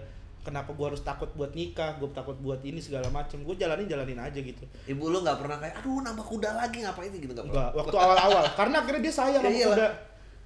kenapa 0.47 0.71
gue 0.71 0.87
harus 0.87 1.03
takut 1.03 1.27
buat 1.33 1.51
nikah 1.51 1.99
gue 1.99 2.07
takut 2.11 2.39
buat 2.39 2.63
ini 2.63 2.79
segala 2.79 3.11
macem. 3.11 3.43
Gue 3.43 3.55
jalanin 3.55 3.85
jalanin 3.85 4.17
aja 4.17 4.39
gitu. 4.39 4.63
Ibu 4.87 5.03
lu 5.05 5.19
nggak 5.21 5.37
pernah 5.37 5.59
kayak 5.59 5.75
aduh 5.77 5.99
nambah 6.01 6.23
kuda 6.25 6.55
lagi 6.55 6.79
ngapain 6.81 7.11
gitu 7.11 7.27
nggak 7.27 7.43
enggak 7.43 7.69
pernah. 7.69 7.83
waktu 7.83 7.97
awal-awal. 7.99 8.45
Karena 8.55 8.77
akhirnya 8.79 9.03
dia 9.03 9.13
sayang 9.13 9.35
Ya 9.37 9.43
sama 9.43 9.51
iyalah. 9.53 9.75
kuda. 9.75 9.89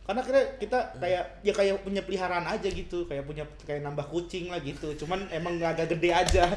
Karena 0.01 0.21
akhirnya 0.21 0.45
kita 0.59 0.79
kayak 0.97 1.25
ya 1.41 1.53
kayak 1.53 1.75
punya 1.81 2.03
peliharaan 2.03 2.43
aja 2.45 2.67
gitu. 2.67 2.99
Kayak 3.05 3.25
punya 3.25 3.45
kayak 3.63 3.81
nambah 3.81 4.07
kucing 4.07 4.49
lah 4.49 4.59
gitu. 4.59 4.91
Cuman 4.97 5.29
emang 5.31 5.61
agak 5.61 5.87
gede 5.89 6.11
aja. 6.11 6.51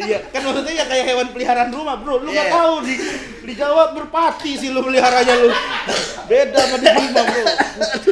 Iya 0.00 0.18
kan 0.30 0.40
maksudnya 0.42 0.72
ya 0.74 0.84
kayak 0.86 1.04
hewan 1.06 1.28
peliharaan 1.30 1.70
rumah 1.70 1.96
bro. 1.96 2.18
Lu 2.18 2.30
nggak 2.30 2.46
Iya. 2.46 2.54
tahu 2.54 2.74
di 2.82 2.94
di 3.42 3.52
Jawa 3.52 3.92
berpati 3.92 4.52
sih 4.54 4.70
lu 4.70 4.80
peliharanya 4.80 5.34
lu. 5.36 5.50
Beda 6.24 6.60
sama 6.60 6.76
di 6.78 6.88
Bima 6.88 7.22
bro 7.24 7.42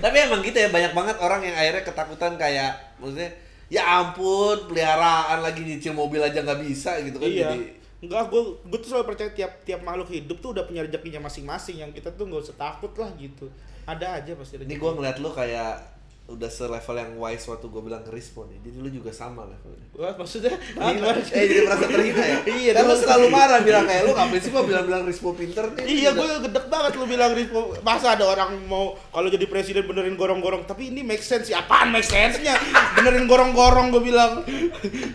Tapi 0.00 0.16
emang 0.16 0.40
gitu 0.40 0.56
ya 0.56 0.68
banyak 0.72 0.92
banget 0.96 1.16
orang 1.20 1.40
yang 1.44 1.56
akhirnya 1.56 1.84
ketakutan 1.84 2.32
kayak 2.40 2.72
maksudnya 2.96 3.30
ya 3.70 3.82
ampun 4.02 4.66
peliharaan 4.66 5.44
lagi 5.44 5.62
nyicil 5.62 5.94
mobil 5.94 6.18
aja 6.18 6.42
nggak 6.42 6.60
bisa 6.66 6.98
gitu 7.06 7.22
kan 7.22 7.30
iya. 7.30 7.46
jadi 7.46 7.58
enggak 8.00 8.32
gue 8.32 8.42
gue 8.66 8.78
tuh 8.80 8.88
selalu 8.96 9.14
percaya 9.14 9.30
tiap 9.30 9.60
tiap 9.62 9.80
makhluk 9.84 10.08
hidup 10.08 10.40
tuh 10.40 10.56
udah 10.56 10.64
punya 10.64 10.82
rezekinya 10.82 11.28
masing-masing 11.28 11.84
yang 11.84 11.92
kita 11.92 12.10
tuh 12.16 12.26
nggak 12.26 12.42
usah 12.48 12.56
takut 12.56 12.90
lah 12.96 13.12
gitu. 13.20 13.46
Ada 13.84 14.24
aja 14.24 14.32
pasti 14.36 14.56
ini 14.56 14.76
gue 14.76 14.90
ngeliat 14.90 15.20
lu 15.20 15.30
kayak 15.30 15.99
udah 16.30 16.46
selevel 16.46 16.94
yang 16.94 17.10
wise 17.16 17.42
waktu 17.44 17.64
gue 17.66 17.80
bilang 17.80 18.00
ke 18.00 18.08
respon 18.08 18.48
ya. 18.48 18.56
Jadi 18.60 18.76
lu 18.76 18.88
juga 18.88 19.10
sama 19.10 19.44
levelnya. 19.44 19.86
Wah, 19.92 20.12
maksudnya 20.14 20.54
gimana? 20.72 21.16
eh 21.18 21.42
jadi 21.44 21.60
merasa 21.64 21.84
terhina 21.84 22.22
ya? 22.22 22.36
Iya, 22.56 22.70
Kan 22.72 22.82
lu 22.86 22.94
selalu 22.94 23.26
marah 23.28 23.58
bilang 23.60 23.82
kayak 23.82 24.00
lu 24.04 24.10
ngapain 24.12 24.38
sih 24.38 24.48
gua 24.48 24.62
bilang-bilang 24.62 25.00
Rispo 25.02 25.32
pinter 25.32 25.64
nih. 25.74 25.82
Iya, 25.84 26.08
gue 26.12 26.26
gedek 26.46 26.64
banget 26.66 26.92
lu 26.94 27.04
bilang 27.04 27.30
Rispo. 27.32 27.74
Masa 27.80 28.14
ada 28.14 28.24
orang 28.24 28.56
mau 28.64 28.94
kalau 29.10 29.26
jadi 29.26 29.44
presiden 29.44 29.84
benerin 29.84 30.14
gorong-gorong, 30.14 30.64
tapi 30.64 30.88
ini 30.88 31.02
make 31.02 31.20
sense 31.20 31.46
ya. 31.46 31.60
Apaan 31.60 31.90
make 31.90 32.04
sense-nya? 32.04 32.54
Benerin 32.94 33.26
gorong-gorong 33.26 33.90
gue 33.90 34.00
bilang. 34.00 34.40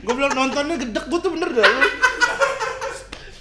Gue 0.04 0.14
bilang 0.14 0.32
nontonnya 0.32 0.76
gedek 0.76 1.06
gue 1.08 1.18
tuh 1.18 1.32
bener 1.32 1.50
dah. 1.50 1.64
lu. 1.64 1.80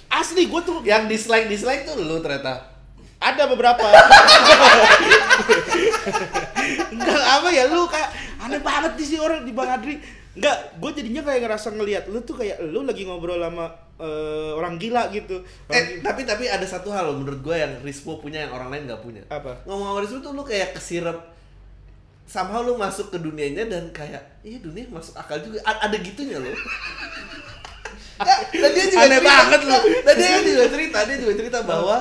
Asli 0.07 0.47
gue 0.47 0.61
tuh 0.63 0.79
Yang 0.81 1.11
dislike 1.11 1.45
dislike 1.45 1.81
tuh 1.83 1.93
lu 1.97 2.17
ternyata. 2.17 2.73
ada 3.17 3.45
beberapa. 3.45 3.83
Enggak 6.95 7.11
apa 7.35 7.49
ya 7.49 7.63
lu 7.67 7.83
kayak 7.85 8.09
aneh 8.39 8.59
banget 8.59 8.91
nih 8.93 9.05
sih 9.05 9.17
orang 9.17 9.41
di 9.41 9.51
Bang 9.51 9.69
Adri. 9.69 9.95
Enggak, 10.33 10.57
gue 10.75 10.91
jadinya 10.93 11.21
kayak 11.21 11.41
ngerasa 11.41 11.67
ngelihat 11.71 12.03
lu 12.05 12.19
tuh 12.19 12.35
kayak 12.35 12.59
lu 12.61 12.83
lagi 12.83 13.03
ngobrol 13.03 13.37
sama 13.37 13.67
eh, 13.97 14.51
orang 14.51 14.75
gila 14.75 15.07
gitu. 15.09 15.39
Orang 15.65 15.73
Eh 15.73 15.83
gila. 15.93 16.03
tapi 16.05 16.21
tapi 16.23 16.43
ada 16.45 16.63
satu 16.63 16.89
hal 16.89 17.05
loh 17.05 17.15
menurut 17.17 17.39
gue 17.39 17.55
yang 17.55 17.71
Rispo 17.79 18.17
punya 18.17 18.43
yang 18.43 18.51
orang 18.51 18.67
lain 18.69 18.83
nggak 18.85 18.99
punya. 18.99 19.23
Apa? 19.27 19.63
Ngomong 19.63 19.87
sama 19.89 19.99
Rispo 19.99 20.17
tuh 20.21 20.31
lu 20.31 20.43
kayak 20.43 20.73
kesirep 20.73 21.15
somehow 22.25 22.59
lu 22.59 22.73
masuk 22.75 23.09
ke 23.09 23.17
dunianya 23.17 23.63
dan 23.65 23.85
kayak 23.91 24.17
iya 24.41 24.57
dunia 24.57 24.89
masuk 24.89 25.13
akal 25.13 25.37
juga 25.37 25.61
A- 25.61 25.85
ada 25.85 25.93
gitunya 25.95 26.35
loh 26.35 26.49
dan 28.51 28.71
dia 28.71 28.85
juga 28.87 29.03
Aneh 29.03 29.19
cerita- 29.19 29.29
banget 29.29 29.61
lu. 29.61 29.73
dan 30.01 30.13
dia 30.15 30.39
juga 30.41 30.65
cerita 30.67 30.97
dia 31.03 31.17
juga 31.17 31.33
cerita 31.35 31.59
bahwa 31.61 31.97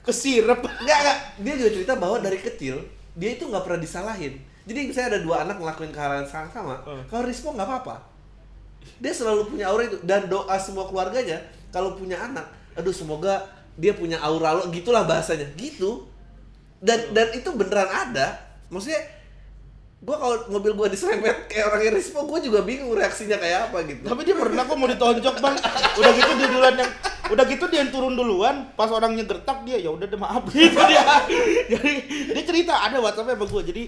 Kesirep. 0.00 0.64
Enggak, 0.64 0.96
enggak. 0.96 1.18
Dia 1.38 1.54
juga 1.54 1.70
cerita 1.70 1.92
bahwa 1.94 2.16
dari 2.18 2.40
kecil 2.40 2.80
dia 3.16 3.30
itu 3.34 3.44
nggak 3.46 3.62
pernah 3.66 3.80
disalahin. 3.80 4.34
Jadi 4.68 4.78
misalnya 4.86 5.08
ada 5.16 5.20
dua 5.24 5.36
anak 5.42 5.56
ngelakuin 5.58 5.90
kesalahan 5.90 6.22
yang 6.22 6.50
sama, 6.52 6.76
Hmm. 6.86 7.02
kalau 7.10 7.22
Rispo 7.26 7.50
nggak 7.50 7.66
apa-apa. 7.66 7.96
Dia 9.00 9.12
selalu 9.12 9.50
punya 9.50 9.68
aura 9.68 9.84
itu 9.88 9.98
dan 10.04 10.28
doa 10.28 10.56
semua 10.60 10.86
keluarganya 10.86 11.40
kalau 11.72 11.96
punya 11.96 12.16
anak, 12.20 12.46
aduh 12.76 12.92
semoga 12.92 13.44
dia 13.80 13.96
punya 13.96 14.20
aura 14.20 14.56
lo 14.56 14.68
gitulah 14.70 15.04
bahasanya. 15.04 15.48
Gitu. 15.56 16.06
Dan 16.80 17.12
dan 17.12 17.28
itu 17.34 17.48
beneran 17.52 17.88
ada. 17.88 18.36
Maksudnya 18.72 19.00
gua 20.00 20.16
kalau 20.16 20.36
mobil 20.48 20.72
gua 20.72 20.88
diserempet 20.88 21.50
kayak 21.50 21.68
orangnya 21.72 21.92
Rispo, 22.00 22.24
gua 22.24 22.40
juga 22.40 22.64
bingung 22.64 22.92
reaksinya 22.96 23.36
kayak 23.36 23.68
apa 23.72 23.84
gitu. 23.84 24.04
Tapi 24.06 24.20
dia 24.24 24.36
pernah 24.36 24.62
kok 24.64 24.76
mau 24.76 24.88
ditonjok 24.88 25.36
bang. 25.40 25.56
Udah 25.98 26.12
gitu 26.14 26.30
dia 26.40 26.48
duluan 26.48 26.76
yang 26.78 26.92
udah 27.30 27.44
gitu 27.46 27.64
dia 27.66 27.80
yang 27.80 27.90
turun 27.90 28.12
duluan. 28.12 28.68
Pas 28.74 28.88
orangnya 28.88 29.22
gertak 29.22 29.62
dia 29.62 29.76
ya 29.76 29.88
udah 29.88 30.04
deh 30.04 30.16
maaf 30.16 30.42
gitu 30.50 30.78
dia. 30.84 31.04
Jadi 31.66 31.92
dia 32.30 32.42
cerita 32.42 32.74
ada 32.76 32.98
WhatsAppnya 32.98 33.34
sama 33.34 33.46
gue. 33.46 33.62
Jadi 33.64 33.82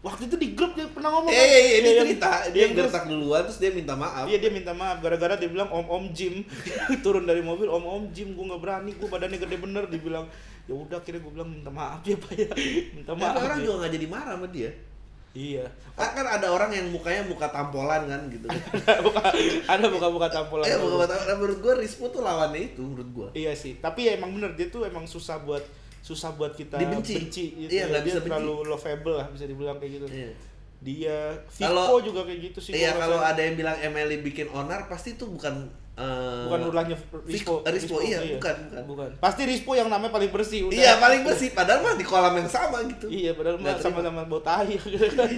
waktu 0.00 0.22
itu 0.26 0.36
di 0.36 0.48
grup 0.54 0.72
dia 0.72 0.86
pernah 0.86 1.10
ngomong. 1.12 1.30
Iya, 1.30 1.44
iya, 1.44 1.58
iya, 1.58 1.78
dia 1.78 1.92
Iya, 1.92 2.02
cerita, 2.06 2.30
iya, 2.30 2.50
dia 2.50 2.60
yang 2.62 2.72
terus- 2.74 2.92
gertak 2.94 3.04
duluan 3.06 3.42
terus 3.42 3.58
dia 3.58 3.70
minta 3.70 3.94
maaf. 3.94 4.24
Iya 4.24 4.38
dia 4.38 4.50
minta 4.50 4.72
maaf 4.72 4.96
gara-gara 5.00 5.34
dia 5.34 5.50
bilang 5.50 5.68
om 5.68 5.86
om 5.86 6.04
Jim 6.10 6.46
turun 7.04 7.24
dari 7.24 7.42
mobil 7.42 7.66
om 7.66 7.82
om 7.82 8.04
Jim 8.10 8.32
gue 8.32 8.44
nggak 8.44 8.60
berani 8.60 8.90
gue 8.94 9.04
badannya 9.04 9.38
gede 9.38 9.56
bener 9.56 9.84
dibilang 9.86 10.26
ya 10.66 10.74
udah 10.74 10.98
akhirnya 10.98 11.22
gue 11.22 11.32
bilang 11.32 11.46
minta 11.46 11.70
maaf 11.70 12.02
ya 12.02 12.18
pak 12.18 12.30
ya 12.34 12.48
minta 12.92 13.12
maaf 13.14 13.38
orang 13.38 13.58
ya. 13.58 13.64
juga 13.64 13.74
nggak 13.82 13.92
jadi 13.94 14.06
marah 14.06 14.34
sama 14.34 14.48
dia. 14.48 14.70
Iya 15.36 15.66
Ah, 15.96 16.12
kan 16.12 16.24
ada 16.24 16.48
orang 16.48 16.72
yang 16.72 16.88
mukanya 16.88 17.24
muka 17.24 17.48
tampolan 17.48 18.04
kan 18.04 18.20
gitu. 18.28 18.44
buka, 19.00 19.32
ada 19.72 19.84
buka-buka 19.88 20.28
tampolan 20.28 20.64
Eh 20.64 20.76
muka 20.76 21.04
tampolan. 21.04 21.24
Nah, 21.24 21.36
menurut 21.36 21.58
gua 21.60 21.74
Rispo 21.76 22.08
tuh 22.08 22.20
lawannya 22.20 22.68
itu 22.68 22.80
menurut 22.80 23.08
gua. 23.12 23.28
Iya 23.32 23.52
sih, 23.52 23.76
tapi 23.76 24.04
ya 24.04 24.16
emang 24.16 24.32
bener 24.32 24.52
dia 24.52 24.68
tuh 24.68 24.84
emang 24.84 25.04
susah 25.04 25.40
buat 25.40 25.64
susah 26.00 26.32
buat 26.32 26.52
kita 26.52 26.76
Dibenci. 26.76 27.16
benci 27.16 27.44
gitu. 27.58 27.70
Iya, 27.72 27.88
nggak 27.88 28.02
dia 28.02 28.08
bisa 28.08 28.20
benci. 28.20 28.28
terlalu 28.28 28.54
lovable 28.66 29.16
lah 29.16 29.26
bisa 29.32 29.44
dibilang 29.44 29.76
kayak 29.76 29.92
gitu. 29.96 30.06
Iya. 30.06 30.30
Dia 30.76 31.16
Vico 31.48 31.64
Kalau- 31.64 32.04
juga 32.04 32.20
kayak 32.24 32.40
gitu 32.44 32.58
sih. 32.60 32.72
Iya 32.72 32.92
kalau 32.92 33.18
ada 33.18 33.40
yang 33.40 33.56
bilang 33.56 33.76
Emily 33.80 34.20
bikin 34.20 34.46
onar 34.50 34.86
pasti 34.86 35.16
itu 35.16 35.24
bukan 35.24 35.64
eh, 35.96 36.44
bukan 36.44 36.60
ulahnya 36.68 36.96
Rispo. 37.24 37.24
Vico- 37.24 37.62
Rispo, 37.64 37.96
iya, 38.04 38.20
bukan, 38.36 38.56
bukan. 38.68 38.82
bukan. 38.84 39.10
Pasti 39.16 39.42
Rispo 39.48 39.72
yang 39.72 39.88
namanya 39.88 40.12
paling 40.12 40.28
bersih 40.28 40.68
udah. 40.68 40.76
Iya 40.76 40.92
paling 41.00 41.24
bersih 41.24 41.48
padahal 41.56 41.80
mah 41.80 41.96
di 41.96 42.04
kolam 42.04 42.36
yang 42.36 42.50
sama 42.52 42.84
gitu. 42.84 43.08
Iya, 43.08 43.32
padahal 43.32 43.56
mah 43.56 43.80
sama-sama 43.80 44.28
bau 44.28 44.44
gitu 44.76 45.06
kan. 45.16 45.30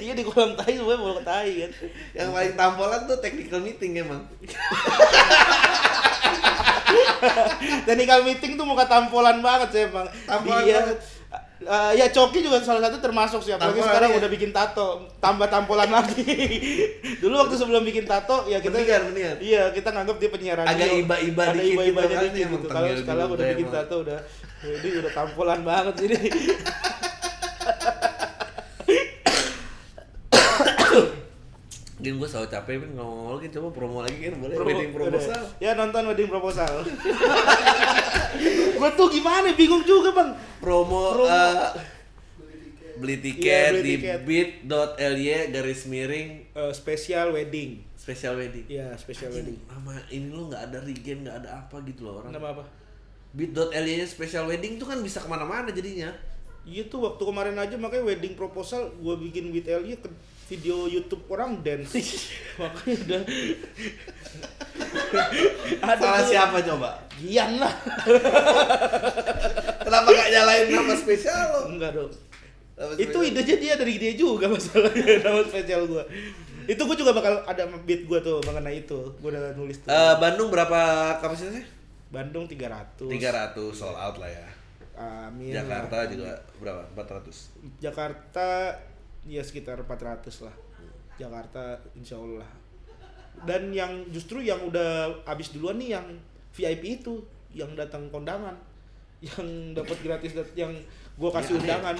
iya 0.00 0.12
di 0.16 0.24
kolam 0.24 0.56
tahi 0.56 0.80
semuanya 0.80 1.00
bau 1.00 1.20
tahi 1.20 1.52
kan. 1.68 1.70
Yang 2.16 2.28
paling 2.32 2.54
tampolan 2.56 3.00
tuh 3.04 3.18
technical 3.20 3.60
meeting 3.60 3.92
emang. 4.00 4.24
Technical 7.86 8.20
meeting 8.22 8.52
tuh 8.54 8.66
muka 8.66 8.86
tampolan 8.86 9.42
banget 9.42 9.68
sih 9.72 9.82
emang. 9.88 10.06
Tampolan 10.24 10.64
dia, 10.64 10.80
banget. 10.80 10.98
Eh, 11.58 11.92
ya 11.96 12.06
Coki 12.06 12.40
juga 12.40 12.60
salah 12.60 12.84
satu 12.84 13.00
termasuk 13.00 13.40
sih 13.40 13.48
apalagi 13.48 13.80
Tampolan 13.80 13.88
sekarang 13.90 14.10
ya? 14.10 14.16
udah 14.20 14.28
bikin 14.28 14.50
tato 14.50 14.88
tambah 15.16 15.48
tampolan 15.48 15.88
lagi 15.88 16.20
dulu 17.24 17.32
waktu 17.34 17.54
sebelum 17.54 17.80
bikin 17.82 18.04
tato 18.04 18.44
ya 18.44 18.60
kita 18.60 18.76
Mendingan, 18.76 19.02
mendingan. 19.08 19.36
iya 19.40 19.62
kita 19.70 19.88
nganggap 19.88 20.16
dia 20.16 20.28
penyiar 20.28 20.56
radio 20.58 20.68
Agak 20.68 20.88
iba-iba 20.94 21.42
ada 21.42 21.56
dikit 21.56 21.72
iba-ibanya 21.72 22.16
gitu 22.20 22.36
kan, 22.36 22.52
gitu 22.52 22.66
kalau 22.68 22.88
sekarang 22.94 23.28
udah 23.30 23.46
bikin 23.48 23.64
emang. 23.64 23.76
tato 23.80 23.94
udah 23.98 24.18
ini 24.62 24.88
udah 24.98 25.10
tampolan 25.10 25.60
banget 25.62 25.94
ini 26.02 26.18
Gini 31.96 32.12
gue 32.14 32.28
selalu 32.28 32.48
capek 32.48 32.74
kan 32.78 32.90
ngomong 32.94 33.26
lagi 33.34 33.48
coba 33.50 33.68
promo 33.72 33.98
lagi 33.98 34.18
kan 34.20 34.36
boleh 34.36 34.54
Promo- 34.54 34.68
wedding 34.68 34.92
proposal. 34.92 35.40
ya 35.56 35.72
nonton 35.72 36.02
wedding 36.04 36.28
proposal 36.28 36.84
gua 38.74 38.90
tuh 38.92 39.08
gimana 39.08 39.52
bingung 39.52 39.82
juga 39.82 40.12
bang 40.12 40.30
Promo, 40.58 41.12
Promo. 41.12 41.26
eh, 41.26 41.70
beli 42.96 43.16
tiket 43.18 43.44
Iya, 43.44 43.62
beli 43.72 43.82
di 43.82 43.94
tiket. 43.98 44.20
bit.ly 44.24 45.26
garis 45.50 45.82
miring 45.84 46.28
Eh, 46.50 46.72
special 46.72 47.30
wedding 47.30 47.84
special 47.94 48.34
wedding. 48.34 48.64
ya 48.66 48.94
special 48.94 49.30
wedding 49.30 49.58
Sama 49.66 49.98
ini 50.08 50.28
lu 50.28 50.48
nggak 50.48 50.62
ada 50.64 50.78
regen 50.80 51.18
nggak 51.22 51.36
ada 51.42 51.50
apa 51.58 51.76
gitu 51.82 52.06
loh 52.06 52.20
orang. 52.20 52.32
nama 52.32 52.52
apa 52.52 52.64
bit.ly 53.30 53.68
nya 53.94 54.06
special 54.06 54.46
wedding 54.46 54.76
tuh 54.76 54.86
kan 54.86 54.96
bisa 54.98 55.20
ke 55.20 55.28
mana-mana 55.28 55.68
jadinya. 55.68 56.08
Iya 56.64 56.88
tuh 56.88 57.04
waktu 57.04 57.20
kemarin 57.20 57.54
aja 57.54 57.76
makanya 57.76 58.02
wedding 58.06 58.32
proposal 58.32 58.88
gua 58.96 59.14
bikin 59.14 59.52
ke 59.52 60.08
video 60.46 60.86
YouTube 60.86 61.26
orang 61.30 61.62
dance. 61.62 61.94
makanya 62.60 62.96
udah 63.02 63.22
Ada 65.82 66.00
Salah 66.00 66.24
siapa 66.28 66.56
coba? 66.62 66.90
Gian 67.16 67.58
lah. 67.58 67.74
Kenapa 69.86 70.08
gak 70.12 70.30
nyalain 70.30 70.66
nama 70.68 70.94
spesial 70.94 71.40
lo? 71.50 71.60
Enggak 71.72 71.96
dong. 71.96 72.12
Nama 72.76 72.92
Itu 73.00 73.18
idenya 73.24 73.56
dia 73.56 73.74
dari 73.80 73.94
dia 73.96 74.12
juga 74.12 74.52
masalahnya 74.52 75.24
nama 75.24 75.40
spesial 75.48 75.88
gua. 75.88 76.04
Itu 76.68 76.82
gua 76.84 76.96
juga 76.98 77.16
bakal 77.16 77.40
ada 77.48 77.62
beat 77.88 78.04
gua 78.04 78.20
tuh 78.20 78.44
mengenai 78.44 78.84
itu. 78.84 79.00
Gua 79.18 79.32
udah 79.32 79.56
nulis 79.56 79.80
tuh. 79.80 79.88
Eh, 79.88 80.14
Bandung 80.20 80.52
berapa 80.52 80.80
kapasitasnya? 81.24 81.64
Bandung 82.12 82.44
300. 82.44 83.08
300 83.08 83.56
sold 83.72 83.96
out 83.96 84.20
lah 84.20 84.28
ya. 84.28 84.46
Amin. 84.96 85.52
Jakarta 85.52 86.04
lah. 86.04 86.08
juga 86.12 86.32
berapa? 86.60 86.80
400. 86.92 87.80
Jakarta 87.80 88.76
ya 89.26 89.42
sekitar 89.42 89.82
400 89.82 90.46
lah. 90.46 90.54
Jakarta 91.18 91.82
insya 91.92 92.16
Allah. 92.16 92.46
Dan 93.44 93.68
yang 93.74 94.08
justru 94.08 94.40
yang 94.40 94.62
udah 94.64 95.12
habis 95.28 95.52
duluan 95.52 95.76
nih 95.76 95.98
yang 95.98 96.06
VIP 96.56 97.04
itu 97.04 97.20
yang 97.52 97.72
datang 97.76 98.08
kondangan 98.08 98.56
yang 99.20 99.72
dapat 99.72 99.96
gratis 100.04 100.32
yang 100.52 100.72
gua 101.16 101.32
kasih 101.36 101.56
Ya, 101.56 101.60
undangan. 101.60 101.96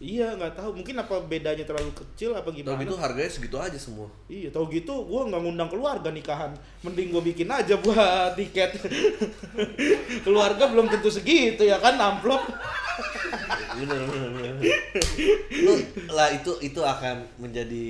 Iya 0.00 0.32
nggak 0.32 0.56
tahu 0.56 0.80
mungkin 0.80 0.96
apa 0.96 1.12
bedanya 1.28 1.60
terlalu 1.60 1.92
kecil 1.92 2.32
apa 2.32 2.48
gimana. 2.48 2.80
gitu 2.80 2.96
harganya 2.96 3.28
segitu 3.28 3.60
aja 3.60 3.76
semua. 3.76 4.08
Iya, 4.32 4.48
tau 4.48 4.64
gitu 4.72 5.04
gua 5.04 5.28
nggak 5.28 5.42
ngundang 5.44 5.68
keluarga 5.68 6.08
nikahan. 6.08 6.56
Mending 6.80 7.12
gua 7.12 7.20
bikin 7.20 7.44
aja 7.52 7.76
buat 7.76 8.32
tiket. 8.38 8.80
keluarga 10.24 10.64
belum 10.72 10.88
tentu 10.88 11.12
segitu 11.12 11.68
ya 11.68 11.76
kan 11.76 12.00
amplop. 12.00 12.40
Bener, 13.70 13.96
bener, 14.02 14.30
bener. 14.34 14.54
Lu 15.62 15.72
lah 16.10 16.28
itu 16.34 16.52
itu 16.60 16.80
akan 16.82 17.22
menjadi 17.38 17.88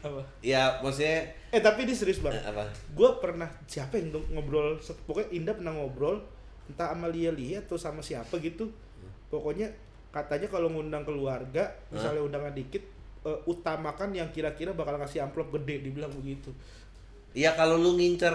Apa? 0.00 0.22
ya 0.40 0.78
maksudnya 0.80 1.28
Eh 1.50 1.58
tapi 1.58 1.82
ini 1.82 1.92
serius 1.92 2.22
eh, 2.22 2.30
banget. 2.30 2.42
apa? 2.46 2.64
gue 2.94 3.10
pernah 3.18 3.50
siapa 3.66 3.98
yang 3.98 4.14
dong 4.14 4.26
ngobrol 4.30 4.78
pokoknya 5.04 5.28
Indah 5.34 5.54
pernah 5.58 5.74
ngobrol 5.74 6.22
entah 6.70 6.94
sama 6.94 7.10
Lia 7.10 7.34
Lia 7.34 7.58
atau 7.60 7.74
sama 7.74 7.98
siapa 8.00 8.38
gitu 8.38 8.70
pokoknya 9.28 9.66
katanya 10.14 10.46
kalau 10.46 10.70
ngundang 10.70 11.02
keluarga 11.02 11.74
misalnya 11.90 12.22
undangan 12.22 12.54
dikit 12.54 12.82
eh, 13.26 13.38
utamakan 13.50 14.14
yang 14.14 14.30
kira-kira 14.30 14.70
bakal 14.70 14.94
ngasih 14.98 15.26
amplop 15.26 15.50
gede 15.58 15.90
dibilang 15.90 16.10
begitu 16.14 16.54
Ya 17.30 17.54
kalau 17.54 17.78
lu 17.78 17.94
ngincer 17.94 18.34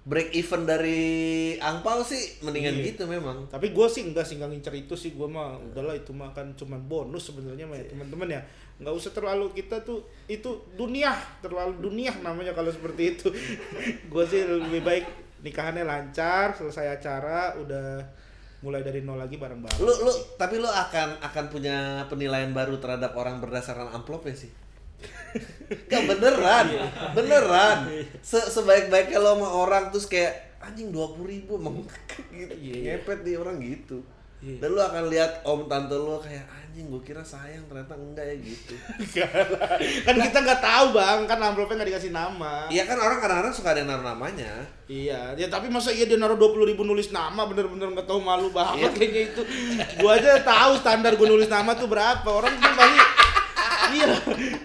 break 0.00 0.32
even 0.32 0.64
dari 0.64 1.02
angpau 1.56 2.00
sih 2.00 2.40
mendingan 2.40 2.72
Iya. 2.74 2.96
gitu 2.96 3.04
memang. 3.04 3.44
tapi 3.46 3.70
gue 3.70 3.86
sih 3.86 4.08
enggak 4.08 4.24
sih 4.24 4.40
nggak 4.40 4.48
ngincer 4.48 4.74
itu 4.74 4.94
sih 4.96 5.12
gue 5.12 5.28
mah 5.28 5.60
udahlah 5.60 5.92
itu 5.92 6.10
mah 6.10 6.32
kan 6.32 6.56
cuman 6.56 6.80
bonus 6.84 7.28
sebenarnya 7.28 7.68
mah 7.68 7.76
ya 7.76 7.84
teman-teman 7.84 8.28
ya 8.30 8.40
nggak 8.80 8.94
usah 8.96 9.12
terlalu 9.12 9.52
kita 9.52 9.84
tuh 9.84 10.00
itu 10.24 10.48
dunia 10.72 11.12
terlalu 11.44 11.84
dunia 11.84 12.16
namanya 12.24 12.56
kalau 12.56 12.72
seperti 12.72 13.12
itu 13.14 13.28
gue 14.12 14.24
sih 14.24 14.40
lebih 14.40 14.80
baik 14.80 15.04
nikahannya 15.40 15.84
lancar 15.84 16.56
selesai 16.56 16.96
acara 16.96 17.60
udah 17.60 18.00
mulai 18.60 18.80
dari 18.80 19.00
nol 19.00 19.16
lagi 19.16 19.36
bareng-bareng 19.36 19.80
Lu 19.80 19.92
lu 20.04 20.12
tapi 20.36 20.60
lu 20.60 20.68
akan 20.68 21.20
akan 21.20 21.44
punya 21.48 21.76
penilaian 22.08 22.52
baru 22.52 22.76
terhadap 22.76 23.16
orang 23.16 23.40
berdasarkan 23.40 23.88
amplop 23.90 24.24
ya 24.24 24.36
sih? 24.36 24.52
Gak 25.86 26.02
beneran, 26.06 26.66
beneran. 27.14 27.78
Se 28.20 28.38
sebaik-baiknya 28.38 29.18
lo 29.22 29.38
sama 29.38 29.48
orang 29.48 29.84
terus 29.94 30.06
kayak 30.06 30.58
anjing 30.60 30.92
dua 30.92 31.10
puluh 31.14 31.30
ribu 31.30 31.56
emang 31.56 31.80
gitu. 31.80 32.20
Iya, 32.34 32.48
iya. 32.58 32.74
ngepet 33.00 33.24
nih 33.24 33.34
orang 33.38 33.56
gitu. 33.62 34.02
Iya. 34.40 34.56
Dan 34.56 34.68
lu 34.72 34.80
akan 34.80 35.04
lihat 35.12 35.44
om 35.44 35.68
tante 35.68 35.92
lu 35.92 36.16
kayak 36.16 36.48
anjing 36.48 36.88
gue 36.88 37.02
kira 37.04 37.20
sayang 37.20 37.60
ternyata 37.68 37.92
enggak 37.92 38.24
ya 38.24 38.36
gitu. 38.40 38.72
Kan 40.08 40.16
kita 40.16 40.38
nggak 40.40 40.62
tahu 40.64 40.96
bang 40.96 41.28
kan 41.28 41.36
amplopnya 41.44 41.76
nggak 41.82 41.90
dikasih 41.92 42.12
nama 42.14 42.64
Iya 42.72 42.88
kan 42.88 42.96
orang 42.96 43.20
kadang-kadang 43.20 43.52
suka 43.52 43.76
ada 43.76 43.84
yang 43.84 43.92
naruh 43.92 44.06
namanya. 44.16 44.64
Iya, 44.88 45.36
ya 45.36 45.46
tapi 45.52 45.68
masa 45.68 45.92
iya 45.92 46.08
dia 46.08 46.16
naruh 46.16 46.40
dua 46.40 46.56
puluh 46.56 46.64
ribu 46.64 46.88
nulis 46.88 47.12
nama 47.12 47.44
bener-bener 47.44 47.92
nggak 47.92 48.08
tahu 48.08 48.24
malu 48.24 48.48
banget 48.48 48.88
Iya. 48.88 48.96
kayaknya 48.96 49.22
itu. 49.28 49.42
Gua 50.00 50.12
aja 50.16 50.40
tahu 50.40 50.72
standar 50.80 51.12
gua 51.20 51.28
nulis 51.28 51.48
nama 51.52 51.76
tuh 51.76 51.88
berapa. 51.90 52.24
Orang 52.24 52.56
tuh 52.56 52.72
pasti 52.74 53.00
iya 53.90 54.06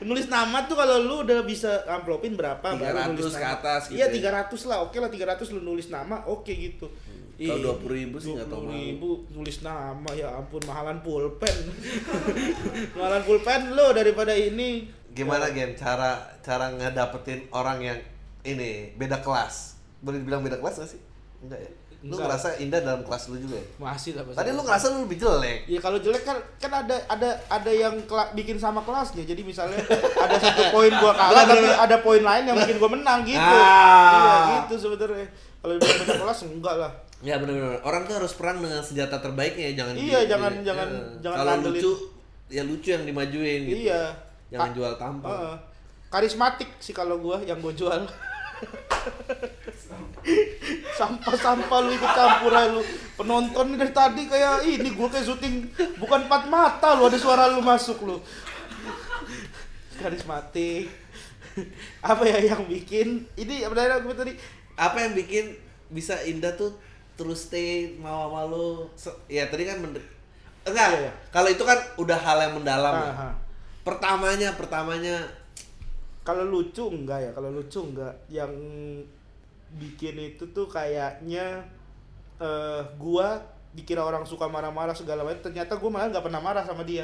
nulis 0.02 0.26
nama 0.26 0.64
tuh 0.66 0.76
kalau 0.76 1.02
lu 1.02 1.26
udah 1.26 1.42
bisa 1.42 1.84
amplopin 1.86 2.34
berapa 2.34 2.62
300 2.62 2.80
baru 2.80 3.12
nulis 3.12 3.34
ke 3.34 3.48
atas 3.48 3.82
gitu 3.90 3.98
Iya 3.98 4.08
ya. 4.10 4.46
300 4.48 4.70
lah, 4.70 4.78
oke 4.86 4.98
lah 4.98 5.10
300 5.10 5.54
lu 5.56 5.62
nulis 5.62 5.88
nama, 5.90 6.24
oke 6.26 6.50
gitu. 6.50 6.88
Kalau 7.36 7.76
20.000 7.84 8.16
sih 8.16 8.32
nggak 8.32 8.48
tahu 8.48 8.64
ribu 8.72 9.28
nulis 9.36 9.60
nama 9.60 10.08
ya 10.16 10.32
ampun 10.40 10.64
mahalan 10.64 11.04
pulpen. 11.04 11.52
mahalan 12.96 13.24
pulpen 13.28 13.76
lo 13.76 13.92
daripada 13.92 14.32
ini. 14.32 14.88
Gimana 15.12 15.52
Gen 15.52 15.76
cara 15.76 16.16
cara 16.40 16.72
ngedapetin 16.72 17.52
orang 17.52 17.84
yang 17.84 18.00
ini 18.48 18.96
beda 18.96 19.20
kelas? 19.20 19.76
Boleh 20.00 20.24
dibilang 20.24 20.44
beda 20.44 20.64
kelas 20.64 20.80
gak 20.80 20.90
sih? 20.96 21.02
Enggak 21.44 21.60
ya? 21.60 21.72
Lu 22.06 22.14
Enggak. 22.14 22.30
ngerasa 22.30 22.48
Indah 22.62 22.80
dalam 22.80 23.02
kelas 23.02 23.24
lu 23.28 23.38
juga 23.40 23.58
ya? 23.58 23.66
Masih 23.76 24.14
lah 24.14 24.22
pasti. 24.22 24.38
Tadi 24.38 24.50
lu 24.54 24.62
ngerasa 24.62 24.86
lu 24.88 24.98
lebih 25.10 25.18
jelek. 25.18 25.60
Ya 25.66 25.80
kalau 25.82 25.98
jelek 25.98 26.22
kan 26.22 26.38
kan 26.62 26.72
ada 26.76 26.96
ada 27.10 27.30
ada 27.50 27.72
yang 27.74 27.98
bikin 28.32 28.56
sama 28.56 28.86
kelasnya. 28.86 29.26
Jadi 29.26 29.42
misalnya 29.42 29.82
ada 30.16 30.38
satu 30.38 30.70
poin 30.70 30.94
gua 30.94 31.12
kalah 31.12 31.34
Lah, 31.34 31.44
tapi 31.44 31.66
ada 31.66 31.98
poin 32.00 32.22
lain 32.22 32.44
yang 32.46 32.54
bikin 32.56 32.78
gua 32.78 32.94
menang 32.94 33.26
gitu. 33.26 33.42
Ah. 33.42 34.14
Iya 34.14 34.34
gitu 34.62 34.76
sebenarnya. 34.80 35.26
Kalau 35.58 35.74
beda 35.76 36.14
kelas 36.16 36.40
enggak 36.46 36.76
lah. 36.78 36.92
Ya 37.20 37.42
benar-benar. 37.42 37.82
Orang 37.82 38.06
tuh 38.06 38.14
harus 38.16 38.38
perang 38.38 38.62
dengan 38.62 38.86
senjata 38.86 39.18
terbaiknya 39.18 39.74
ya, 39.74 39.82
jangan 39.82 39.94
Iya, 39.96 40.06
di- 40.22 40.30
jangan- 40.30 40.54
di- 40.54 40.62
jangan- 40.62 40.94
ya. 40.94 41.02
jangan 41.26 41.38
Kalau 41.42 41.54
lucu 41.66 41.92
ya 42.46 42.62
lucu 42.62 42.90
yang 42.92 43.02
dimajuin 43.02 43.60
gitu. 43.66 43.90
Iya. 43.90 44.14
Jangan 44.48 44.70
Ka- 44.70 44.76
jual 44.78 44.94
tampang. 44.96 45.32
Heeh. 45.34 45.56
karismatik 46.06 46.70
sih 46.78 46.94
kalau 46.94 47.18
gua 47.18 47.42
yang 47.42 47.58
gua 47.58 47.74
jual. 47.74 47.98
Sampah-sampah 50.98 51.80
lu 51.86 51.92
ikut 51.94 52.12
campur 52.12 52.52
lu. 52.52 52.82
Penonton 53.16 53.78
dari 53.78 53.94
tadi 53.94 54.26
kayak 54.26 54.66
ini 54.66 54.92
gua 54.96 55.08
kayak 55.08 55.28
syuting 55.28 55.70
bukan 56.02 56.26
empat 56.26 56.50
mata 56.50 56.98
lu 56.98 57.08
ada 57.08 57.18
suara 57.20 57.52
lu 57.52 57.62
masuk 57.62 58.04
lu. 58.04 58.18
Karismatik. 60.02 60.90
Apa 62.04 62.24
ya 62.28 62.52
yang 62.56 62.68
bikin 62.68 63.24
ini 63.40 63.64
apa 63.64 64.04
gue 64.04 64.16
tadi? 64.16 64.34
Apa 64.76 65.08
yang 65.08 65.16
bikin 65.16 65.56
bisa 65.88 66.20
Indah 66.28 66.52
tuh 66.60 66.76
terus 67.16 67.48
stay 67.48 67.96
mau 67.96 68.28
sama 68.28 68.42
lu? 68.50 68.92
Ya 69.32 69.48
tadi 69.48 69.64
kan 69.64 69.80
enggak. 69.80 70.06
Iya, 70.66 70.86
iya. 71.08 71.12
Kalau 71.30 71.48
itu 71.48 71.62
kan 71.62 71.78
udah 72.02 72.18
hal 72.18 72.38
yang 72.42 72.54
mendalam. 72.58 72.94
ya. 72.98 73.14
Pertamanya, 73.86 74.58
pertamanya 74.58 75.22
Kalau 76.26 76.42
lucu 76.42 76.90
enggak 76.90 77.22
ya? 77.22 77.32
Kalau 77.38 77.54
lucu 77.54 77.80
enggak. 77.86 78.18
Yang 78.34 78.52
bikin 79.76 80.16
itu 80.20 80.48
tuh 80.56 80.68
kayaknya 80.72 81.64
eh 82.40 82.82
gua 83.00 83.56
dikira 83.76 84.00
orang 84.08 84.24
suka 84.24 84.48
marah-marah 84.48 84.96
segala 84.96 85.28
macam. 85.28 85.52
Ternyata 85.52 85.76
gua 85.76 85.90
malah 85.92 86.08
nggak 86.10 86.26
pernah 86.26 86.42
marah 86.42 86.64
sama 86.64 86.88
dia. 86.88 87.04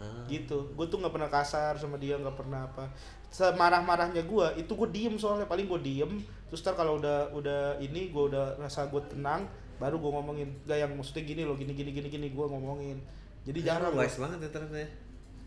ah, 0.00 0.24
Gitu. 0.26 0.72
Gua 0.72 0.88
tuh 0.88 0.98
nggak 1.04 1.12
pernah 1.12 1.30
kasar 1.30 1.76
sama 1.76 2.00
dia, 2.00 2.16
nggak 2.16 2.36
pernah 2.36 2.64
apa. 2.64 2.88
Semarah-marahnya 3.28 4.24
gua 4.24 4.56
itu 4.56 4.72
gua 4.72 4.88
diem 4.88 5.14
soalnya 5.20 5.44
paling 5.44 5.68
gua 5.68 5.80
diem. 5.80 6.24
Terus 6.48 6.64
ntar 6.64 6.74
kalau 6.80 6.96
udah 6.96 7.28
udah 7.36 7.76
ini 7.84 8.08
gua 8.08 8.32
udah 8.32 8.44
rasa 8.56 8.88
gua 8.88 9.04
tenang, 9.04 9.44
baru 9.76 10.00
gua 10.00 10.20
ngomongin. 10.20 10.48
Gak 10.64 10.80
yang 10.80 10.92
maksudnya 10.96 11.28
gini 11.28 11.44
loh, 11.44 11.56
gini 11.60 11.76
gini 11.76 11.92
gini 11.92 12.08
gini 12.08 12.26
gua 12.32 12.48
ngomongin. 12.48 12.96
Jadi 13.44 13.62
ya, 13.62 13.76
jarang 13.76 13.94
wise 13.94 14.16
banget 14.16 14.48
ya 14.48 14.50
ternyata 14.50 14.78
ya. 14.80 14.88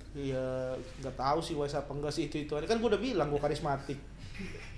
Iya, 0.10 0.46
nggak 1.06 1.16
tahu 1.22 1.40
sih 1.42 1.54
wise 1.54 1.78
apa 1.78 1.92
enggak 1.94 2.14
sih 2.14 2.30
itu 2.30 2.38
itu. 2.46 2.54
Kan 2.54 2.78
gua 2.78 2.94
udah 2.94 3.02
bilang 3.02 3.34
gua 3.34 3.42
karismatik. 3.42 3.98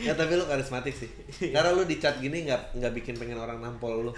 Ya 0.00 0.16
tapi 0.16 0.32
lu 0.34 0.44
karismatik 0.44 0.94
sih. 0.94 1.10
Karena 1.50 1.70
lu 1.70 1.84
di 1.84 1.96
chat 1.96 2.16
gini 2.16 2.42
nggak 2.42 2.74
nggak 2.74 2.92
bikin 2.94 3.14
pengen 3.14 3.36
orang 3.36 3.60
nampol 3.60 4.08
lu. 4.08 4.12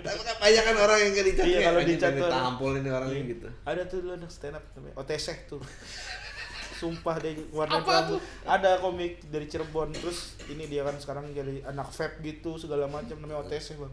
tapi 0.00 0.20
kan 0.20 0.36
banyak 0.38 0.62
kan 0.64 0.76
orang 0.78 0.98
yang 0.98 1.12
kayak 1.12 1.26
di 1.26 1.34
chat 1.34 1.44
Iya, 1.46 1.58
kalau 1.62 1.80
di 1.80 1.84
pengen 1.86 2.00
chat 2.00 2.10
pengen 2.10 2.24
tuh- 2.24 2.32
tampol 2.32 2.72
ini 2.74 2.88
orangnya 2.88 3.18
Iya. 3.18 3.30
gitu. 3.30 3.48
Ada 3.62 3.82
tuh 3.84 3.98
dulu 4.00 4.12
anak 4.16 4.30
stand 4.30 4.56
up 4.56 4.64
namanya 4.72 4.94
OTC 4.96 5.26
tuh. 5.46 5.60
Sumpah 6.72 7.16
deh 7.20 7.36
warna 7.50 7.76
rambut. 7.78 8.20
Ada 8.42 8.80
komik 8.80 9.20
dari 9.26 9.44
Cirebon 9.44 9.92
terus 9.92 10.18
ini 10.46 10.64
dia 10.64 10.80
kan 10.80 10.96
sekarang 10.96 11.28
jadi 11.30 11.60
anak 11.66 11.92
vape 11.92 12.24
gitu 12.24 12.56
segala 12.56 12.88
macam 12.88 13.20
namanya 13.20 13.44
OTC 13.44 13.76
bang. 13.76 13.92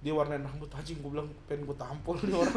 Dia 0.00 0.16
warnain 0.16 0.40
rambut 0.40 0.72
anjing 0.72 0.96
gue 0.96 1.10
bilang 1.12 1.28
pengen 1.44 1.68
gue 1.68 1.76
tampol 1.76 2.16
nih 2.24 2.32
orang. 2.32 2.56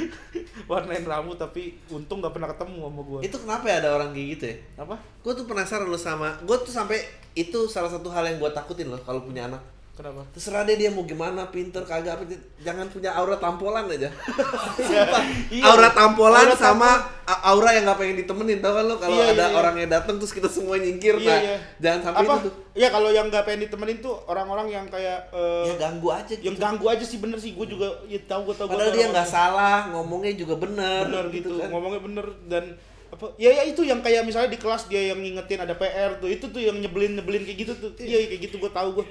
warnain 0.70 1.06
rambut 1.06 1.38
tapi 1.38 1.78
untung 1.86 2.18
gak 2.18 2.34
pernah 2.34 2.50
ketemu 2.50 2.90
sama 2.90 3.02
gue. 3.06 3.20
Itu 3.30 3.36
kenapa 3.38 3.64
ya 3.70 3.76
ada 3.78 3.90
orang 3.94 4.10
kayak 4.10 4.28
gitu 4.34 4.44
ya? 4.50 4.56
Apa? 4.82 4.98
Gue 5.22 5.32
tuh 5.38 5.46
penasaran 5.46 5.86
lo 5.86 5.94
sama, 5.94 6.34
gue 6.42 6.56
tuh 6.66 6.74
sampai 6.74 6.98
itu 7.38 7.70
salah 7.70 7.90
satu 7.90 8.10
hal 8.10 8.26
yang 8.26 8.42
gue 8.42 8.50
takutin 8.50 8.90
loh 8.90 8.98
kalau 9.06 9.22
punya 9.22 9.46
anak. 9.46 9.73
Kenapa? 9.94 10.26
Terserah 10.30 10.66
deh 10.66 10.74
dia 10.74 10.90
mau 10.90 11.02
gimana, 11.02 11.46
pinter 11.48 11.78
kagak 11.80 12.18
apa, 12.18 12.26
jangan 12.58 12.90
punya 12.90 13.14
aura 13.14 13.38
tampolan 13.38 13.86
aja. 13.86 14.10
Iya. 15.54 15.62
aura 15.64 15.94
tampolan 15.94 16.50
Aura 16.50 16.56
sama 16.56 16.90
a- 17.22 17.42
aura 17.46 17.70
yang 17.70 17.86
nggak 17.86 17.98
pengen 17.98 18.16
ditemenin, 18.18 18.58
tau 18.58 18.74
kan 18.74 18.84
lo 18.84 18.98
kalau 18.98 19.14
Iya, 19.14 19.30
ada 19.30 19.38
iya, 19.38 19.46
iya. 19.46 19.54
orang 19.54 19.74
yang 19.78 19.90
datang 19.92 20.18
terus 20.18 20.34
kita 20.34 20.50
semua 20.50 20.76
nyingkir, 20.76 21.14
Iya, 21.16 21.30
nah 21.30 21.38
iya. 21.38 21.56
jangan 21.78 22.00
sampai 22.02 22.20
Apa? 22.20 22.34
itu 22.34 22.42
tuh. 22.42 22.52
Iya 22.74 22.88
kalau 22.90 23.08
yang 23.08 23.26
gak 23.30 23.44
pengen 23.46 23.60
ditemenin 23.64 23.98
tuh 24.00 24.14
orang-orang 24.26 24.66
yang 24.68 24.86
kayak 24.88 25.30
eh, 25.30 25.64
Ya 25.64 25.74
ganggu 25.78 26.08
aja 26.10 26.26
gitu. 26.26 26.42
yang 26.42 26.56
ganggu 26.58 26.86
aja 26.90 27.04
sih 27.06 27.22
bener 27.22 27.38
sih 27.38 27.54
gue 27.54 27.66
juga 27.68 27.86
ya 28.04 28.18
tahu 28.26 28.50
gue 28.50 28.54
tahu 28.56 28.66
gua 28.66 28.74
Padahal 28.74 28.90
tahu 28.90 28.98
dia 28.98 29.06
nggak 29.08 29.28
salah, 29.30 29.78
ngomongnya 29.88 30.34
juga 30.34 30.54
bener, 30.58 31.06
bener 31.06 31.24
gitu, 31.30 31.54
kan. 31.54 31.70
ngomongnya 31.70 32.02
bener 32.02 32.26
dan 32.44 32.64
apa 33.06 33.30
ya 33.38 33.46
ya 33.52 33.62
itu 33.62 33.86
yang 33.86 34.02
kayak 34.02 34.26
misalnya 34.26 34.50
di 34.50 34.58
kelas 34.58 34.90
dia 34.90 35.14
yang 35.14 35.22
ngingetin 35.22 35.62
ada 35.62 35.78
PR 35.78 36.18
tuh 36.18 36.26
itu 36.26 36.50
tuh 36.50 36.58
yang 36.58 36.74
nyebelin 36.74 37.14
nyebelin 37.14 37.46
kayak 37.46 37.58
gitu 37.62 37.72
tuh 37.78 37.90
iya 38.02 38.26
kayak 38.26 38.42
gitu 38.42 38.58
gue 38.58 38.66
tahu 38.68 38.90
gue 38.98 39.06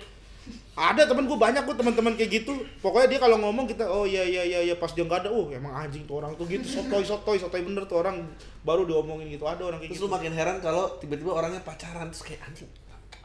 ada 0.74 1.05
temen 1.05 1.30
gue 1.30 1.38
banyak 1.38 1.69
gue 1.69 1.76
teman-teman 1.78 2.13
kayak 2.17 2.32
gitu. 2.41 2.53
Pokoknya 2.82 3.07
dia 3.13 3.19
kalau 3.21 3.38
ngomong 3.38 3.69
kita 3.69 3.86
oh 3.86 4.09
iya 4.09 4.26
iya 4.26 4.41
iya 4.41 4.59
iya 4.65 4.76
pas 4.78 4.89
dia 4.89 5.05
nggak 5.05 5.26
ada 5.26 5.30
oh 5.30 5.45
emang 5.53 5.69
anjing 5.69 6.01
tuh 6.09 6.17
orang 6.17 6.34
tuh 6.34 6.49
gitu 6.49 6.65
sotoy 6.65 7.05
sotoy 7.05 7.38
sotoy 7.38 7.61
bener 7.61 7.86
tuh 7.86 8.01
orang 8.01 8.26
baru 8.65 8.89
diomongin 8.89 9.30
gitu. 9.30 9.45
Ada 9.45 9.61
orang 9.69 9.78
kayak 9.78 9.93
Terus 9.93 10.01
gitu. 10.01 10.09
lu 10.09 10.17
makin 10.17 10.34
heran 10.34 10.57
kalau 10.65 10.97
tiba-tiba 10.97 11.30
orangnya 11.30 11.61
pacaran 11.61 12.09
terus 12.09 12.26
kayak 12.26 12.41
anjing. 12.49 12.69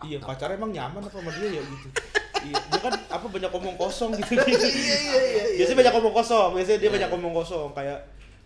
iya 0.07 0.23
pacarnya 0.23 0.55
emang 0.55 0.71
nyaman 0.71 1.03
apa 1.03 1.11
sama 1.11 1.33
dia 1.35 1.59
ya 1.59 1.63
gitu. 1.65 1.89
Iya 2.39 2.55
dia 2.71 2.81
kan 2.85 2.95
apa 2.95 3.27
banyak 3.27 3.51
omong 3.51 3.77
kosong 3.81 4.11
gitu. 4.15 4.33
Gitu 4.37 4.69
Iya 4.85 4.97
iya 5.01 5.19
iya. 5.25 5.43
biasanya 5.59 5.79
banyak 5.83 5.95
omong 5.99 6.15
kosong 6.15 6.49
biasanya 6.55 6.79
dia 6.79 6.91
banyak 6.93 7.11
omong 7.17 7.35
kosong 7.35 7.69
kayak 7.75 7.99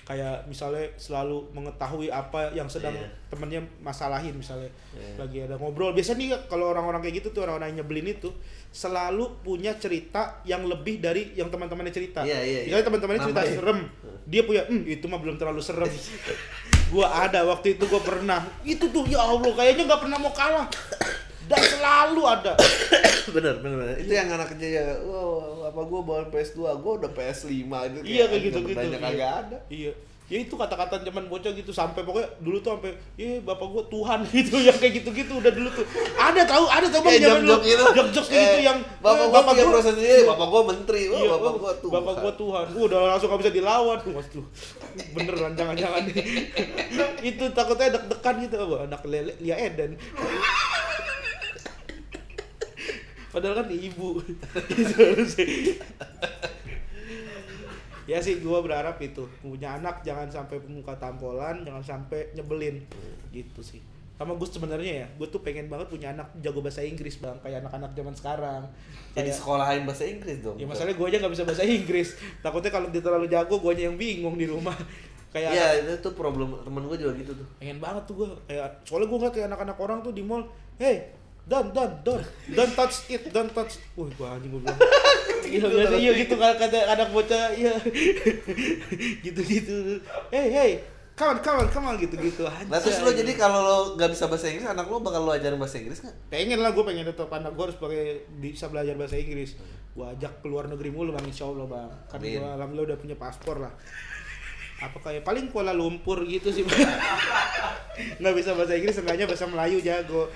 kayak 0.03 0.51
misalnya 0.51 0.91
selalu 0.99 1.47
mengetahui 1.55 2.11
apa 2.11 2.51
yang 2.51 2.67
sedang 2.67 2.91
Iya. 2.91 3.07
temennya 3.31 3.61
masalahin 3.79 4.35
misalnya 4.35 4.67
Iya. 4.99 5.15
lagi 5.15 5.39
ada 5.47 5.55
ngobrol 5.55 5.95
biasanya 5.95 6.19
nih 6.19 6.29
kalau 6.51 6.75
orang-orang 6.75 6.99
kayak 6.99 7.23
gitu 7.23 7.31
tuh 7.31 7.47
orang-orang 7.47 7.71
yang 7.71 7.87
nyebelin 7.87 8.11
itu 8.11 8.35
selalu 8.75 9.31
punya 9.47 9.79
cerita 9.79 10.43
yang 10.43 10.67
lebih 10.67 10.99
dari 10.99 11.31
yang 11.39 11.55
teman-temannya 11.55 11.95
cerita 11.95 12.27
iya, 12.27 12.43
iya. 12.43 12.61
misalnya 12.67 12.87
teman-temannya 12.91 13.23
cerita 13.23 13.41
Nambahin. 13.47 13.59
serem 13.63 13.79
dia 14.27 14.43
punya 14.43 14.63
hmm 14.67 14.83
itu 14.91 15.05
mah 15.07 15.21
belum 15.23 15.37
terlalu 15.39 15.63
serem 15.63 15.87
gua 16.93 17.07
ada 17.23 17.47
waktu 17.47 17.79
itu 17.79 17.85
gua 17.87 18.03
pernah 18.03 18.43
itu 18.67 18.91
tuh 18.91 19.07
ya 19.07 19.23
allah 19.23 19.55
kayaknya 19.55 19.87
nggak 19.87 20.03
pernah 20.03 20.19
mau 20.19 20.35
kalah 20.35 20.67
dan 21.53 21.63
selalu 21.63 22.23
ada. 22.25 22.53
Bener 23.35 23.55
bener 23.57 23.77
bener. 23.79 23.97
itu 23.99 24.11
yang 24.11 24.29
anak 24.31 24.51
kecil 24.51 24.71
ya 24.73 24.85
wow 25.01 25.39
apa 25.65 25.81
gua 25.83 26.01
bawa 26.03 26.21
PS2 26.27 26.59
gua 26.77 26.93
udah 26.99 27.11
PS5 27.11 27.53
itu 27.55 27.99
iya 28.03 28.25
kayak 28.27 28.43
gitu 28.45 28.59
gitu. 28.63 28.75
banyak 28.75 28.99
kagak 28.99 29.31
ada. 29.43 29.59
Iya. 29.69 29.93
Ya 30.27 30.41
itu 30.41 30.55
kata-kata 30.55 31.03
zaman 31.03 31.29
bocah 31.29 31.53
gitu 31.53 31.71
sampai 31.71 32.03
pokoknya 32.03 32.25
dulu 32.41 32.57
tuh 32.59 32.73
sampai 32.73 32.93
iya 33.15 33.37
bapak 33.39 33.69
gua 33.69 33.85
Tuhan. 33.87 34.25
Gitu 34.33 34.57
yang 34.59 34.75
kayak 34.75 34.95
gitu-gitu 34.99 35.33
udah 35.37 35.53
dulu 35.53 35.69
tuh. 35.71 35.85
Ada 36.15 36.43
tahu 36.47 36.65
ada 36.67 36.87
tahu 36.89 37.03
bang 37.05 37.21
zaman 37.21 37.43
dulu. 37.43 37.57
gitu. 37.63 37.85
Jok-jok 37.93 38.27
gitu 38.27 38.57
Eh, 38.57 38.65
yang 38.65 38.79
bapak 38.99 39.19
eh, 39.19 39.29
gua 39.29 39.41
punya 39.45 39.63
gua- 39.63 39.73
proses 39.73 39.93
sendiri 39.93 40.23
bapak 40.25 40.47
gua 40.49 40.63
menteri. 40.67 41.03
Wah, 41.07 41.19
Iya, 41.21 41.31
bapak 41.31 41.47
oh, 41.47 41.55
gua 41.59 41.73
tuh 41.77 41.91
bapak 41.91 42.15
gua 42.19 42.33
Tuhan. 42.35 42.67
Uh, 42.71 42.83
udah 42.83 42.99
langsung 43.13 43.29
gak 43.29 43.41
bisa 43.41 43.53
dilawan. 43.53 43.99
Waduh. 44.03 44.45
Beneran 45.13 45.53
jangan-jangan. 45.53 46.03
Itu 47.31 47.45
takutnya 47.53 47.93
deg-degan 47.93 48.35
gitu. 48.41 48.57
Apa 48.59 48.77
anak 48.87 49.03
lele 49.05 49.33
Lia 49.39 49.57
Eden. 49.59 50.01
Padahal 53.33 53.55
kan 53.57 53.69
ibu. 53.69 54.21
Ya 58.03 58.19
sih 58.19 58.43
gua 58.43 58.59
berharap 58.61 58.99
itu 58.99 59.23
punya 59.39 59.79
anak 59.79 60.03
jangan 60.03 60.27
sampai 60.27 60.59
muka 60.67 60.91
tampolan 60.99 61.63
jangan 61.63 61.81
sampai 61.81 62.35
nyebelin 62.35 62.83
gitu 63.31 63.63
sih 63.63 63.79
sama 64.13 64.35
gue 64.35 64.45
sebenarnya 64.45 64.93
ya 65.03 65.07
gue 65.09 65.27
tuh 65.27 65.39
pengen 65.39 65.67
banget 65.67 65.87
punya 65.89 66.11
anak 66.11 66.31
jago 66.39 66.63
bahasa 66.63 66.83
Inggris 66.83 67.19
bang 67.19 67.35
kayak 67.39 67.59
anak-anak 67.59 67.91
zaman 67.91 68.15
sekarang 68.15 68.63
jadi 69.15 69.27
Kayak- 69.27 69.39
sekolahin 69.39 69.83
bahasa 69.83 70.05
Inggris 70.05 70.39
dong 70.39 70.59
Ya 70.59 70.67
masalahnya 70.67 70.95
gue 70.95 71.07
aja 71.09 71.17
nggak 71.19 71.33
bisa 71.33 71.45
bahasa 71.45 71.63
Inggris. 71.65 72.09
Takutnya 72.39 72.71
kalau 72.71 72.89
dia 72.89 73.01
terlalu 73.01 73.27
jago, 73.27 73.55
gue 73.57 73.71
aja 73.71 73.83
yang 73.85 73.97
bingung 73.97 74.35
di 74.35 74.47
rumah. 74.47 74.75
Kayak 75.29 75.51
Iya, 75.53 75.67
itu 75.81 75.93
tuh 76.01 76.13
problem 76.13 76.55
temen 76.57 76.83
gua 76.83 76.95
juga 76.95 77.13
gitu 77.17 77.33
tuh. 77.35 77.47
pengen 77.57 77.79
banget 77.79 78.03
tuh 78.05 78.15
gue. 78.17 78.29
Kayak 78.47 78.69
soalnya 78.85 79.07
gue 79.07 79.19
ngeliat 79.19 79.35
kayak 79.35 79.47
anak-anak 79.49 79.77
orang 79.77 79.99
tuh 80.01 80.13
di 80.13 80.23
mall, 80.23 80.43
hey, 80.77 81.09
don't, 81.49 81.69
don't, 81.75 81.95
don't, 82.05 82.25
don't 82.55 82.73
touch 82.75 83.11
it, 83.11 83.23
don't 83.35 83.51
touch. 83.51 83.79
Wih, 83.99 84.11
gue 84.15 84.27
anjing 84.27 84.51
gue 84.53 84.63
bilang. 84.63 84.81
Iya, 85.43 85.69
biasa, 85.69 85.95
iya 85.99 86.13
gitu 86.17 86.35
kan 86.39 86.55
kata 86.55 86.79
anak 86.87 87.13
bocah, 87.13 87.53
iya. 87.53 87.75
gitu-gitu. 89.21 90.01
Hey, 90.33 90.49
hey, 90.49 90.71
come 91.19 91.37
on, 91.37 91.39
come 91.45 91.59
on, 91.61 91.69
come 91.69 91.87
on, 91.93 91.97
gitu-gitu. 92.01 92.47
Nah 92.47 92.79
terus 92.81 93.03
lo 93.05 93.11
jadi 93.13 93.37
kalau 93.37 93.61
lo 93.61 93.77
nggak 93.99 94.17
bisa 94.17 94.31
bahasa 94.31 94.49
Inggris, 94.49 94.71
anak 94.71 94.87
lo 94.89 95.03
bakal 95.05 95.29
lo 95.29 95.35
ajarin 95.35 95.61
bahasa 95.61 95.83
Inggris 95.83 96.01
nggak? 96.01 96.17
pengen 96.33 96.65
lah 96.65 96.73
gue 96.73 96.81
pengen 96.81 97.05
tetap 97.05 97.29
anak 97.29 97.53
gue 97.53 97.65
harus 97.69 97.77
pakai 97.77 98.25
bisa 98.41 98.73
belajar 98.73 98.97
bahasa 98.97 99.21
Inggris 99.21 99.61
gue 99.93 100.07
ajak 100.17 100.41
keluar 100.41 100.65
negeri 100.65 100.89
mulu 100.89 101.13
bang 101.13 101.29
insya 101.29 101.45
Allah 101.45 101.69
bang 101.69 101.91
karena 102.09 102.27
gue 102.33 102.49
alhamdulillah 102.57 102.89
udah 102.89 102.99
punya 102.99 103.17
paspor 103.21 103.61
lah 103.61 103.73
apa 104.83 104.99
kayak 104.99 105.23
paling 105.23 105.47
Kuala 105.55 105.71
Lumpur 105.71 106.27
gitu 106.27 106.51
sih 106.51 106.67
nggak 108.21 108.35
bisa 108.35 108.59
bahasa 108.59 108.75
Inggris 108.75 108.99
seenggaknya 108.99 109.31
bahasa 109.31 109.47
Melayu 109.47 109.79
jago 109.79 110.27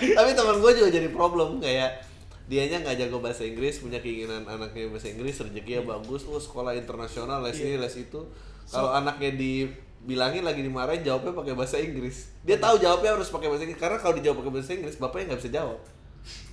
Tapi 0.00 0.30
teman 0.32 0.56
gue 0.62 0.72
juga 0.76 0.88
jadi 0.88 1.08
problem 1.10 1.60
kayak 1.60 2.06
dianya 2.50 2.82
nggak 2.82 2.96
jago 3.06 3.22
bahasa 3.22 3.46
Inggris, 3.46 3.78
punya 3.78 4.02
keinginan 4.02 4.42
anaknya 4.42 4.90
bahasa 4.90 5.06
Inggris, 5.06 5.38
rezekinya 5.38 5.94
bagus, 5.98 6.26
oh 6.26 6.40
sekolah 6.40 6.74
internasional 6.74 7.46
les 7.46 7.58
ini 7.62 7.78
les 7.78 7.94
itu. 7.94 8.20
Kalau 8.66 8.90
anaknya 8.90 9.34
dibilangin 9.38 10.42
lagi 10.42 10.66
dimarahin 10.66 11.06
jawabnya 11.06 11.30
pakai 11.30 11.54
bahasa 11.54 11.78
Inggris. 11.78 12.34
Dia 12.42 12.58
tahu 12.58 12.82
jawabnya 12.82 13.14
harus 13.14 13.30
pakai 13.30 13.46
bahasa 13.50 13.62
Inggris 13.66 13.78
karena 13.78 13.98
kalau 14.02 14.14
dijawab 14.18 14.36
pakai 14.42 14.52
bahasa 14.58 14.72
Inggris 14.74 14.96
bapaknya 14.98 15.24
nggak 15.30 15.40
bisa 15.46 15.52
jawab. 15.54 15.78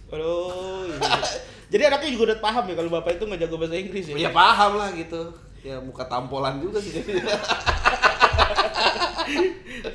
Aduh, 0.08 0.88
iya. 0.88 1.20
jadi 1.68 1.84
anaknya 1.92 2.10
juga 2.16 2.24
udah 2.32 2.40
paham 2.40 2.64
ya 2.72 2.76
kalau 2.80 2.90
bapak 2.96 3.20
itu 3.20 3.24
nggak 3.28 3.42
jago 3.44 3.56
bahasa 3.60 3.76
Inggris 3.76 4.06
ya 4.08 4.14
Ya 4.16 4.32
paham 4.32 4.72
lah 4.80 4.90
gitu. 4.94 5.22
Ya 5.66 5.82
muka 5.82 6.06
tampolan 6.06 6.62
juga 6.62 6.82
sih. 6.82 7.00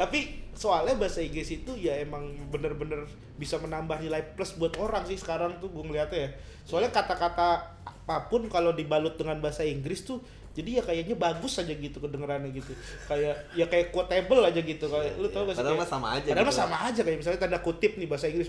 Tapi 0.00 0.42
soalnya 0.52 0.94
bahasa 0.94 1.18
Inggris 1.24 1.48
itu 1.50 1.72
ya 1.74 1.98
emang 1.98 2.36
bener-bener 2.52 3.08
bisa 3.40 3.58
menambah 3.58 3.98
nilai 3.98 4.22
plus 4.36 4.54
buat 4.60 4.76
orang 4.78 5.02
sih 5.08 5.18
sekarang 5.18 5.58
tuh 5.58 5.72
gue 5.72 5.82
ngeliatnya 5.82 6.28
ya. 6.28 6.30
Soalnya 6.62 6.94
kata-kata 6.94 7.78
apa 7.82 8.16
pun 8.30 8.46
kalau 8.50 8.74
dibalut 8.74 9.18
dengan 9.18 9.38
bahasa 9.42 9.66
Inggris 9.66 10.06
tuh 10.06 10.22
jadi 10.52 10.70
ya 10.78 10.82
kayaknya 10.84 11.16
bagus 11.16 11.56
aja 11.56 11.72
gitu 11.72 11.96
kedengerannya 11.96 12.52
gitu 12.52 12.76
kayak 13.08 13.34
ya 13.56 13.64
kayak 13.72 13.88
quotable 13.88 14.44
aja 14.44 14.60
gitu 14.60 14.84
kayak 14.84 15.16
lu 15.16 15.32
tau 15.32 15.48
gak 15.48 15.56
sih 15.56 15.64
Padahal 15.64 15.80
kayak- 15.80 15.88
sama 15.88 16.08
aja 16.12 16.28
padahal 16.28 16.48
gitu. 16.48 16.60
sama 16.60 16.76
aja 16.84 17.00
kayak 17.00 17.18
misalnya 17.24 17.40
tanda 17.40 17.58
kutip 17.64 17.92
nih 17.96 18.06
bahasa 18.06 18.26
Inggris 18.28 18.48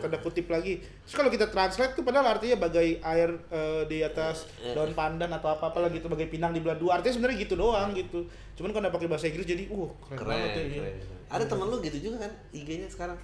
tanda 0.00 0.18
kutip 0.18 0.46
lagi 0.48 0.72
terus 0.80 1.14
kalau 1.14 1.28
kita 1.28 1.46
translate 1.52 1.92
tuh 1.92 2.02
padahal 2.02 2.26
artinya 2.32 2.56
bagai 2.56 2.88
air 3.04 3.30
eh, 3.52 3.82
di 3.84 3.98
atas 4.00 4.48
daun 4.72 4.96
pandan 4.96 5.28
atau 5.28 5.52
apa 5.52 5.68
apa 5.68 5.78
lagi 5.84 6.00
gitu 6.00 6.08
bagai 6.08 6.26
pinang 6.26 6.56
di 6.56 6.64
belah 6.64 6.76
dua 6.76 6.98
artinya 6.98 7.20
sebenarnya 7.20 7.38
gitu 7.44 7.54
doang 7.54 7.92
gitu 7.92 8.24
cuman 8.56 8.72
karena 8.72 8.88
pakai 8.88 9.06
bahasa 9.06 9.28
Inggris 9.28 9.44
jadi 9.44 9.68
uh 9.68 9.90
keren, 10.02 10.16
Keren, 10.16 10.28
banget 10.32 10.50
ya 10.50 10.62
iya. 10.64 10.80
keren. 10.80 11.04
Ada 11.26 11.44
temen 11.44 11.66
lu 11.68 11.76
gitu 11.82 11.98
juga 12.00 12.16
kan 12.24 12.32
IG-nya 12.54 12.86
sekarang. 12.86 13.18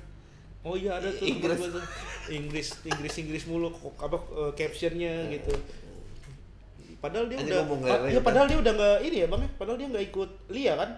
Oh 0.63 0.79
iya 0.79 0.95
ada 0.95 1.09
tuh 1.09 1.25
Inggris. 1.25 1.59
Inggris 2.29 2.69
Inggris 2.85 3.15
Inggris 3.19 3.45
mulu 3.47 3.71
kok 3.71 3.99
apa 3.99 4.15
eh, 4.15 4.53
captionnya 4.55 5.27
gitu. 5.31 5.55
Padahal 7.03 7.27
dia 7.27 7.35
udah 7.37 7.61
pa- 7.67 8.07
ya 8.07 8.21
padahal 8.23 8.47
dia 8.47 8.59
udah 8.59 8.73
nggak 8.73 8.99
ini 9.03 9.17
ya 9.19 9.27
bang 9.27 9.41
ya? 9.43 9.51
Padahal 9.59 9.77
dia 9.77 9.89
nggak 9.91 10.05
ikut 10.09 10.31
lia 10.49 10.73
kan? 10.79 10.91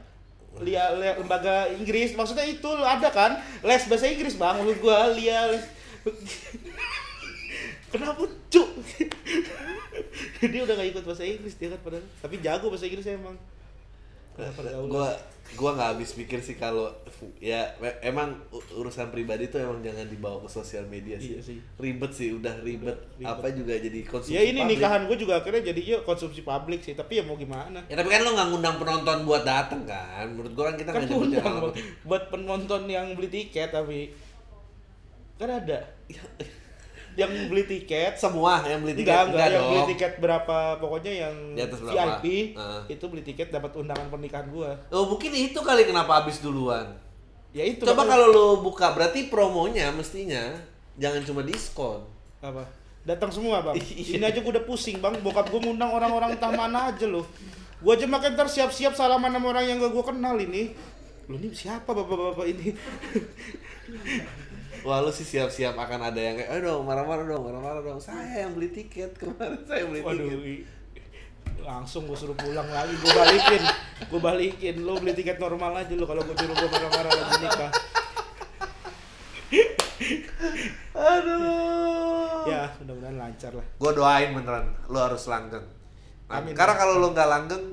Lia, 0.61 0.84
lia 0.94 1.12
lembaga 1.16 1.66
Inggris. 1.66 2.12
Maksudnya 2.12 2.44
itu 2.44 2.68
ada 2.76 3.09
kan? 3.09 3.34
Les 3.64 3.82
bahasa 3.82 4.07
Inggris 4.07 4.36
bang 4.36 4.55
menurut 4.55 4.78
gua. 4.78 5.09
Lia 5.11 5.48
les 5.50 5.64
kenapa 7.92 8.22
cuk? 8.46 8.68
Dia 10.44 10.61
udah 10.61 10.74
nggak 10.76 10.90
ikut 10.92 11.05
bahasa 11.05 11.24
Inggris 11.24 11.57
dia 11.57 11.72
kan 11.72 11.80
padahal. 11.80 12.05
Tapi 12.20 12.34
jago 12.38 12.68
bahasa 12.68 12.84
Inggris 12.84 13.09
emang. 13.09 13.36
Pergaulan. 14.34 14.90
gua 14.90 15.09
gua 15.55 15.70
nggak 15.72 15.90
habis 15.92 16.11
pikir 16.12 16.40
sih 16.40 16.57
kalau 16.57 16.88
ya 17.36 17.68
me- 17.76 18.01
emang 18.01 18.32
urusan 18.72 19.09
pribadi 19.09 19.47
tuh 19.47 19.61
emang 19.61 19.78
jangan 19.80 20.09
dibawa 20.09 20.40
ke 20.40 20.49
sosial 20.49 20.82
media 20.84 21.14
sih. 21.14 21.36
Iya 21.36 21.40
sih. 21.45 21.59
Ribet 21.76 22.11
sih, 22.11 22.32
udah 22.32 22.59
ribet. 22.61 22.97
Ribet. 23.14 23.28
Apa 23.28 23.53
juga 23.53 23.76
jadi 23.76 24.01
konsumsi 24.03 24.32
Ya 24.32 24.42
ini 24.42 24.59
publik. 24.59 24.80
nikahan 24.80 25.03
gue 25.05 25.16
juga 25.20 25.38
akhirnya 25.38 25.62
jadinya 25.62 25.97
konsumsi 26.03 26.40
publik 26.40 26.80
sih, 26.80 26.92
tapi 26.92 27.20
ya 27.20 27.22
mau 27.22 27.36
gimana? 27.36 27.84
Ya 27.86 27.95
tapi 27.95 28.09
kan 28.09 28.24
lo 28.24 28.32
nggak 28.32 28.49
ngundang 28.51 28.76
penonton 28.76 29.18
buat 29.22 29.45
dateng 29.45 29.84
kan? 29.84 30.26
Menurut 30.26 30.53
gua 30.53 30.64
kan 30.72 30.76
kita 30.80 30.90
Kan 30.90 30.97
nggak 30.97 31.09
nyebut 31.12 31.26
undang 31.28 31.45
yang 31.45 31.57
Bang. 31.61 31.74
buat 32.03 32.22
penonton 32.28 32.82
yang 32.88 33.07
beli 33.12 33.28
tiket 33.28 33.68
tapi 33.68 34.11
kan 35.34 35.51
ada 35.51 35.78
yang 37.14 37.30
beli 37.46 37.64
tiket 37.64 38.14
Semua 38.14 38.62
yang 38.62 38.80
beli 38.80 38.94
tiket 38.94 39.06
enggak 39.06 39.22
enggak 39.28 39.46
yang 39.46 39.54
dong. 39.56 39.70
beli 39.70 39.82
tiket 39.90 40.12
berapa 40.18 40.56
pokoknya 40.76 41.12
yang 41.20 41.34
Di 41.52 41.62
atas 41.62 41.78
berapa? 41.78 41.94
VIP 42.20 42.24
Heeh. 42.52 42.80
itu 42.90 43.04
beli 43.04 43.22
tiket 43.22 43.48
dapat 43.48 43.70
undangan 43.72 44.06
pernikahan 44.08 44.46
gua 44.48 44.74
Oh 44.88 45.06
mungkin 45.06 45.30
itu 45.30 45.56
kali 45.56 45.84
kenapa 45.84 46.20
habis 46.20 46.38
duluan. 46.38 46.90
ya 47.50 47.62
itu 47.62 47.82
Coba 47.82 48.02
kalau 48.04 48.26
lo 48.28 48.46
buka 48.60 48.90
berarti 48.90 49.26
promonya 49.26 49.90
mestinya 49.90 50.58
jangan 50.94 51.22
cuma 51.22 51.40
diskon. 51.40 52.02
apa 52.38 52.66
datang 53.02 53.28
semua 53.28 53.60
bang 53.60 53.76
Iya. 53.94 54.16
ini 54.16 54.24
aja 54.24 54.38
gua 54.38 54.52
udah 54.52 54.64
pusing 54.64 54.98
bang 54.98 55.14
bokap 55.20 55.46
gua 55.48 55.60
ngundang 55.60 55.90
orang-orang 55.90 56.34
entah 56.34 56.50
mana 56.50 56.90
aja 56.90 57.04
loh 57.04 57.22
gua 57.78 57.94
aja 57.94 58.04
makin 58.04 58.32
ntar 58.32 58.46
siap-siap 58.46 58.92
salaman 58.92 59.28
sama 59.28 59.50
orang 59.50 59.64
yang 59.64 59.76
gak 59.78 59.90
gua 59.90 60.04
kenal 60.04 60.34
ini 60.34 60.74
lu 61.24 61.36
ini 61.36 61.48
siapa 61.50 61.88
bapak-bapak 61.88 62.46
ini 62.48 62.68
Wah 64.85 65.01
lu 65.01 65.09
sih 65.09 65.24
siap-siap 65.24 65.72
akan 65.72 66.12
ada 66.12 66.20
yang 66.20 66.37
kayak, 66.37 66.61
aduh 66.61 66.85
marah-marah 66.85 67.24
dong, 67.24 67.49
marah-marah 67.49 67.80
dong. 67.80 67.97
Saya 67.97 68.45
yang 68.45 68.53
beli 68.53 68.68
tiket 68.68 69.16
kemarin, 69.20 69.64
saya 69.64 69.89
beli 69.89 70.05
Waduh, 70.05 70.28
tiket. 70.28 70.68
langsung 71.64 72.05
gue 72.05 72.12
suruh 72.12 72.37
pulang 72.37 72.68
lagi, 72.68 72.93
gue 72.93 73.12
balikin, 73.16 73.62
gue 74.05 74.20
balikin. 74.20 74.74
Lo 74.85 75.01
beli 75.01 75.16
tiket 75.16 75.41
normal 75.41 75.80
aja 75.80 75.95
lo 75.97 76.05
kalau 76.05 76.20
gue 76.20 76.37
suruh 76.37 76.53
gue 76.53 76.68
marah-marah 76.68 77.12
lagi 77.16 77.35
nikah. 77.41 77.72
Aduh. 80.95 82.45
Ya, 82.45 82.62
mudah-mudahan 82.76 83.16
lancar 83.16 83.53
lah. 83.57 83.66
Gue 83.80 83.91
doain 83.97 84.30
beneran, 84.37 84.68
lu 84.93 84.99
harus 85.01 85.24
langgeng. 85.24 85.64
Amin. 86.28 86.53
Karena 86.53 86.76
kalau 86.76 87.01
lu 87.01 87.09
nggak 87.16 87.24
langgeng, 87.24 87.72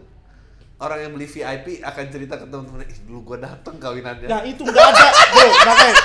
orang 0.79 0.99
yang 1.03 1.11
beli 1.11 1.27
VIP 1.27 1.83
akan 1.83 2.05
cerita 2.07 2.39
ke 2.39 2.47
temen-temen, 2.47 2.87
ih 2.87 2.99
dulu 3.03 3.35
gue 3.35 3.37
dateng 3.43 3.75
kawinannya. 3.75 4.31
Nah 4.31 4.41
itu 4.47 4.63
nggak 4.63 4.85
ada, 4.95 5.07
bro. 5.35 5.43
Makanya, 5.43 5.95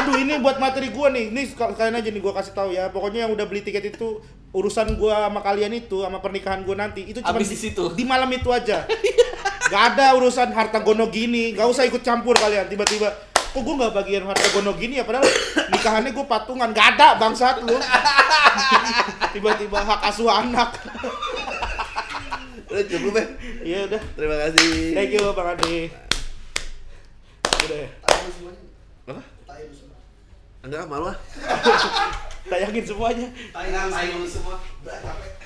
aduh 0.00 0.16
ini 0.16 0.40
buat 0.40 0.56
materi 0.56 0.88
gue 0.88 1.08
nih. 1.12 1.24
Ini 1.28 1.42
sekalian 1.52 2.00
aja 2.00 2.08
nih 2.08 2.20
gue 2.20 2.32
kasih 2.32 2.52
tahu 2.56 2.72
ya. 2.72 2.88
Pokoknya 2.88 3.28
yang 3.28 3.32
udah 3.36 3.44
beli 3.44 3.60
tiket 3.60 3.92
itu 3.92 4.24
urusan 4.50 4.98
gue 4.98 5.12
sama 5.12 5.40
kalian 5.44 5.72
itu, 5.76 6.02
sama 6.02 6.18
pernikahan 6.18 6.66
gue 6.66 6.74
nanti 6.74 7.06
itu 7.06 7.22
cuma 7.22 7.38
di 7.38 7.46
situ. 7.46 7.92
di 7.94 8.04
malam 8.08 8.26
itu 8.32 8.50
aja. 8.50 8.88
Gak 9.70 9.82
ada 9.94 10.18
urusan 10.18 10.50
harta 10.50 10.82
gono 10.82 11.06
gini, 11.14 11.54
gak 11.54 11.70
usah 11.70 11.86
ikut 11.86 12.02
campur 12.02 12.34
kalian. 12.34 12.66
Tiba-tiba, 12.66 13.06
kok 13.30 13.60
gue 13.62 13.74
nggak 13.78 13.94
bagian 13.94 14.26
harta 14.26 14.50
gono 14.50 14.74
gini 14.74 14.98
ya? 14.98 15.06
Padahal 15.06 15.30
nikahannya 15.70 16.10
gue 16.10 16.26
patungan, 16.26 16.74
gak 16.74 16.98
ada 16.98 17.14
bangsat 17.22 17.62
lu. 17.62 17.78
Tiba-tiba 19.30 19.78
hak 19.78 20.00
asuh 20.10 20.26
anak. 20.26 20.74
Udah 22.66 22.84
cukup 22.86 23.14
ya. 23.14 23.26
Iya 23.62 23.78
udah. 23.86 24.00
Terima 24.18 24.36
kasih. 24.46 24.70
Thank 24.94 25.14
you 25.14 25.22
Bang 25.34 25.54
Ade. 25.54 25.90
Udah 27.66 27.78
ya. 27.78 27.88
Enggak, 30.60 30.84
malu 30.92 31.08
ah. 31.08 31.16
Tayangin 32.50 32.84
semuanya. 32.84 33.28
Tayang, 33.48 33.88
tayang 33.88 34.20
lu 34.20 34.28
semua. 34.28 34.60
Udah 34.84 34.98
capek. 35.00 35.39